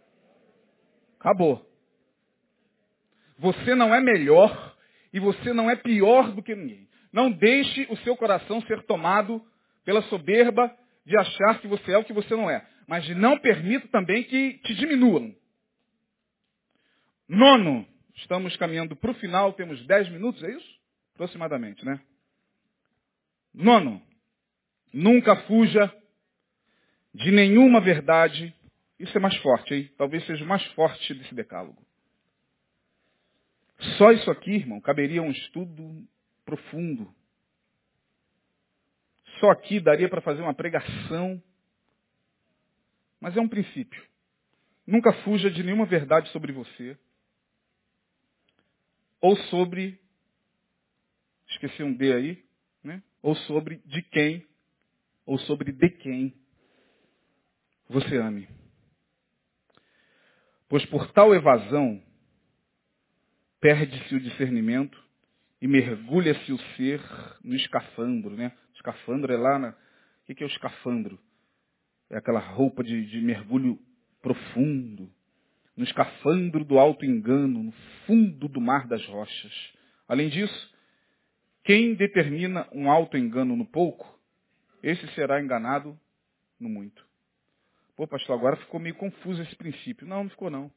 Acabou. 1.19 1.63
Você 3.37 3.75
não 3.75 3.93
é 3.93 4.01
melhor 4.01 4.75
e 5.13 5.19
você 5.19 5.53
não 5.53 5.69
é 5.69 5.75
pior 5.75 6.31
do 6.31 6.41
que 6.41 6.55
ninguém. 6.55 6.89
Não 7.11 7.31
deixe 7.31 7.85
o 7.89 7.97
seu 7.97 8.17
coração 8.17 8.61
ser 8.63 8.81
tomado 8.83 9.45
pela 9.85 10.01
soberba 10.03 10.75
de 11.05 11.15
achar 11.17 11.61
que 11.61 11.67
você 11.67 11.91
é 11.91 11.97
o 11.97 12.03
que 12.03 12.13
você 12.13 12.35
não 12.35 12.49
é. 12.49 12.67
Mas 12.87 13.07
não 13.15 13.37
permita 13.37 13.87
também 13.89 14.23
que 14.23 14.57
te 14.59 14.73
diminuam. 14.73 15.35
Nono, 17.29 17.87
estamos 18.15 18.55
caminhando 18.57 18.95
para 18.95 19.11
o 19.11 19.15
final, 19.15 19.53
temos 19.53 19.85
dez 19.85 20.09
minutos, 20.09 20.43
é 20.43 20.49
isso? 20.49 20.79
Aproximadamente, 21.13 21.85
né? 21.85 22.01
Nono, 23.53 24.01
nunca 24.93 25.35
fuja 25.47 25.93
de 27.13 27.31
nenhuma 27.31 27.81
verdade. 27.81 28.55
Isso 28.99 29.17
é 29.17 29.19
mais 29.19 29.35
forte, 29.37 29.73
hein? 29.73 29.91
Talvez 29.97 30.25
seja 30.25 30.43
o 30.43 30.47
mais 30.47 30.63
forte 30.73 31.13
desse 31.13 31.33
decálogo. 31.33 31.81
Só 33.97 34.11
isso 34.11 34.29
aqui, 34.31 34.51
irmão, 34.51 34.79
caberia 34.79 35.21
um 35.21 35.31
estudo 35.31 36.07
profundo. 36.45 37.13
Só 39.39 39.49
aqui 39.49 39.79
daria 39.79 40.07
para 40.07 40.21
fazer 40.21 40.41
uma 40.41 40.53
pregação. 40.53 41.41
Mas 43.19 43.35
é 43.35 43.41
um 43.41 43.49
princípio. 43.49 44.01
Nunca 44.85 45.11
fuja 45.23 45.49
de 45.49 45.63
nenhuma 45.63 45.85
verdade 45.85 46.29
sobre 46.29 46.53
você. 46.53 46.97
Ou 49.19 49.35
sobre. 49.35 49.99
Esqueci 51.49 51.83
um 51.83 51.93
D 51.93 52.13
aí 52.13 52.43
né? 52.83 53.01
ou 53.21 53.35
sobre 53.35 53.77
de 53.85 54.01
quem, 54.01 54.45
ou 55.25 55.37
sobre 55.39 55.71
de 55.71 55.89
quem 55.89 56.33
você 57.89 58.17
ame. 58.17 58.47
Pois 60.67 60.85
por 60.87 61.11
tal 61.11 61.33
evasão 61.35 62.01
perde-se 63.59 64.15
o 64.15 64.19
discernimento 64.19 65.01
e 65.61 65.67
mergulha-se 65.67 66.51
o 66.51 66.59
ser 66.75 67.01
no 67.43 67.55
escafandro. 67.55 68.35
Né? 68.35 68.51
Escafandro 68.75 69.31
é 69.31 69.37
lá 69.37 69.57
na. 69.57 69.69
O 69.69 70.35
que 70.35 70.43
é 70.43 70.45
o 70.45 70.49
escafandro? 70.49 71.19
É 72.09 72.17
aquela 72.17 72.39
roupa 72.39 72.83
de, 72.83 73.05
de 73.05 73.21
mergulho 73.21 73.79
profundo. 74.21 75.09
No 75.75 75.83
escafandro 75.83 76.65
do 76.65 76.77
alto 76.77 77.05
engano, 77.05 77.63
no 77.63 77.71
fundo 78.05 78.47
do 78.47 78.59
mar 78.59 78.87
das 78.87 79.05
rochas. 79.05 79.53
Além 80.07 80.29
disso, 80.29 80.73
quem 81.63 81.93
determina 81.95 82.67
um 82.73 82.91
alto 82.91 83.17
engano 83.17 83.55
no 83.55 83.65
pouco, 83.65 84.19
esse 84.83 85.07
será 85.13 85.41
enganado 85.41 85.97
no 86.59 86.67
muito. 86.67 87.03
Pô, 87.95 88.05
pastor, 88.05 88.37
agora 88.37 88.57
ficou 88.57 88.79
meio 88.79 88.95
confuso 88.95 89.41
esse 89.41 89.55
princípio. 89.55 90.05
Não, 90.05 90.23
não 90.23 90.29
ficou 90.29 90.49
não. 90.49 90.69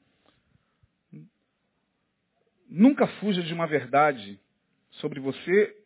Nunca 2.68 3.06
fuja 3.18 3.42
de 3.42 3.52
uma 3.52 3.66
verdade 3.66 4.40
sobre 4.92 5.18
você 5.18 5.76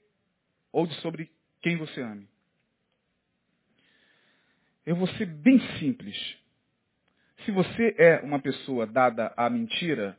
ou 0.70 0.86
de 0.86 0.94
sobre 0.96 1.30
quem 1.62 1.76
você 1.76 2.00
ame. 2.00 2.28
Eu 4.84 4.96
vou 4.96 5.06
ser 5.08 5.26
bem 5.26 5.58
simples. 5.78 6.16
Se 7.44 7.50
você 7.50 7.94
é 7.98 8.20
uma 8.20 8.38
pessoa 8.38 8.86
dada 8.86 9.32
à 9.36 9.48
mentira, 9.48 10.18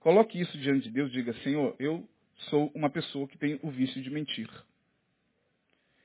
coloque 0.00 0.40
isso 0.40 0.56
diante 0.58 0.84
de 0.84 0.90
Deus 0.90 1.10
e 1.10 1.14
diga, 1.14 1.32
Senhor, 1.42 1.74
eu 1.78 2.08
sou 2.50 2.70
uma 2.74 2.90
pessoa 2.90 3.26
que 3.26 3.38
tem 3.38 3.58
o 3.62 3.70
vício 3.70 4.00
de 4.02 4.10
mentir. 4.10 4.48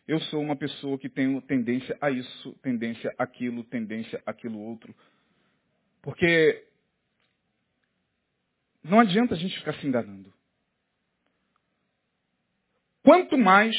Eu 0.08 0.22
sou 0.22 0.42
uma 0.42 0.56
pessoa 0.56 0.98
que 0.98 1.10
tenho 1.10 1.42
tendência 1.42 1.98
a 2.00 2.10
isso, 2.10 2.54
tendência 2.62 3.14
àquilo, 3.18 3.64
tendência 3.66 4.22
àquilo 4.26 4.58
outro. 4.58 4.96
Porque 6.02 6.66
não 8.82 9.02
adianta 9.02 9.34
a 9.36 9.38
gente 9.38 9.58
ficar 9.60 9.74
se 9.74 9.86
enganando. 9.86 10.34
Quanto 13.04 13.38
mais 13.38 13.76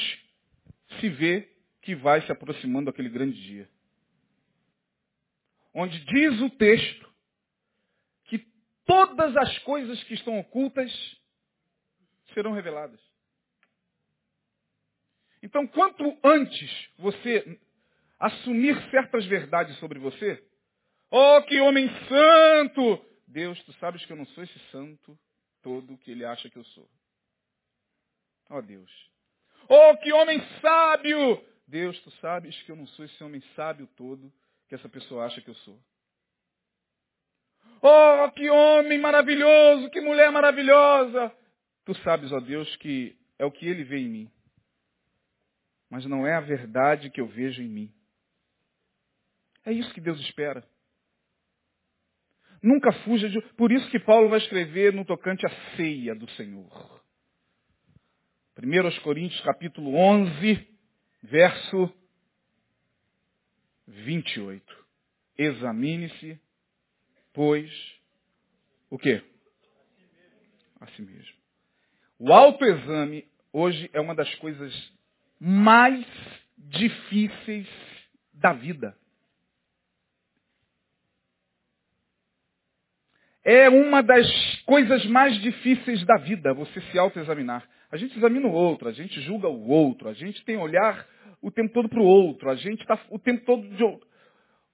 se 1.01 1.09
vê 1.09 1.49
que 1.81 1.95
vai 1.95 2.21
se 2.27 2.31
aproximando 2.31 2.91
aquele 2.91 3.09
grande 3.09 3.41
dia. 3.43 3.69
Onde 5.73 5.99
diz 6.05 6.41
o 6.43 6.51
texto 6.51 7.09
que 8.25 8.39
todas 8.85 9.35
as 9.37 9.59
coisas 9.61 10.03
que 10.05 10.13
estão 10.13 10.39
ocultas 10.39 10.93
serão 12.35 12.53
reveladas. 12.53 13.08
Então, 15.43 15.67
quanto 15.67 16.17
antes 16.25 16.89
você 16.99 17.59
assumir 18.19 18.77
certas 18.91 19.25
verdades 19.27 19.77
sobre 19.79 19.99
você, 19.99 20.43
oh, 21.11 21.43
que 21.43 21.61
homem 21.61 21.89
santo! 22.09 23.05
Deus, 23.27 23.63
tu 23.65 23.73
sabes 23.75 24.05
que 24.05 24.13
eu 24.13 24.17
não 24.17 24.27
sou 24.27 24.43
esse 24.43 24.59
santo 24.71 25.19
todo 25.63 25.99
que 25.99 26.11
ele 26.11 26.25
acha 26.25 26.49
que 26.49 26.57
eu 26.57 26.65
sou. 26.65 26.89
Oh, 28.51 28.63
Deus. 28.63 28.91
Oh, 29.69 29.97
que 29.99 30.13
homem 30.13 30.41
sábio! 30.61 31.45
Deus, 31.67 32.01
tu 32.01 32.11
sabes 32.13 32.61
que 32.63 32.73
eu 32.73 32.77
não 32.77 32.87
sou 32.87 33.05
esse 33.05 33.23
homem 33.23 33.43
sábio 33.55 33.87
todo 33.97 34.33
que 34.69 34.75
essa 34.75 34.89
pessoa 34.89 35.27
acha 35.27 35.41
que 35.41 35.51
eu 35.51 35.55
sou. 35.57 35.79
Oh, 37.83 38.31
que 38.33 38.49
homem 38.49 38.99
maravilhoso, 38.99 39.91
que 39.91 40.01
mulher 40.01 40.33
maravilhosa! 40.33 41.33
Tu 41.85 41.95
sabes, 42.03 42.33
ó 42.33 42.41
Deus, 42.41 42.75
que 42.77 43.17
é 43.39 43.45
o 43.45 43.53
que 43.53 43.67
ele 43.67 43.85
vê 43.85 43.99
em 43.99 44.09
mim. 44.09 44.33
Mas 45.91 46.05
não 46.07 46.27
é 46.27 46.35
a 46.35 46.41
verdade 46.41 47.11
que 47.11 47.21
eu 47.21 47.27
vejo 47.27 47.63
em 47.63 47.69
mim. 47.69 47.95
É 49.65 49.73
isso 49.73 49.93
que 49.93 50.01
Deus 50.01 50.21
espera. 50.21 50.67
Nunca 52.63 52.93
fuja 53.05 53.29
de. 53.29 53.41
Por 53.55 53.71
isso 53.71 53.89
que 53.91 54.01
Paulo 54.01 54.29
vai 54.29 54.39
escrever 54.39 54.93
no 54.93 55.05
tocante 55.05 55.47
à 55.47 55.51
ceia 55.77 56.15
do 56.15 56.29
Senhor. 56.33 56.99
1 58.61 59.03
Coríntios 59.03 59.41
capítulo 59.43 59.95
11, 59.95 60.69
verso 61.23 61.95
28. 63.87 64.87
Examine-se, 65.37 66.41
pois, 67.33 67.71
o 68.91 68.99
quê? 68.99 69.23
A 70.81 70.87
si 70.89 71.03
mesmo. 71.03 71.37
O 72.19 72.33
autoexame 72.33 73.29
hoje 73.53 73.89
é 73.93 74.01
uma 74.01 74.15
das 74.15 74.35
coisas 74.37 74.98
mais 75.41 76.07
difíceis 76.57 77.69
da 78.33 78.53
vida. 78.53 78.97
É 83.45 83.69
uma 83.69 84.03
das 84.03 84.27
coisas 84.67 85.07
mais 85.07 85.41
difíceis 85.41 86.05
da 86.05 86.17
vida, 86.19 86.53
você 86.53 86.81
se 86.83 86.99
autoexaminar. 86.99 87.67
A 87.91 87.97
gente 87.97 88.17
examina 88.17 88.47
o 88.47 88.53
outro, 88.53 88.89
a 88.89 88.93
gente 88.93 89.21
julga 89.23 89.49
o 89.49 89.69
outro, 89.69 90.09
a 90.09 90.13
gente 90.13 90.45
tem 90.45 90.59
olhar 90.59 91.07
o 91.41 91.51
tempo 91.51 91.73
todo 91.73 91.89
para 91.89 92.01
o 92.01 92.05
outro, 92.05 92.51
a 92.51 92.57
gente 92.57 92.83
está 92.83 93.01
o 93.09 93.19
tempo 93.19 93.45
todo 93.47 93.67
de 93.67 93.83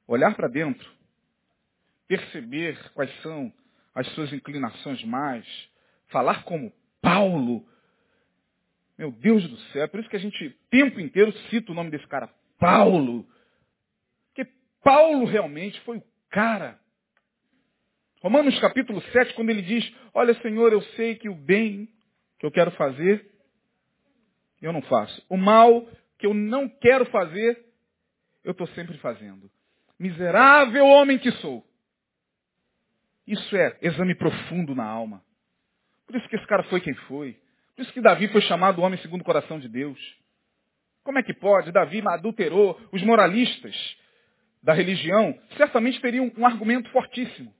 olhar 0.08 0.34
para 0.34 0.48
dentro, 0.48 0.90
perceber 2.08 2.76
quais 2.94 3.10
são 3.22 3.52
as 3.94 4.06
suas 4.14 4.32
inclinações 4.32 5.04
mais, 5.04 5.46
falar 6.08 6.42
como 6.44 6.72
Paulo. 7.00 7.64
Meu 8.96 9.10
Deus 9.10 9.46
do 9.48 9.56
céu, 9.72 9.82
é 9.82 9.86
por 9.86 10.00
isso 10.00 10.08
que 10.08 10.16
a 10.16 10.20
gente 10.20 10.46
o 10.46 10.54
tempo 10.70 11.00
inteiro 11.00 11.32
cita 11.50 11.72
o 11.72 11.74
nome 11.74 11.90
desse 11.90 12.06
cara, 12.06 12.28
Paulo. 12.58 13.26
Porque 14.26 14.50
Paulo 14.82 15.24
realmente 15.24 15.80
foi 15.80 15.98
o 15.98 16.04
cara. 16.30 16.78
Romanos 18.22 18.58
capítulo 18.60 19.02
7, 19.02 19.34
quando 19.34 19.50
ele 19.50 19.62
diz, 19.62 19.92
olha 20.14 20.34
Senhor, 20.40 20.72
eu 20.72 20.80
sei 20.96 21.16
que 21.16 21.28
o 21.28 21.34
bem 21.34 21.88
que 22.38 22.46
eu 22.46 22.50
quero 22.50 22.70
fazer, 22.72 23.30
eu 24.62 24.72
não 24.72 24.82
faço. 24.82 25.24
O 25.28 25.36
mal 25.36 25.86
que 26.18 26.26
eu 26.26 26.32
não 26.32 26.68
quero 26.68 27.04
fazer, 27.06 27.64
eu 28.42 28.52
estou 28.52 28.66
sempre 28.68 28.96
fazendo. 28.98 29.50
Miserável 29.98 30.86
homem 30.86 31.18
que 31.18 31.30
sou. 31.32 31.66
Isso 33.26 33.56
é 33.56 33.76
exame 33.82 34.14
profundo 34.14 34.74
na 34.74 34.84
alma. 34.84 35.22
Por 36.06 36.16
isso 36.16 36.28
que 36.28 36.36
esse 36.36 36.46
cara 36.46 36.62
foi 36.64 36.80
quem 36.80 36.94
foi. 36.94 37.36
Isso 37.78 37.92
que 37.92 38.00
Davi 38.00 38.28
foi 38.28 38.40
chamado 38.42 38.82
homem 38.82 38.98
segundo 39.00 39.22
o 39.22 39.24
coração 39.24 39.58
de 39.58 39.68
Deus. 39.68 39.98
Como 41.02 41.18
é 41.18 41.22
que 41.22 41.34
pode? 41.34 41.72
Davi 41.72 42.02
adulterou. 42.06 42.80
Os 42.92 43.02
moralistas 43.02 43.74
da 44.62 44.72
religião 44.72 45.38
certamente 45.56 46.00
teriam 46.00 46.32
um 46.36 46.46
argumento 46.46 46.88
fortíssimo. 46.90 47.52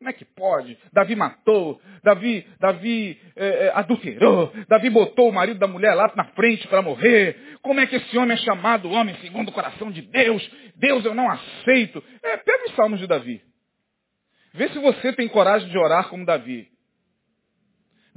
Como 0.00 0.08
é 0.08 0.14
que 0.14 0.24
pode? 0.24 0.78
Davi 0.94 1.14
matou, 1.14 1.78
Davi, 2.02 2.46
Davi 2.58 3.20
é, 3.36 3.66
é, 3.66 3.72
adulterou, 3.74 4.50
Davi 4.66 4.88
botou 4.88 5.28
o 5.28 5.32
marido 5.32 5.60
da 5.60 5.66
mulher 5.66 5.92
lá 5.92 6.10
na 6.16 6.24
frente 6.32 6.66
para 6.68 6.80
morrer. 6.80 7.58
Como 7.60 7.78
é 7.78 7.86
que 7.86 7.96
esse 7.96 8.16
homem 8.16 8.32
é 8.32 8.38
chamado 8.38 8.90
homem 8.90 9.14
segundo 9.16 9.50
o 9.50 9.52
coração 9.52 9.90
de 9.90 10.00
Deus? 10.00 10.50
Deus 10.76 11.04
eu 11.04 11.14
não 11.14 11.30
aceito. 11.30 12.02
É, 12.22 12.38
pega 12.38 12.64
os 12.64 12.74
salmos 12.76 12.98
de 12.98 13.06
Davi. 13.06 13.42
Vê 14.54 14.70
se 14.70 14.78
você 14.78 15.12
tem 15.12 15.28
coragem 15.28 15.68
de 15.68 15.76
orar 15.76 16.08
como 16.08 16.24
Davi. 16.24 16.66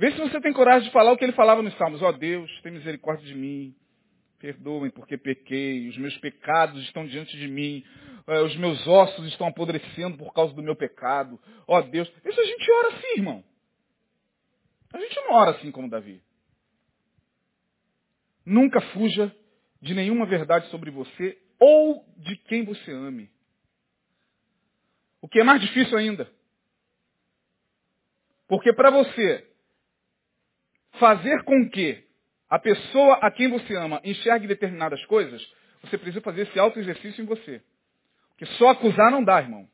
Vê 0.03 0.11
se 0.11 0.17
você 0.17 0.41
tem 0.41 0.51
coragem 0.51 0.85
de 0.85 0.91
falar 0.91 1.13
o 1.13 1.17
que 1.17 1.23
ele 1.23 1.31
falava 1.31 1.61
nos 1.61 1.73
salmos. 1.77 2.01
Ó 2.01 2.09
oh, 2.09 2.11
Deus, 2.11 2.51
tem 2.61 2.73
misericórdia 2.73 3.25
de 3.25 3.33
mim. 3.33 3.73
Perdoem 4.37 4.91
porque 4.91 5.17
pequei, 5.17 5.87
os 5.87 5.97
meus 5.97 6.17
pecados 6.17 6.83
estão 6.83 7.07
diante 7.07 7.37
de 7.37 7.47
mim. 7.47 7.85
É, 8.27 8.41
os 8.41 8.53
meus 8.57 8.85
ossos 8.85 9.25
estão 9.27 9.47
apodrecendo 9.47 10.17
por 10.17 10.33
causa 10.33 10.53
do 10.53 10.61
meu 10.61 10.75
pecado. 10.75 11.39
Ó 11.65 11.79
oh, 11.79 11.81
Deus. 11.83 12.11
Isso 12.25 12.37
a 12.37 12.43
gente 12.43 12.69
ora 12.69 12.87
assim, 12.89 13.13
irmão. 13.15 13.45
A 14.93 14.99
gente 14.99 15.15
não 15.21 15.35
ora 15.35 15.51
assim 15.51 15.71
como 15.71 15.89
Davi. 15.89 16.21
Nunca 18.45 18.81
fuja 18.81 19.33
de 19.81 19.93
nenhuma 19.93 20.25
verdade 20.25 20.67
sobre 20.67 20.91
você 20.91 21.41
ou 21.57 22.05
de 22.17 22.35
quem 22.35 22.65
você 22.65 22.91
ame. 22.91 23.31
O 25.21 25.29
que 25.29 25.39
é 25.39 25.45
mais 25.45 25.61
difícil 25.61 25.97
ainda. 25.97 26.29
Porque 28.49 28.73
para 28.73 28.91
você 28.91 29.52
fazer 30.99 31.43
com 31.43 31.69
que 31.69 32.03
a 32.49 32.59
pessoa 32.59 33.15
a 33.21 33.31
quem 33.31 33.49
você 33.49 33.75
ama 33.75 33.99
enxergue 34.03 34.47
determinadas 34.47 35.03
coisas, 35.05 35.41
você 35.81 35.97
precisa 35.97 36.21
fazer 36.21 36.43
esse 36.43 36.59
auto 36.59 36.79
exercício 36.79 37.21
em 37.21 37.25
você. 37.25 37.61
Porque 38.29 38.45
só 38.57 38.69
acusar 38.69 39.11
não 39.11 39.23
dá, 39.23 39.39
irmão. 39.39 39.67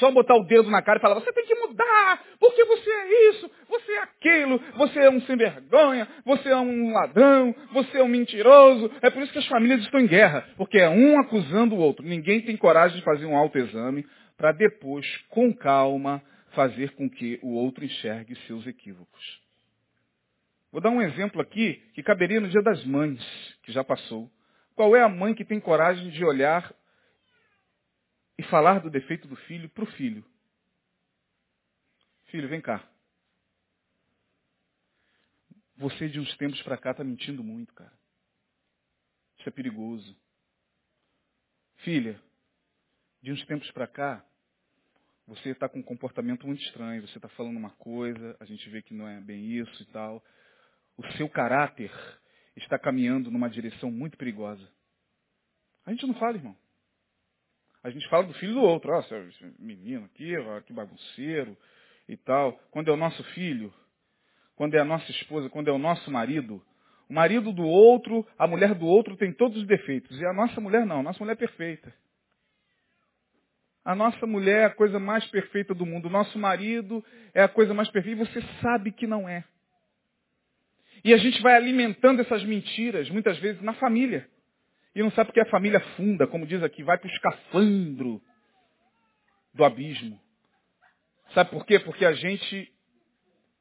Só 0.00 0.10
botar 0.10 0.34
o 0.34 0.44
dedo 0.44 0.68
na 0.68 0.82
cara 0.82 0.98
e 0.98 1.00
falar, 1.00 1.14
você 1.14 1.32
tem 1.32 1.46
que 1.46 1.54
mudar, 1.54 2.20
porque 2.40 2.64
você 2.64 2.90
é 2.90 3.30
isso, 3.30 3.50
você 3.68 3.92
é 3.92 3.98
aquilo, 4.00 4.60
você 4.76 4.98
é 4.98 5.10
um 5.10 5.20
sem 5.22 5.36
vergonha, 5.36 6.08
você 6.24 6.48
é 6.48 6.56
um 6.56 6.92
ladrão, 6.92 7.54
você 7.72 7.98
é 7.98 8.02
um 8.02 8.08
mentiroso. 8.08 8.90
É 9.00 9.10
por 9.10 9.22
isso 9.22 9.32
que 9.32 9.38
as 9.38 9.46
famílias 9.46 9.80
estão 9.80 10.00
em 10.00 10.08
guerra, 10.08 10.44
porque 10.56 10.78
é 10.78 10.88
um 10.88 11.20
acusando 11.20 11.76
o 11.76 11.78
outro. 11.78 12.04
Ninguém 12.04 12.40
tem 12.40 12.56
coragem 12.56 12.98
de 12.98 13.04
fazer 13.04 13.26
um 13.26 13.36
autoexame 13.36 14.04
para 14.36 14.50
depois, 14.50 15.06
com 15.28 15.54
calma, 15.54 16.20
fazer 16.56 16.92
com 16.96 17.08
que 17.08 17.38
o 17.42 17.50
outro 17.50 17.84
enxergue 17.84 18.34
seus 18.46 18.66
equívocos. 18.66 19.42
Vou 20.72 20.80
dar 20.80 20.90
um 20.90 21.02
exemplo 21.02 21.40
aqui 21.40 21.74
que 21.94 22.02
caberia 22.02 22.40
no 22.40 22.48
dia 22.48 22.62
das 22.62 22.82
mães, 22.84 23.22
que 23.62 23.70
já 23.70 23.84
passou. 23.84 24.32
Qual 24.74 24.96
é 24.96 25.02
a 25.02 25.08
mãe 25.08 25.34
que 25.34 25.44
tem 25.44 25.60
coragem 25.60 26.10
de 26.10 26.24
olhar 26.24 26.74
e 28.38 28.42
falar 28.44 28.80
do 28.80 28.90
defeito 28.90 29.28
do 29.28 29.36
filho 29.36 29.68
para 29.68 29.84
o 29.84 29.92
filho? 29.92 30.24
Filho, 32.26 32.48
vem 32.48 32.60
cá. 32.60 32.86
Você 35.76 36.08
de 36.08 36.18
uns 36.18 36.34
tempos 36.38 36.60
para 36.62 36.78
cá 36.78 36.92
está 36.92 37.04
mentindo 37.04 37.44
muito, 37.44 37.72
cara. 37.74 37.92
Isso 39.38 39.48
é 39.48 39.52
perigoso. 39.52 40.16
Filha, 41.76 42.20
de 43.22 43.30
uns 43.30 43.44
tempos 43.44 43.70
para 43.72 43.86
cá, 43.86 44.24
você 45.26 45.50
está 45.50 45.68
com 45.68 45.80
um 45.80 45.82
comportamento 45.82 46.46
muito 46.46 46.62
estranho. 46.62 47.06
Você 47.06 47.18
está 47.18 47.28
falando 47.30 47.56
uma 47.56 47.70
coisa, 47.70 48.36
a 48.38 48.44
gente 48.44 48.68
vê 48.70 48.80
que 48.80 48.94
não 48.94 49.08
é 49.08 49.20
bem 49.20 49.58
isso 49.58 49.82
e 49.82 49.86
tal. 49.86 50.22
O 50.96 51.06
seu 51.12 51.28
caráter 51.28 51.90
está 52.54 52.78
caminhando 52.78 53.30
numa 53.30 53.50
direção 53.50 53.90
muito 53.90 54.16
perigosa. 54.16 54.66
A 55.84 55.90
gente 55.90 56.06
não 56.06 56.14
fala, 56.14 56.36
irmão. 56.36 56.56
A 57.82 57.90
gente 57.90 58.08
fala 58.08 58.24
do 58.24 58.34
filho 58.34 58.54
do 58.54 58.60
outro. 58.60 58.92
Ó, 58.92 58.98
oh, 58.98 59.16
esse 59.28 59.54
menino 59.58 60.04
aqui, 60.06 60.36
ó, 60.36 60.60
que 60.60 60.72
bagunceiro 60.72 61.56
e 62.08 62.16
tal. 62.16 62.52
Quando 62.70 62.90
é 62.90 62.92
o 62.92 62.96
nosso 62.96 63.22
filho, 63.34 63.72
quando 64.54 64.74
é 64.74 64.80
a 64.80 64.84
nossa 64.84 65.10
esposa, 65.10 65.50
quando 65.50 65.68
é 65.68 65.72
o 65.72 65.78
nosso 65.78 66.10
marido, 66.10 66.64
o 67.08 67.14
marido 67.14 67.52
do 67.52 67.64
outro, 67.64 68.26
a 68.38 68.46
mulher 68.46 68.74
do 68.74 68.86
outro 68.86 69.16
tem 69.16 69.32
todos 69.32 69.58
os 69.58 69.66
defeitos. 69.66 70.18
E 70.20 70.24
a 70.24 70.32
nossa 70.32 70.60
mulher 70.60 70.86
não, 70.86 71.00
a 71.00 71.02
nossa 71.02 71.18
mulher 71.18 71.34
é 71.34 71.36
perfeita. 71.36 71.92
A 73.86 73.94
nossa 73.94 74.26
mulher 74.26 74.62
é 74.62 74.64
a 74.64 74.74
coisa 74.74 74.98
mais 74.98 75.24
perfeita 75.26 75.72
do 75.72 75.86
mundo. 75.86 76.06
O 76.06 76.10
nosso 76.10 76.36
marido 76.36 77.04
é 77.32 77.40
a 77.40 77.48
coisa 77.48 77.72
mais 77.72 77.88
perfeita. 77.88 78.20
E 78.20 78.26
você 78.26 78.42
sabe 78.60 78.90
que 78.90 79.06
não 79.06 79.28
é. 79.28 79.44
E 81.04 81.14
a 81.14 81.16
gente 81.16 81.40
vai 81.40 81.54
alimentando 81.54 82.20
essas 82.20 82.42
mentiras, 82.42 83.08
muitas 83.10 83.38
vezes, 83.38 83.62
na 83.62 83.74
família. 83.74 84.28
E 84.92 85.04
não 85.04 85.10
sabe 85.12 85.28
porque 85.28 85.40
a 85.40 85.50
família 85.50 85.78
funda, 85.96 86.26
como 86.26 86.44
diz 86.44 86.64
aqui, 86.64 86.82
vai 86.82 86.98
para 86.98 87.06
o 87.06 87.12
escafandro 87.12 88.20
do 89.54 89.64
abismo. 89.64 90.20
Sabe 91.32 91.50
por 91.50 91.64
quê? 91.64 91.78
Porque 91.78 92.04
a 92.04 92.12
gente 92.12 92.68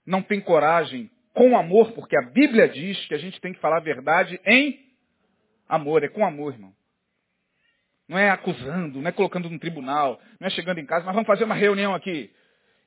não 0.08 0.24
tem 0.24 0.42
coragem, 0.42 1.12
com 1.36 1.56
amor, 1.56 1.92
porque 1.92 2.18
a 2.18 2.32
Bíblia 2.32 2.68
diz 2.68 3.06
que 3.06 3.14
a 3.14 3.20
gente 3.20 3.40
tem 3.40 3.54
que 3.54 3.60
falar 3.60 3.78
a 3.78 3.84
verdade 3.84 4.42
em 4.44 4.80
amor. 5.70 6.04
É 6.04 6.08
com 6.08 6.26
amor, 6.26 6.54
irmão. 6.54 6.74
Não 8.08 8.18
é 8.18 8.30
acusando, 8.30 9.02
não 9.02 9.10
é 9.10 9.12
colocando 9.12 9.50
no 9.50 9.60
tribunal, 9.60 10.20
não 10.40 10.48
é 10.48 10.50
chegando 10.52 10.80
em 10.80 10.86
casa, 10.86 11.06
mas 11.06 11.14
vamos 11.14 11.28
fazer 11.28 11.44
uma 11.44 11.56
reunião 11.56 11.94
aqui. 11.96 12.32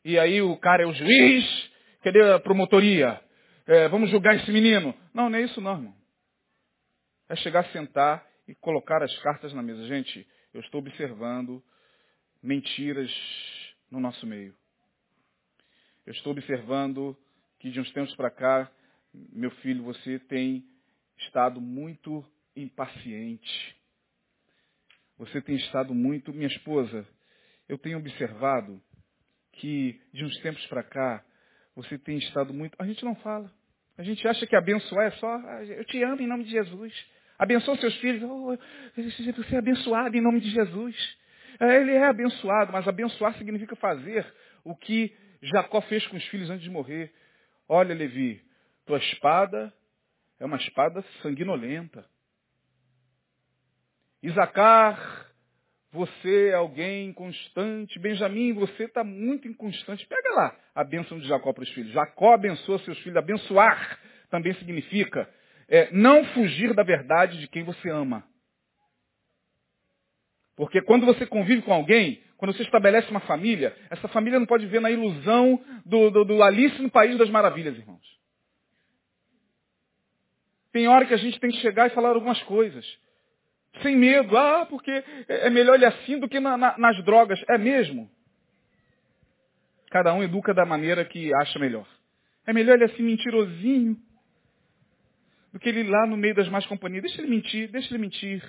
E 0.04 0.18
aí 0.18 0.40
o 0.40 0.56
cara 0.56 0.82
é 0.82 0.86
o 0.86 0.92
juiz, 0.92 1.70
cadê 2.02 2.22
a 2.32 2.38
promotoria? 2.38 3.20
é, 3.68 3.86
vamos 3.86 4.10
julgar 4.10 4.34
esse 4.34 4.50
menino. 4.50 4.94
Não, 5.12 5.28
não 5.28 5.38
é 5.38 5.42
isso 5.42 5.60
não, 5.60 5.74
irmão. 5.74 5.94
É 7.28 7.36
chegar, 7.36 7.70
sentar 7.70 8.26
e 8.48 8.54
colocar 8.54 9.02
as 9.02 9.14
cartas 9.18 9.52
na 9.52 9.62
mesa. 9.62 9.86
Gente, 9.86 10.26
eu 10.54 10.62
estou 10.62 10.80
observando 10.80 11.62
mentiras 12.42 13.12
no 13.90 14.00
nosso 14.00 14.26
meio. 14.26 14.54
Eu 16.06 16.14
estou 16.14 16.32
observando 16.32 17.14
que 17.58 17.70
de 17.70 17.78
uns 17.78 17.92
tempos 17.92 18.14
para 18.16 18.30
cá 18.30 18.70
Meu 19.12 19.50
filho, 19.62 19.82
você 19.82 20.18
tem 20.18 20.64
estado 21.18 21.60
muito 21.60 22.24
impaciente. 22.56 23.77
Você 25.18 25.40
tem 25.40 25.56
estado 25.56 25.94
muito. 25.94 26.32
Minha 26.32 26.48
esposa, 26.48 27.06
eu 27.68 27.76
tenho 27.76 27.98
observado 27.98 28.80
que 29.52 30.00
de 30.12 30.24
uns 30.24 30.36
tempos 30.38 30.64
para 30.66 30.82
cá, 30.82 31.24
você 31.74 31.98
tem 31.98 32.18
estado 32.18 32.54
muito. 32.54 32.76
A 32.78 32.86
gente 32.86 33.04
não 33.04 33.14
fala. 33.16 33.52
A 33.96 34.02
gente 34.02 34.26
acha 34.28 34.46
que 34.46 34.54
abençoar 34.54 35.06
é 35.06 35.10
só. 35.12 35.26
Ah, 35.26 35.64
eu 35.64 35.84
te 35.84 36.02
amo 36.02 36.22
em 36.22 36.26
nome 36.26 36.44
de 36.44 36.50
Jesus. 36.50 36.94
Abençoa 37.38 37.76
seus 37.76 37.96
filhos. 37.96 38.22
Oh, 38.22 38.56
você 38.96 39.54
é 39.54 39.58
abençoado 39.58 40.16
em 40.16 40.20
nome 40.20 40.40
de 40.40 40.50
Jesus. 40.50 41.18
É, 41.60 41.80
ele 41.80 41.92
é 41.92 42.04
abençoado, 42.04 42.72
mas 42.72 42.86
abençoar 42.86 43.36
significa 43.36 43.74
fazer 43.76 44.24
o 44.64 44.76
que 44.76 45.12
Jacó 45.42 45.80
fez 45.82 46.06
com 46.06 46.16
os 46.16 46.24
filhos 46.28 46.50
antes 46.50 46.62
de 46.62 46.70
morrer. 46.70 47.12
Olha, 47.68 47.94
Levi, 47.94 48.40
tua 48.86 48.98
espada 48.98 49.72
é 50.38 50.44
uma 50.44 50.56
espada 50.56 51.04
sanguinolenta. 51.22 52.04
Isacar, 54.22 55.28
você 55.90 56.48
é 56.48 56.54
alguém 56.54 57.08
inconstante. 57.08 57.98
Benjamim, 57.98 58.52
você 58.52 58.84
está 58.84 59.02
muito 59.02 59.48
inconstante. 59.48 60.06
Pega 60.06 60.34
lá 60.34 60.56
a 60.74 60.84
bênção 60.84 61.18
de 61.18 61.26
Jacó 61.26 61.52
para 61.52 61.62
os 61.62 61.70
filhos. 61.70 61.92
Jacó 61.92 62.34
abençoa 62.34 62.78
seus 62.80 62.98
filhos. 62.98 63.16
Abençoar 63.16 63.98
também 64.30 64.52
significa 64.54 65.28
é, 65.68 65.90
não 65.92 66.24
fugir 66.26 66.74
da 66.74 66.82
verdade 66.82 67.38
de 67.38 67.48
quem 67.48 67.62
você 67.62 67.88
ama. 67.90 68.24
Porque 70.56 70.82
quando 70.82 71.06
você 71.06 71.24
convive 71.24 71.62
com 71.62 71.72
alguém, 71.72 72.20
quando 72.36 72.52
você 72.52 72.62
estabelece 72.62 73.08
uma 73.10 73.20
família, 73.20 73.76
essa 73.90 74.08
família 74.08 74.38
não 74.38 74.46
pode 74.46 74.66
ver 74.66 74.80
na 74.80 74.90
ilusão 74.90 75.62
do, 75.86 76.10
do, 76.10 76.24
do 76.24 76.42
Alice 76.42 76.82
no 76.82 76.90
País 76.90 77.16
das 77.16 77.30
Maravilhas, 77.30 77.76
irmãos. 77.76 78.18
Tem 80.72 80.88
hora 80.88 81.06
que 81.06 81.14
a 81.14 81.18
gente 81.18 81.38
tem 81.40 81.50
que 81.50 81.58
chegar 81.58 81.86
e 81.86 81.94
falar 81.94 82.10
algumas 82.10 82.42
coisas. 82.42 82.84
Sem 83.82 83.96
medo. 83.96 84.36
Ah, 84.36 84.66
porque 84.66 84.90
é 85.28 85.50
melhor 85.50 85.74
ele 85.74 85.86
assim 85.86 86.18
do 86.18 86.28
que 86.28 86.40
na, 86.40 86.56
na, 86.56 86.76
nas 86.78 87.04
drogas. 87.04 87.42
É 87.48 87.58
mesmo? 87.58 88.10
Cada 89.90 90.12
um 90.14 90.22
educa 90.22 90.52
da 90.52 90.66
maneira 90.66 91.04
que 91.04 91.32
acha 91.34 91.58
melhor. 91.58 91.86
É 92.46 92.52
melhor 92.52 92.74
ele 92.74 92.84
assim 92.84 93.02
mentirosinho 93.02 93.96
do 95.52 95.58
que 95.58 95.68
ele 95.68 95.84
lá 95.84 96.06
no 96.06 96.16
meio 96.16 96.34
das 96.34 96.48
más 96.48 96.66
companhias. 96.66 97.02
Deixa 97.02 97.20
ele 97.20 97.30
mentir, 97.30 97.70
deixa 97.70 97.92
ele 97.92 98.00
mentir, 98.00 98.42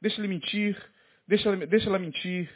deixa 0.00 0.20
ele 0.20 0.28
mentir 0.28 0.76
deixa, 1.26 1.54
deixa 1.66 1.88
ela 1.88 1.98
mentir. 1.98 2.48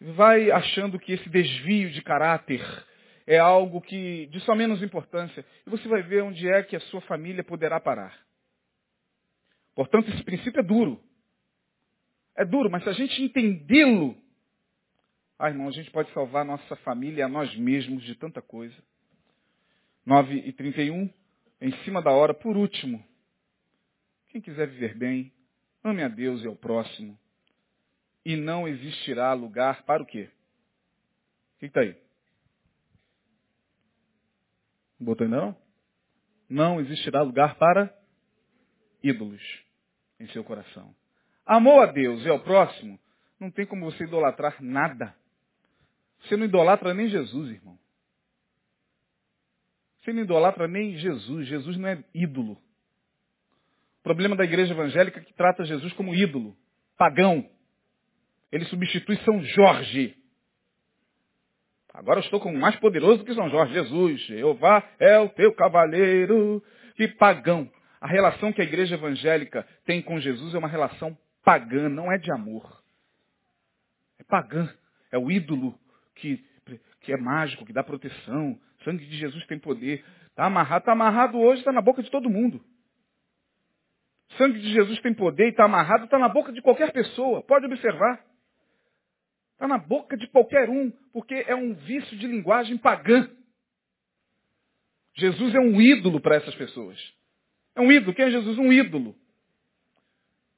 Vai 0.00 0.50
achando 0.50 0.98
que 0.98 1.12
esse 1.12 1.28
desvio 1.28 1.90
de 1.90 2.02
caráter 2.02 2.60
é 3.26 3.38
algo 3.38 3.80
que 3.80 4.26
de 4.26 4.40
só 4.40 4.54
menos 4.54 4.82
importância. 4.82 5.44
E 5.66 5.70
você 5.70 5.88
vai 5.88 6.02
ver 6.02 6.22
onde 6.22 6.46
é 6.48 6.62
que 6.62 6.76
a 6.76 6.80
sua 6.80 7.00
família 7.02 7.42
poderá 7.42 7.80
parar. 7.80 8.14
Portanto, 9.74 10.10
esse 10.10 10.22
princípio 10.22 10.60
é 10.60 10.62
duro. 10.62 11.00
É 12.36 12.44
duro, 12.44 12.70
mas 12.70 12.82
se 12.82 12.88
a 12.88 12.92
gente 12.92 13.22
entendê-lo, 13.22 14.16
ah, 15.38 15.48
irmão, 15.48 15.68
a 15.68 15.72
gente 15.72 15.90
pode 15.90 16.12
salvar 16.12 16.42
a 16.42 16.46
nossa 16.46 16.76
família 16.76 17.20
e 17.20 17.22
a 17.22 17.28
nós 17.28 17.54
mesmos 17.56 18.02
de 18.02 18.14
tanta 18.14 18.40
coisa. 18.40 18.76
9 20.06 20.34
e 20.34 20.52
31, 20.52 21.10
em 21.60 21.72
cima 21.84 22.02
da 22.02 22.10
hora, 22.10 22.34
por 22.34 22.56
último. 22.56 23.04
Quem 24.28 24.40
quiser 24.40 24.68
viver 24.68 24.96
bem, 24.96 25.32
ame 25.82 26.02
a 26.02 26.08
Deus 26.08 26.42
e 26.42 26.46
ao 26.46 26.56
próximo 26.56 27.18
e 28.24 28.36
não 28.36 28.66
existirá 28.66 29.32
lugar 29.34 29.82
para 29.82 30.02
o 30.02 30.06
quê? 30.06 30.30
O 31.56 31.58
que 31.58 31.66
está 31.66 31.80
aí? 31.80 31.94
Não 34.98 35.06
botou 35.06 35.24
ainda 35.24 35.36
não? 35.36 35.56
Não 36.48 36.80
existirá 36.80 37.22
lugar 37.22 37.56
para 37.56 37.94
ídolos 39.02 39.42
em 40.18 40.26
seu 40.28 40.42
coração. 40.42 40.94
Amor 41.46 41.82
a 41.82 41.92
Deus 41.92 42.24
e 42.24 42.28
ao 42.28 42.40
próximo, 42.40 42.98
não 43.38 43.50
tem 43.50 43.66
como 43.66 43.84
você 43.84 44.04
idolatrar 44.04 44.56
nada. 44.62 45.14
Você 46.20 46.36
não 46.36 46.46
idolatra 46.46 46.94
nem 46.94 47.08
Jesus, 47.08 47.50
irmão. 47.50 47.78
Você 50.00 50.12
não 50.12 50.22
idolatra 50.22 50.66
nem 50.66 50.96
Jesus. 50.96 51.46
Jesus 51.46 51.76
não 51.76 51.88
é 51.88 52.02
ídolo. 52.14 52.52
O 52.52 54.02
problema 54.02 54.36
da 54.36 54.44
igreja 54.44 54.72
evangélica 54.72 55.20
é 55.20 55.22
que 55.22 55.32
trata 55.34 55.64
Jesus 55.64 55.92
como 55.94 56.14
ídolo, 56.14 56.56
pagão. 56.96 57.48
Ele 58.52 58.64
substitui 58.66 59.16
São 59.18 59.42
Jorge. 59.42 60.16
Agora 61.92 62.20
eu 62.20 62.24
estou 62.24 62.40
com 62.40 62.52
o 62.52 62.58
mais 62.58 62.76
poderoso 62.76 63.18
do 63.18 63.24
que 63.24 63.34
São 63.34 63.48
Jorge. 63.50 63.72
Jesus, 63.72 64.20
Jeová 64.22 64.82
é 64.98 65.18
o 65.18 65.28
teu 65.28 65.54
cavaleiro. 65.54 66.62
Que 66.96 67.08
pagão. 67.08 67.70
A 68.00 68.06
relação 68.06 68.52
que 68.52 68.60
a 68.60 68.64
igreja 68.64 68.96
evangélica 68.96 69.66
tem 69.86 70.02
com 70.02 70.20
Jesus 70.20 70.54
é 70.54 70.58
uma 70.58 70.68
relação 70.68 71.16
pagã, 71.44 71.88
não 71.88 72.10
é 72.10 72.18
de 72.18 72.32
amor. 72.32 72.82
É 74.18 74.24
pagã. 74.24 74.68
É 75.12 75.18
o 75.18 75.30
ídolo 75.30 75.78
que, 76.14 76.44
que 77.00 77.12
é 77.12 77.16
mágico, 77.16 77.64
que 77.64 77.72
dá 77.72 77.84
proteção. 77.84 78.58
O 78.80 78.84
sangue 78.84 79.06
de 79.06 79.16
Jesus 79.16 79.46
tem 79.46 79.58
poder. 79.58 80.04
Está 80.28 80.46
amarrado, 80.46 80.82
está 80.82 80.92
amarrado 80.92 81.38
hoje, 81.38 81.60
está 81.60 81.70
na 81.70 81.80
boca 81.80 82.02
de 82.02 82.10
todo 82.10 82.28
mundo. 82.28 82.64
O 84.30 84.34
sangue 84.34 84.58
de 84.58 84.72
Jesus 84.72 85.00
tem 85.00 85.14
poder 85.14 85.46
e 85.46 85.50
está 85.50 85.64
amarrado, 85.64 86.04
está 86.04 86.18
na 86.18 86.28
boca 86.28 86.52
de 86.52 86.60
qualquer 86.60 86.92
pessoa. 86.92 87.42
Pode 87.42 87.66
observar. 87.66 88.24
Está 89.52 89.68
na 89.68 89.78
boca 89.78 90.16
de 90.16 90.26
qualquer 90.26 90.68
um, 90.68 90.90
porque 91.12 91.44
é 91.46 91.54
um 91.54 91.74
vício 91.74 92.16
de 92.18 92.26
linguagem 92.26 92.76
pagã. 92.76 93.30
Jesus 95.14 95.54
é 95.54 95.60
um 95.60 95.80
ídolo 95.80 96.20
para 96.20 96.36
essas 96.36 96.54
pessoas. 96.56 96.98
É 97.76 97.80
um 97.80 97.92
ídolo. 97.92 98.14
Quem 98.14 98.24
é 98.24 98.30
Jesus? 98.30 98.58
Um 98.58 98.72
ídolo. 98.72 99.14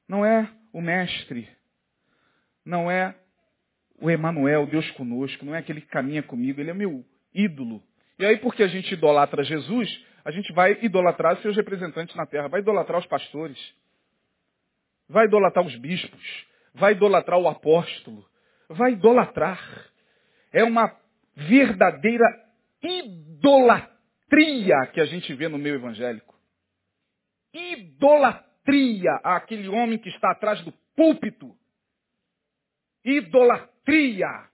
Não 0.08 0.24
é 0.24 0.50
o 0.76 0.82
mestre. 0.82 1.48
Não 2.64 2.90
é 2.90 3.14
o 4.00 4.10
Emanuel, 4.10 4.66
Deus 4.66 4.90
conosco. 4.92 5.44
Não 5.44 5.54
é 5.54 5.58
aquele 5.58 5.80
que 5.80 5.88
caminha 5.88 6.22
comigo. 6.22 6.60
Ele 6.60 6.70
é 6.70 6.74
meu 6.74 7.04
ídolo. 7.32 7.82
E 8.18 8.24
aí, 8.24 8.38
porque 8.38 8.62
a 8.62 8.68
gente 8.68 8.92
idolatra 8.92 9.44
Jesus, 9.44 10.04
a 10.24 10.30
gente 10.30 10.52
vai 10.52 10.78
idolatrar 10.82 11.36
seus 11.38 11.56
representantes 11.56 12.14
na 12.14 12.26
terra. 12.26 12.48
Vai 12.48 12.60
idolatrar 12.60 12.98
os 12.98 13.06
pastores. 13.06 13.58
Vai 15.08 15.26
idolatrar 15.26 15.64
os 15.64 15.76
bispos. 15.76 16.46
Vai 16.74 16.92
idolatrar 16.92 17.38
o 17.38 17.48
apóstolo 17.48 18.26
vai 18.68 18.92
idolatrar. 18.92 19.60
É 20.52 20.64
uma 20.64 20.94
verdadeira 21.34 22.24
idolatria 22.82 24.86
que 24.92 25.00
a 25.00 25.06
gente 25.06 25.32
vê 25.34 25.48
no 25.48 25.58
meio 25.58 25.76
evangélico. 25.76 26.34
Idolatria 27.52 28.45
àquele 29.22 29.68
homem 29.68 29.98
que 29.98 30.08
está 30.08 30.32
atrás 30.32 30.60
do 30.62 30.72
púlpito. 30.94 31.56
Idolatria. 33.04 34.48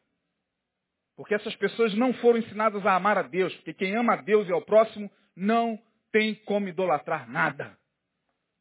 Porque 1.17 1.35
essas 1.35 1.55
pessoas 1.57 1.95
não 1.95 2.13
foram 2.15 2.39
ensinadas 2.39 2.85
a 2.85 2.95
amar 2.95 3.19
a 3.19 3.23
Deus. 3.23 3.55
Porque 3.57 3.75
quem 3.75 3.97
ama 3.97 4.15
a 4.15 4.17
Deus 4.17 4.49
e 4.49 4.53
ao 4.53 4.63
próximo 4.63 5.11
não 5.37 5.79
tem 6.11 6.35
como 6.35 6.69
idolatrar 6.69 7.31
nada. 7.31 7.77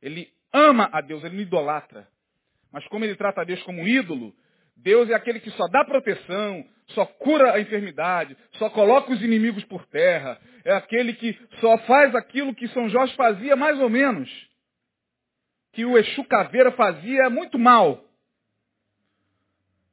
Ele 0.02 0.32
ama 0.54 0.90
a 0.92 1.02
Deus, 1.02 1.24
ele 1.24 1.36
não 1.36 1.42
idolatra. 1.42 2.08
Mas 2.72 2.88
como 2.88 3.04
ele 3.04 3.16
trata 3.16 3.42
a 3.42 3.44
Deus 3.44 3.62
como 3.64 3.82
um 3.82 3.88
ídolo, 3.88 4.34
Deus 4.78 5.10
é 5.10 5.14
aquele 5.14 5.40
que 5.40 5.52
só 5.52 5.68
dá 5.68 5.84
proteção, 5.84 6.66
só 6.88 7.06
cura 7.06 7.54
a 7.54 7.60
enfermidade, 7.60 8.36
só 8.54 8.70
coloca 8.70 9.12
os 9.12 9.22
inimigos 9.22 9.64
por 9.66 9.86
terra. 9.88 10.40
É 10.64 10.74
aquele 10.74 11.14
que 11.14 11.38
só 11.60 11.78
faz 11.80 12.16
aquilo 12.16 12.56
que 12.56 12.68
São 12.70 12.90
Jorge 12.90 13.16
fazia 13.16 13.56
mais 13.56 13.80
ou 13.80 13.90
menos. 13.90 14.30
Que 15.74 15.86
o 15.86 15.98
Exu 15.98 16.24
Caveira 16.26 16.72
fazia 16.72 17.30
muito 17.30 17.58
mal. 17.58 18.04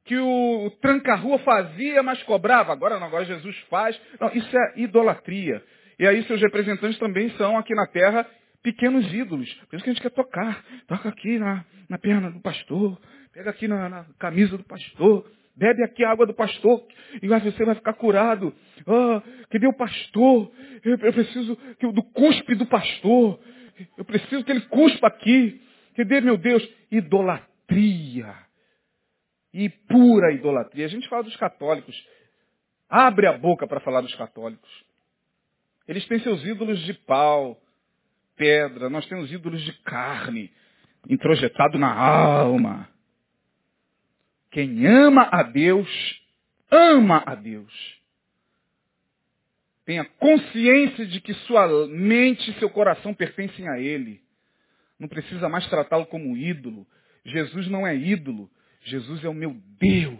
Que 0.05 0.17
o 0.17 0.71
Tranca-Rua 0.81 1.39
fazia, 1.39 2.01
mas 2.01 2.21
cobrava. 2.23 2.73
Agora 2.73 2.99
não, 2.99 3.07
agora 3.07 3.25
Jesus 3.25 3.57
faz. 3.69 3.99
Não, 4.19 4.29
isso 4.33 4.57
é 4.57 4.73
idolatria. 4.77 5.63
E 5.97 6.07
aí 6.07 6.23
seus 6.23 6.41
representantes 6.41 6.97
também 6.97 7.29
são 7.31 7.57
aqui 7.57 7.75
na 7.75 7.85
terra 7.87 8.25
pequenos 8.63 9.11
ídolos. 9.13 9.51
Por 9.69 9.75
isso 9.75 9.83
que 9.83 9.89
a 9.89 9.93
gente 9.93 10.01
quer 10.01 10.11
tocar. 10.11 10.63
Toca 10.87 11.09
aqui 11.09 11.37
na, 11.37 11.65
na 11.87 11.97
perna 11.97 12.31
do 12.31 12.39
pastor. 12.39 12.99
Pega 13.33 13.49
aqui 13.51 13.67
na, 13.67 13.89
na 13.89 14.05
camisa 14.17 14.57
do 14.57 14.63
pastor. 14.63 15.29
Bebe 15.55 15.83
aqui 15.83 16.05
a 16.05 16.11
água 16.11 16.25
do 16.25 16.33
pastor 16.33 16.81
e 17.21 17.27
você 17.27 17.65
vai 17.65 17.75
ficar 17.75 17.93
curado. 17.93 18.55
Ah, 18.87 19.21
cadê 19.49 19.67
o 19.67 19.73
pastor? 19.73 20.49
Eu, 20.85 20.97
eu 20.97 21.13
preciso 21.13 21.57
que, 21.77 21.91
do 21.91 22.01
cuspe 22.01 22.55
do 22.55 22.65
pastor. 22.65 23.37
Eu 23.97 24.05
preciso 24.05 24.43
que 24.45 24.51
ele 24.51 24.61
cuspa 24.61 25.07
aqui. 25.07 25.61
Cadê, 25.95 26.21
meu 26.21 26.37
Deus? 26.37 26.67
Idolatria. 26.91 28.35
E 29.53 29.69
pura 29.69 30.31
idolatria. 30.31 30.85
A 30.85 30.89
gente 30.89 31.07
fala 31.09 31.23
dos 31.23 31.35
católicos. 31.35 31.95
Abre 32.89 33.27
a 33.27 33.37
boca 33.37 33.67
para 33.67 33.79
falar 33.79 34.01
dos 34.01 34.15
católicos. 34.15 34.69
Eles 35.87 36.05
têm 36.07 36.19
seus 36.19 36.43
ídolos 36.45 36.79
de 36.81 36.93
pau, 36.93 37.59
pedra. 38.35 38.89
Nós 38.89 39.05
temos 39.07 39.31
ídolos 39.31 39.61
de 39.63 39.73
carne, 39.81 40.51
introjetado 41.07 41.77
na 41.77 41.91
alma. 41.91 42.87
Quem 44.51 44.85
ama 44.85 45.27
a 45.31 45.43
Deus, 45.43 45.89
ama 46.71 47.23
a 47.25 47.35
Deus. 47.35 47.99
Tenha 49.85 50.05
consciência 50.05 51.05
de 51.07 51.19
que 51.19 51.33
sua 51.33 51.87
mente 51.87 52.51
e 52.51 52.59
seu 52.59 52.69
coração 52.69 53.13
pertencem 53.13 53.67
a 53.67 53.79
Ele. 53.79 54.21
Não 54.99 55.07
precisa 55.07 55.47
mais 55.47 55.67
tratá-lo 55.69 56.05
como 56.07 56.35
ídolo. 56.35 56.85
Jesus 57.25 57.67
não 57.67 57.87
é 57.87 57.95
ídolo. 57.95 58.49
Jesus 58.83 59.23
é 59.23 59.29
o 59.29 59.33
meu 59.33 59.55
Deus. 59.79 60.19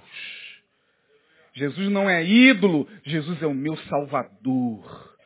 Jesus 1.53 1.89
não 1.89 2.09
é 2.09 2.23
ídolo. 2.23 2.87
Jesus 3.03 3.41
é 3.41 3.47
o 3.47 3.53
meu 3.53 3.75
Salvador. 3.77 5.17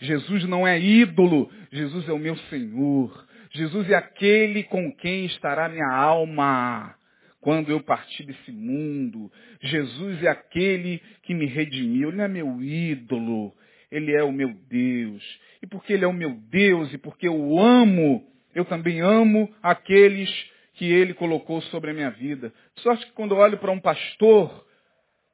Jesus 0.00 0.44
não 0.44 0.66
é 0.66 0.78
ídolo. 0.80 1.50
Jesus 1.70 2.08
é 2.08 2.12
o 2.12 2.18
meu 2.18 2.36
Senhor. 2.50 3.26
Jesus 3.52 3.88
é 3.90 3.94
aquele 3.94 4.64
com 4.64 4.92
quem 4.92 5.26
estará 5.26 5.68
minha 5.68 5.88
alma 5.88 6.94
quando 7.40 7.70
eu 7.70 7.80
partir 7.80 8.24
desse 8.24 8.50
mundo. 8.50 9.30
Jesus 9.62 10.22
é 10.24 10.28
aquele 10.28 11.00
que 11.22 11.32
me 11.32 11.46
redimiu. 11.46 12.08
Ele 12.08 12.20
é 12.20 12.28
meu 12.28 12.60
ídolo. 12.60 13.54
Ele 13.90 14.12
é 14.12 14.24
o 14.24 14.32
meu 14.32 14.52
Deus. 14.68 15.22
E 15.62 15.66
porque 15.66 15.92
Ele 15.92 16.04
é 16.04 16.08
o 16.08 16.12
meu 16.12 16.32
Deus 16.50 16.92
e 16.92 16.98
porque 16.98 17.28
eu 17.28 17.34
o 17.34 17.60
amo, 17.60 18.26
eu 18.56 18.64
também 18.64 19.02
amo 19.02 19.54
aqueles 19.62 20.30
que 20.72 20.90
Ele 20.90 21.12
colocou 21.12 21.60
sobre 21.64 21.90
a 21.90 21.94
minha 21.94 22.08
vida. 22.08 22.50
De 22.74 22.80
sorte 22.80 23.04
que 23.04 23.12
quando 23.12 23.34
eu 23.34 23.38
olho 23.38 23.58
para 23.58 23.70
um 23.70 23.78
pastor, 23.78 24.66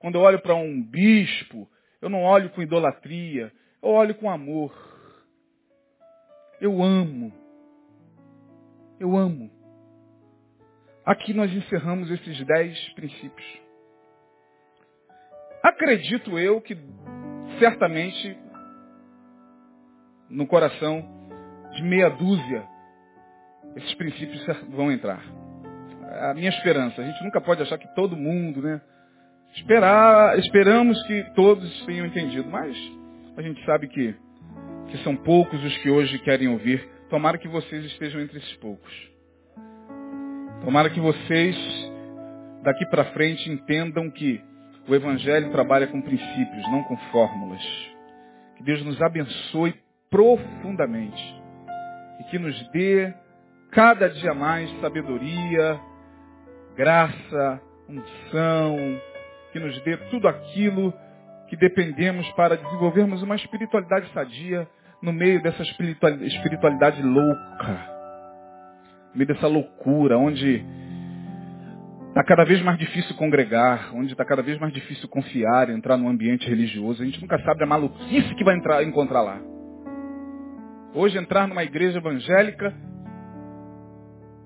quando 0.00 0.16
eu 0.16 0.22
olho 0.22 0.40
para 0.40 0.56
um 0.56 0.82
bispo, 0.82 1.70
eu 2.00 2.10
não 2.10 2.24
olho 2.24 2.50
com 2.50 2.60
idolatria, 2.60 3.52
eu 3.80 3.90
olho 3.90 4.16
com 4.16 4.28
amor. 4.28 4.74
Eu 6.60 6.82
amo. 6.82 7.32
Eu 8.98 9.16
amo. 9.16 9.48
Aqui 11.06 11.32
nós 11.32 11.52
encerramos 11.52 12.10
esses 12.10 12.44
dez 12.44 12.88
princípios. 12.94 13.60
Acredito 15.62 16.36
eu 16.40 16.60
que 16.60 16.76
certamente 17.60 18.36
no 20.28 20.44
coração 20.44 21.08
de 21.72 21.84
meia 21.84 22.10
dúzia 22.10 22.71
esses 23.76 23.94
princípios 23.94 24.44
vão 24.70 24.90
entrar. 24.90 25.22
A 26.30 26.34
minha 26.34 26.50
esperança. 26.50 27.00
A 27.00 27.04
gente 27.04 27.22
nunca 27.24 27.40
pode 27.40 27.62
achar 27.62 27.78
que 27.78 27.88
todo 27.94 28.16
mundo, 28.16 28.60
né? 28.60 28.80
Esperar, 29.54 30.38
esperamos 30.38 31.02
que 31.04 31.24
todos 31.34 31.84
tenham 31.84 32.06
entendido, 32.06 32.48
mas 32.48 32.76
a 33.36 33.42
gente 33.42 33.62
sabe 33.64 33.86
que, 33.88 34.14
que 34.88 34.98
são 34.98 35.14
poucos 35.16 35.62
os 35.62 35.76
que 35.78 35.90
hoje 35.90 36.18
querem 36.20 36.48
ouvir. 36.48 36.86
Tomara 37.10 37.36
que 37.36 37.48
vocês 37.48 37.84
estejam 37.84 38.20
entre 38.20 38.38
esses 38.38 38.56
poucos. 38.56 38.92
Tomara 40.64 40.88
que 40.88 41.00
vocês, 41.00 41.56
daqui 42.62 42.86
para 42.86 43.04
frente, 43.06 43.50
entendam 43.50 44.10
que 44.10 44.40
o 44.88 44.94
Evangelho 44.94 45.50
trabalha 45.50 45.86
com 45.86 46.00
princípios, 46.00 46.70
não 46.70 46.82
com 46.84 46.96
fórmulas. 47.10 47.62
Que 48.56 48.64
Deus 48.64 48.84
nos 48.84 49.00
abençoe 49.02 49.74
profundamente 50.10 51.42
e 52.20 52.24
que 52.24 52.38
nos 52.38 52.70
dê 52.70 53.12
cada 53.72 54.08
dia 54.08 54.34
mais 54.34 54.70
sabedoria, 54.80 55.80
graça, 56.76 57.60
unção, 57.88 59.00
que 59.52 59.58
nos 59.58 59.82
dê 59.82 59.96
tudo 60.10 60.28
aquilo 60.28 60.92
que 61.48 61.56
dependemos 61.56 62.30
para 62.32 62.56
desenvolvermos 62.56 63.22
uma 63.22 63.36
espiritualidade 63.36 64.10
sadia 64.12 64.68
no 65.02 65.12
meio 65.12 65.42
dessa 65.42 65.62
espiritualidade 65.62 67.02
louca 67.02 67.92
no 69.12 69.18
meio 69.18 69.26
dessa 69.26 69.46
loucura, 69.46 70.16
onde 70.16 70.64
está 72.08 72.24
cada 72.24 72.44
vez 72.44 72.62
mais 72.62 72.78
difícil 72.78 73.14
congregar, 73.16 73.94
onde 73.94 74.12
está 74.12 74.24
cada 74.24 74.42
vez 74.42 74.58
mais 74.58 74.72
difícil 74.72 75.08
confiar, 75.08 75.68
entrar 75.70 75.96
num 75.96 76.08
ambiente 76.08 76.48
religioso. 76.48 77.02
A 77.02 77.06
gente 77.06 77.20
nunca 77.20 77.38
sabe 77.42 77.62
a 77.62 77.66
maluquice 77.66 78.34
que 78.34 78.44
vai 78.44 78.56
entrar, 78.56 78.82
encontrar 78.82 79.22
lá. 79.22 79.40
Hoje 80.94 81.18
entrar 81.18 81.46
numa 81.46 81.62
igreja 81.62 81.98
evangélica 81.98 82.74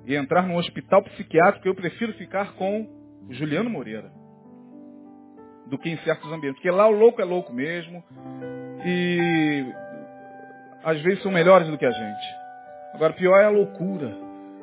e 0.06 0.14
entrar 0.14 0.46
num 0.46 0.56
hospital 0.56 1.02
psiquiátrico, 1.02 1.66
eu 1.66 1.74
prefiro 1.74 2.12
ficar 2.14 2.54
com 2.54 2.88
Juliano 3.30 3.68
Moreira 3.68 4.10
do 5.66 5.76
que 5.78 5.90
em 5.90 5.98
certos 5.98 6.32
ambientes. 6.32 6.60
Porque 6.60 6.70
lá 6.70 6.86
o 6.86 6.92
louco 6.92 7.20
é 7.20 7.24
louco 7.24 7.52
mesmo 7.52 8.02
e 8.84 9.66
às 10.84 11.00
vezes 11.02 11.22
são 11.22 11.32
melhores 11.32 11.66
do 11.68 11.76
que 11.76 11.84
a 11.84 11.90
gente. 11.90 12.26
Agora, 12.94 13.12
pior 13.12 13.36
é 13.38 13.44
a 13.46 13.50
loucura 13.50 14.16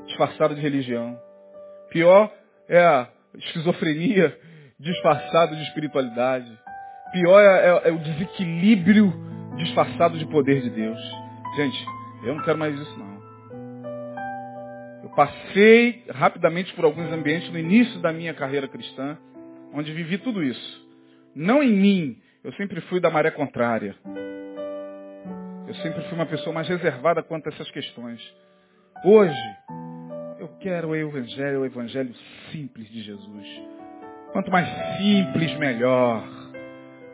disfarçada 0.08 0.56
de 0.56 0.62
religião. 0.62 1.20
Pior 1.90 2.32
é 2.68 2.80
a 2.80 3.10
esquizofrenia 3.36 4.36
disfarçada 4.80 5.56
de 5.56 5.64
espiritualidade. 5.64 6.52
Pior 7.12 7.40
é, 7.40 7.46
é, 7.46 7.90
é, 7.90 7.92
o 7.92 8.00
desequilíbrio 8.00 9.14
disfarçado 9.58 10.18
de 10.18 10.26
poder 10.26 10.62
de 10.62 10.70
Deus. 10.70 11.00
Gente, 11.56 11.86
eu 12.24 12.36
não 12.36 12.44
quero 12.44 12.58
mais 12.58 12.74
isso 12.80 12.98
não. 12.98 13.13
Passei 15.16 16.04
rapidamente 16.10 16.74
por 16.74 16.86
alguns 16.86 17.12
ambientes 17.12 17.52
no 17.52 17.60
início 17.60 18.00
da 18.02 18.12
minha 18.12 18.34
carreira 18.34 18.68
cristã, 18.68 19.18
onde 19.72 19.92
vivi 19.92 20.18
tudo 20.18 20.44
isso. 20.44 20.88
Não 21.36 21.62
em 21.62 21.72
mim, 21.72 22.22
eu 22.44 22.52
sempre 22.54 22.82
fui 22.82 23.00
da 23.00 23.12
maré 23.12 23.30
contrária. 23.30 23.96
Eu 25.68 25.76
sempre 25.76 26.02
fui 26.04 26.14
uma 26.14 26.26
pessoa 26.26 26.54
mais 26.54 26.68
reservada 26.68 27.22
quanto 27.22 27.48
a 27.48 27.54
essas 27.54 27.70
questões. 27.72 28.20
Hoje, 29.06 29.56
eu 30.40 30.48
quero 30.60 30.90
o 30.90 30.96
Evangelho, 30.96 31.62
o 31.62 31.66
Evangelho 31.66 32.14
simples 32.52 32.90
de 32.90 33.02
Jesus. 33.04 33.48
Quanto 34.32 34.52
mais 34.52 34.68
simples, 34.98 35.56
melhor. 35.58 36.28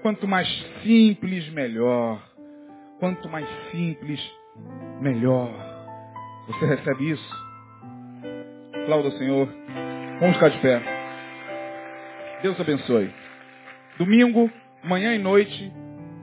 Quanto 0.02 0.26
mais 0.26 0.48
simples, 0.84 1.50
melhor. 1.50 2.22
Quanto 3.00 3.28
mais 3.28 3.48
simples, 3.72 4.22
melhor. 5.02 5.52
Você 6.48 6.66
recebe 6.66 7.12
isso? 7.12 7.49
Aplauda 8.84 9.10
o 9.10 9.18
Senhor. 9.18 9.50
Vamos 10.20 10.36
ficar 10.36 10.50
de 10.50 10.60
pé. 10.60 10.82
Deus 12.42 12.60
abençoe. 12.60 13.14
Domingo, 13.98 14.50
manhã 14.84 15.14
e 15.14 15.20
noite, 15.20 15.72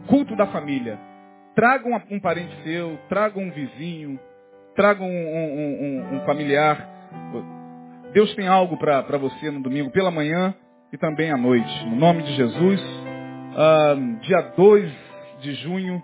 culto 0.07 0.34
da 0.36 0.46
família. 0.46 0.98
Traga 1.54 1.88
um, 2.11 2.20
parente 2.20 2.54
seu, 2.62 2.98
traga 3.09 3.38
um 3.38 3.50
vizinho, 3.50 4.18
traga 4.74 5.02
um, 5.02 5.07
um, 5.07 6.16
um 6.16 6.20
familiar 6.26 6.96
Deus 8.12 8.34
tem 8.34 8.48
algo 8.48 8.78
para 8.78 9.18
você 9.18 9.50
no 9.50 9.62
domingo 9.62 9.90
pela 9.90 10.11
manhã 10.11 10.54
e 10.90 10.96
também 10.96 11.30
à 11.30 11.36
noite. 11.36 11.86
No 11.86 11.96
nome 11.96 12.22
de 12.22 12.34
Jesus, 12.34 12.80
uh, 12.80 14.20
dia 14.22 14.40
2 14.57 14.92
de 15.40 15.54
junho, 15.57 16.02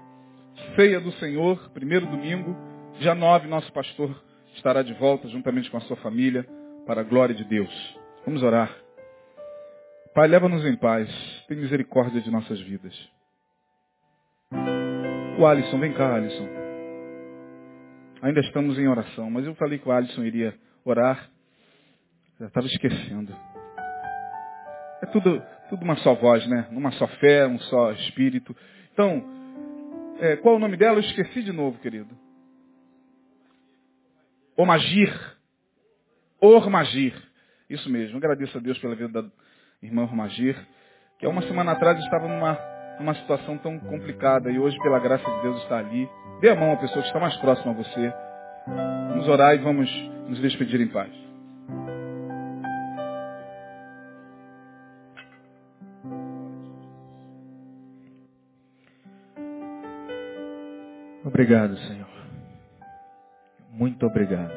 ceia 0.76 1.00
do 1.00 1.11
Senhor, 1.12 1.70
primeiro 1.72 2.05
domingo. 2.07 2.55
Dia 2.98 3.14
9, 3.14 3.48
nosso 3.48 3.72
pastor 3.72 4.14
estará 4.55 4.82
de 4.82 4.92
volta 4.94 5.28
juntamente 5.28 5.70
com 5.70 5.76
a 5.76 5.80
sua 5.82 5.96
família 5.96 6.46
para 6.86 7.00
a 7.00 7.05
glória 7.05 7.34
de 7.34 7.44
Deus. 7.44 7.98
Vamos 8.24 8.42
orar. 8.42 8.70
Pai, 10.14 10.28
leva-nos 10.28 10.64
em 10.66 10.76
paz. 10.76 11.09
Tem 11.48 11.57
misericórdia 11.57 12.20
de 12.20 12.30
nossas 12.30 12.61
vidas. 12.61 12.94
O 15.38 15.46
Alisson, 15.46 15.78
vem 15.78 15.92
cá, 15.92 16.14
Alisson. 16.14 16.48
Ainda 18.20 18.40
estamos 18.40 18.78
em 18.78 18.86
oração, 18.86 19.30
mas 19.30 19.46
eu 19.46 19.55
falei 19.55 19.78
que 19.78 19.88
o 19.88 19.92
Alisson 19.92 20.22
iria 20.22 20.55
orar. 20.84 21.28
Já 22.38 22.46
estava 22.46 22.66
esquecendo. 22.66 23.34
É 25.03 25.07
tudo, 25.07 25.42
tudo 25.70 25.82
uma 25.82 25.96
só 25.96 26.14
voz, 26.14 26.46
né? 26.46 26.68
Uma 26.70 26.92
só 26.92 27.09
fé, 27.09 27.46
um 27.46 27.59
só 27.59 27.92
espírito. 27.92 28.55
Então, 28.92 29.24
é, 30.20 30.36
qual 30.36 30.55
é 30.55 30.57
o 30.59 30.61
nome 30.61 30.76
dela? 30.76 30.98
Eu 30.98 31.00
esqueci 31.00 31.42
de 31.42 31.53
novo, 31.53 31.78
querido. 31.78 32.21
Omagir. 34.57 35.12
Ormagir. 36.40 37.14
Isso 37.68 37.88
mesmo. 37.90 38.18
Agradeço 38.18 38.59
a 38.59 38.61
Deus 38.61 38.78
pela 38.78 38.94
vida 38.94 39.22
da 39.22 39.28
irmã 39.82 40.03
Ormagir, 40.03 40.57
que 41.18 41.26
há 41.26 41.28
uma 41.28 41.42
semana 41.42 41.72
atrás 41.72 41.98
estava 42.00 42.28
numa, 42.28 42.59
numa 42.98 43.14
situação 43.14 43.59
tão 43.59 43.78
complicada 43.78 44.50
e 44.50 44.59
hoje, 44.59 44.78
pela 44.82 44.98
graça 44.98 45.24
de 45.24 45.42
Deus, 45.42 45.62
está 45.62 45.78
ali. 45.78 46.09
Dê 46.40 46.50
a 46.50 46.57
mão 46.57 46.72
à 46.72 46.76
pessoa 46.76 47.00
que 47.00 47.09
está 47.09 47.20
mais 47.20 47.36
próxima 47.36 47.72
a 47.72 47.76
você. 47.76 48.12
Vamos 49.09 49.28
orar 49.28 49.55
e 49.55 49.59
vamos 49.59 49.90
nos 50.28 50.40
despedir 50.40 50.80
em 50.80 50.88
paz. 50.88 51.12
Obrigado, 61.24 61.76
Senhor. 61.78 62.01
Muito 63.83 64.07
obrigado. 64.07 64.53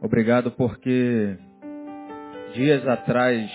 Obrigado 0.00 0.50
porque 0.52 1.36
dias 2.54 2.88
atrás 2.88 3.52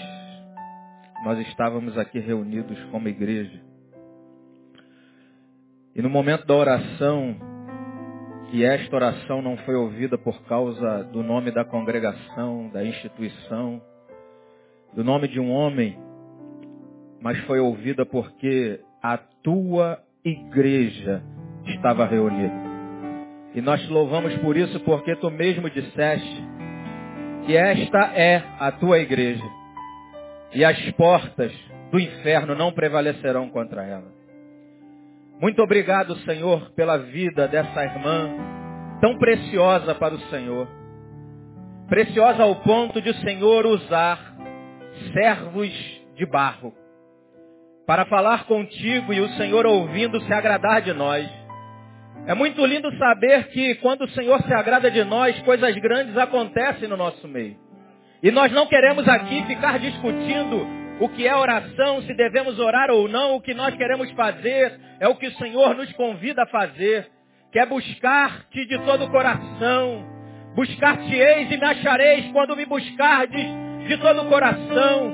nós 1.25 1.39
estávamos 1.47 1.97
aqui 1.97 2.19
reunidos 2.19 2.79
como 2.91 3.07
igreja. 3.07 3.59
E 5.95 6.03
no 6.03 6.09
momento 6.11 6.45
da 6.45 6.53
oração, 6.53 7.35
e 8.53 8.63
esta 8.63 8.95
oração 8.95 9.41
não 9.41 9.57
foi 9.57 9.73
ouvida 9.73 10.19
por 10.19 10.39
causa 10.43 11.03
do 11.05 11.23
nome 11.23 11.49
da 11.49 11.65
congregação, 11.65 12.69
da 12.69 12.85
instituição, 12.85 13.81
do 14.93 15.03
nome 15.03 15.27
de 15.27 15.39
um 15.39 15.49
homem, 15.49 15.97
mas 17.19 17.39
foi 17.45 17.59
ouvida 17.59 18.05
porque 18.05 18.79
a 19.01 19.17
tua 19.17 19.99
igreja 20.23 21.23
estava 21.65 22.05
reunida. 22.05 22.60
E 23.53 23.61
nós 23.61 23.81
te 23.81 23.87
louvamos 23.89 24.33
por 24.37 24.55
isso, 24.55 24.79
porque 24.81 25.15
tu 25.17 25.29
mesmo 25.29 25.69
disseste 25.69 26.43
que 27.45 27.55
esta 27.55 28.11
é 28.15 28.43
a 28.59 28.71
tua 28.71 28.99
igreja. 28.99 29.43
E 30.53 30.63
as 30.63 30.79
portas 30.91 31.51
do 31.91 31.99
inferno 31.99 32.55
não 32.55 32.71
prevalecerão 32.71 33.49
contra 33.49 33.83
ela. 33.83 34.11
Muito 35.41 35.61
obrigado, 35.61 36.15
Senhor, 36.19 36.71
pela 36.71 36.97
vida 36.97 37.47
dessa 37.47 37.83
irmã, 37.83 38.29
tão 39.01 39.17
preciosa 39.17 39.95
para 39.95 40.13
o 40.13 40.19
Senhor. 40.29 40.67
Preciosa 41.89 42.43
ao 42.43 42.55
ponto 42.57 43.01
de 43.01 43.09
o 43.09 43.15
Senhor 43.15 43.65
usar 43.65 44.35
servos 45.13 45.71
de 46.15 46.25
barro 46.25 46.73
para 47.87 48.05
falar 48.05 48.45
contigo 48.45 49.11
e 49.11 49.19
o 49.19 49.29
Senhor 49.29 49.65
ouvindo 49.65 50.21
se 50.21 50.31
agradar 50.31 50.81
de 50.81 50.93
nós. 50.93 51.27
É 52.27 52.35
muito 52.35 52.63
lindo 52.65 52.95
saber 52.97 53.47
que 53.47 53.75
quando 53.75 54.03
o 54.03 54.09
Senhor 54.09 54.41
se 54.43 54.53
agrada 54.53 54.91
de 54.91 55.03
nós, 55.03 55.37
coisas 55.39 55.75
grandes 55.75 56.15
acontecem 56.17 56.87
no 56.87 56.95
nosso 56.95 57.27
meio. 57.27 57.57
E 58.21 58.29
nós 58.29 58.51
não 58.51 58.67
queremos 58.67 59.07
aqui 59.07 59.43
ficar 59.47 59.79
discutindo 59.79 60.81
o 60.99 61.09
que 61.09 61.27
é 61.27 61.35
oração, 61.35 62.03
se 62.03 62.13
devemos 62.13 62.59
orar 62.59 62.91
ou 62.91 63.07
não, 63.07 63.35
o 63.35 63.41
que 63.41 63.55
nós 63.55 63.73
queremos 63.75 64.11
fazer 64.11 64.79
é 64.99 65.07
o 65.07 65.15
que 65.15 65.27
o 65.27 65.33
Senhor 65.33 65.73
nos 65.75 65.91
convida 65.93 66.43
a 66.43 66.47
fazer, 66.47 67.09
que 67.51 67.57
é 67.57 67.65
buscar-te 67.65 68.67
de 68.67 68.77
todo 68.85 69.05
o 69.05 69.09
coração. 69.09 70.05
Buscar-te-eis 70.55 71.49
e 71.49 71.57
me 71.57 71.65
achareis 71.65 72.31
quando 72.31 72.55
me 72.55 72.65
buscardes 72.65 73.47
de 73.87 73.97
todo 73.97 74.21
o 74.21 74.29
coração. 74.29 75.11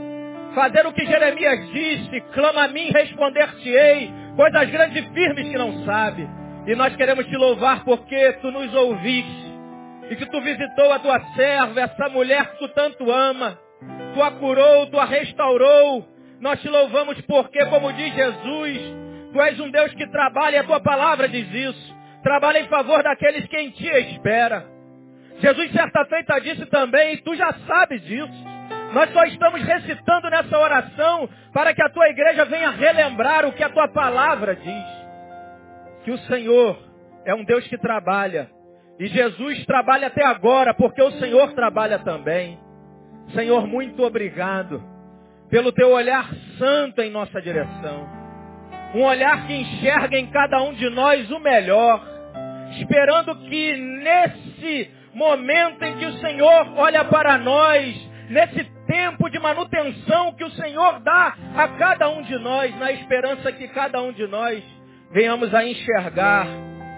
Fazer 0.53 0.85
o 0.85 0.91
que 0.91 1.05
Jeremias 1.05 1.71
disse, 1.71 2.19
clama 2.33 2.65
a 2.65 2.67
mim, 2.67 2.89
responder-te-ei, 2.91 4.11
coisas 4.35 4.69
grandes 4.69 5.05
e 5.05 5.13
firmes 5.13 5.47
que 5.47 5.57
não 5.57 5.85
sabe. 5.85 6.27
E 6.67 6.75
nós 6.75 6.93
queremos 6.97 7.25
te 7.25 7.37
louvar 7.37 7.85
porque 7.85 8.33
tu 8.41 8.51
nos 8.51 8.73
ouviste 8.73 9.47
e 10.09 10.15
que 10.17 10.25
tu 10.25 10.41
visitou 10.41 10.91
a 10.91 10.99
tua 10.99 11.17
serva, 11.33 11.79
essa 11.79 12.09
mulher 12.09 12.45
que 12.51 12.59
tu 12.59 12.67
tanto 12.73 13.09
ama. 13.09 13.57
Tu 14.13 14.21
a 14.21 14.31
curou, 14.31 14.85
tu 14.87 14.99
a 14.99 15.05
restaurou. 15.05 16.05
Nós 16.41 16.59
te 16.59 16.67
louvamos 16.67 17.21
porque, 17.21 17.65
como 17.67 17.93
diz 17.93 18.13
Jesus, 18.13 18.79
tu 19.31 19.41
és 19.41 19.57
um 19.61 19.71
Deus 19.71 19.93
que 19.93 20.07
trabalha 20.07 20.57
e 20.57 20.59
a 20.59 20.63
tua 20.65 20.81
palavra 20.81 21.29
diz 21.29 21.49
isso. 21.53 21.95
Trabalha 22.21 22.59
em 22.59 22.67
favor 22.67 23.01
daqueles 23.01 23.47
que 23.47 23.57
em 23.57 23.69
ti 23.69 23.87
espera. 23.87 24.65
Jesus 25.39 25.71
certa 25.71 26.03
feita 26.05 26.37
disse 26.41 26.65
também, 26.65 27.13
e 27.13 27.21
tu 27.21 27.33
já 27.33 27.53
sabes 27.65 28.01
disso. 28.01 28.45
Nós 28.91 29.09
só 29.13 29.23
estamos 29.23 29.61
recitando 29.63 30.29
nessa 30.29 30.57
oração 30.57 31.29
para 31.53 31.73
que 31.73 31.81
a 31.81 31.89
tua 31.89 32.09
igreja 32.09 32.43
venha 32.43 32.71
relembrar 32.71 33.45
o 33.45 33.53
que 33.53 33.63
a 33.63 33.69
tua 33.69 33.87
palavra 33.87 34.53
diz 34.53 34.96
que 36.07 36.11
o 36.11 36.17
Senhor 36.19 36.79
é 37.25 37.35
um 37.35 37.43
Deus 37.43 37.67
que 37.67 37.77
trabalha. 37.77 38.49
E 38.97 39.07
Jesus 39.07 39.65
trabalha 39.65 40.07
até 40.07 40.25
agora, 40.25 40.73
porque 40.73 41.01
o 41.01 41.11
Senhor 41.19 41.51
trabalha 41.51 41.99
também. 41.99 42.57
Senhor, 43.35 43.67
muito 43.67 44.01
obrigado 44.03 44.81
pelo 45.49 45.69
teu 45.73 45.89
olhar 45.91 46.33
santo 46.57 47.01
em 47.01 47.11
nossa 47.11 47.41
direção. 47.41 48.07
Um 48.95 49.03
olhar 49.03 49.45
que 49.47 49.53
enxerga 49.53 50.17
em 50.17 50.27
cada 50.27 50.63
um 50.63 50.73
de 50.75 50.89
nós 50.89 51.29
o 51.29 51.39
melhor. 51.39 52.01
Esperando 52.79 53.35
que 53.41 53.75
nesse 53.75 54.89
momento 55.13 55.83
em 55.83 55.97
que 55.97 56.05
o 56.05 56.13
Senhor 56.19 56.73
olha 56.77 57.03
para 57.03 57.37
nós, 57.37 58.09
nesse 58.29 58.63
tempo 58.87 59.29
de 59.29 59.39
manutenção 59.39 60.31
que 60.35 60.45
o 60.45 60.51
Senhor 60.51 61.01
dá 61.01 61.35
a 61.53 61.67
cada 61.67 62.07
um 62.07 62.21
de 62.21 62.37
nós, 62.39 62.73
na 62.79 62.93
esperança 62.93 63.51
que 63.51 63.67
cada 63.67 64.01
um 64.01 64.13
de 64.13 64.25
nós 64.25 64.76
venhamos 65.11 65.53
a 65.53 65.65
enxergar 65.65 66.47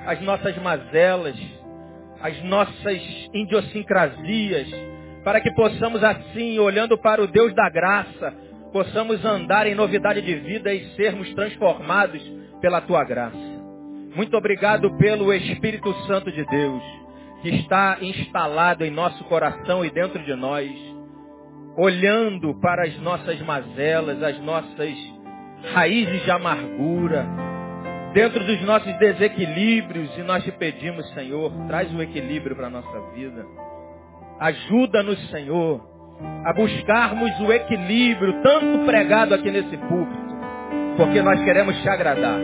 as 0.05 0.21
nossas 0.21 0.57
mazelas, 0.57 1.35
as 2.21 2.41
nossas 2.43 3.01
idiosincrasias, 3.33 4.67
para 5.23 5.41
que 5.41 5.51
possamos 5.53 6.03
assim, 6.03 6.57
olhando 6.59 6.97
para 6.97 7.21
o 7.21 7.27
Deus 7.27 7.53
da 7.53 7.69
graça, 7.69 8.33
possamos 8.71 9.23
andar 9.23 9.67
em 9.67 9.75
novidade 9.75 10.21
de 10.21 10.35
vida 10.35 10.73
e 10.73 10.95
sermos 10.95 11.31
transformados 11.33 12.21
pela 12.61 12.81
tua 12.81 13.03
graça. 13.03 13.37
Muito 14.15 14.35
obrigado 14.35 14.95
pelo 14.97 15.33
Espírito 15.33 15.93
Santo 16.07 16.31
de 16.31 16.43
Deus, 16.45 16.83
que 17.41 17.49
está 17.49 17.97
instalado 18.01 18.83
em 18.83 18.91
nosso 18.91 19.23
coração 19.25 19.85
e 19.85 19.91
dentro 19.91 20.23
de 20.23 20.33
nós, 20.35 20.69
olhando 21.77 22.59
para 22.59 22.83
as 22.83 22.97
nossas 22.99 23.39
mazelas, 23.41 24.21
as 24.21 24.39
nossas 24.39 24.93
raízes 25.73 26.23
de 26.23 26.31
amargura, 26.31 27.25
dentro 28.13 28.43
dos 28.43 28.61
nossos 28.61 28.91
desequilíbrios 28.97 30.17
e 30.17 30.23
nós 30.23 30.43
te 30.43 30.51
pedimos, 30.51 31.07
Senhor, 31.13 31.51
traz 31.67 31.93
o 31.93 32.01
equilíbrio 32.01 32.55
para 32.55 32.67
a 32.67 32.69
nossa 32.69 32.99
vida. 33.13 33.45
Ajuda-nos, 34.39 35.29
Senhor, 35.29 35.81
a 36.45 36.53
buscarmos 36.53 37.39
o 37.41 37.51
equilíbrio 37.51 38.41
tanto 38.41 38.85
pregado 38.85 39.35
aqui 39.35 39.51
nesse 39.51 39.77
púlpito, 39.77 40.35
porque 40.97 41.21
nós 41.21 41.41
queremos 41.43 41.79
te 41.81 41.89
agradar. 41.89 42.39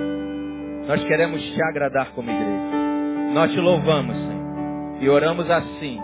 Nós 0.87 1.03
queremos 1.05 1.41
te 1.41 1.63
agradar 1.63 2.11
como 2.11 2.29
igreja. 2.29 3.33
Nós 3.33 3.51
te 3.51 3.59
louvamos, 3.59 4.15
Senhor, 4.15 4.97
e 5.01 5.09
oramos 5.09 5.49
assim, 5.49 5.99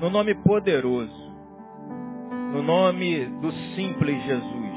no 0.00 0.10
nome 0.10 0.34
poderoso, 0.42 1.32
no 2.52 2.62
nome 2.62 3.24
do 3.40 3.50
simples 3.74 4.22
Jesus, 4.24 4.72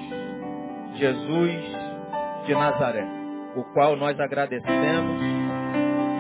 Jesus 0.95 1.61
de 2.47 2.53
Nazaré 2.53 3.24
o 3.55 3.63
qual 3.73 3.95
nós 3.95 4.19
agradecemos 4.19 5.21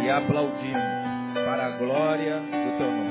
e 0.03 0.09
aplaudimos 0.09 0.95
para 1.45 1.67
a 1.67 1.69
glória 1.77 2.39
do 2.39 2.77
teu 2.77 2.91
nome. 2.91 3.04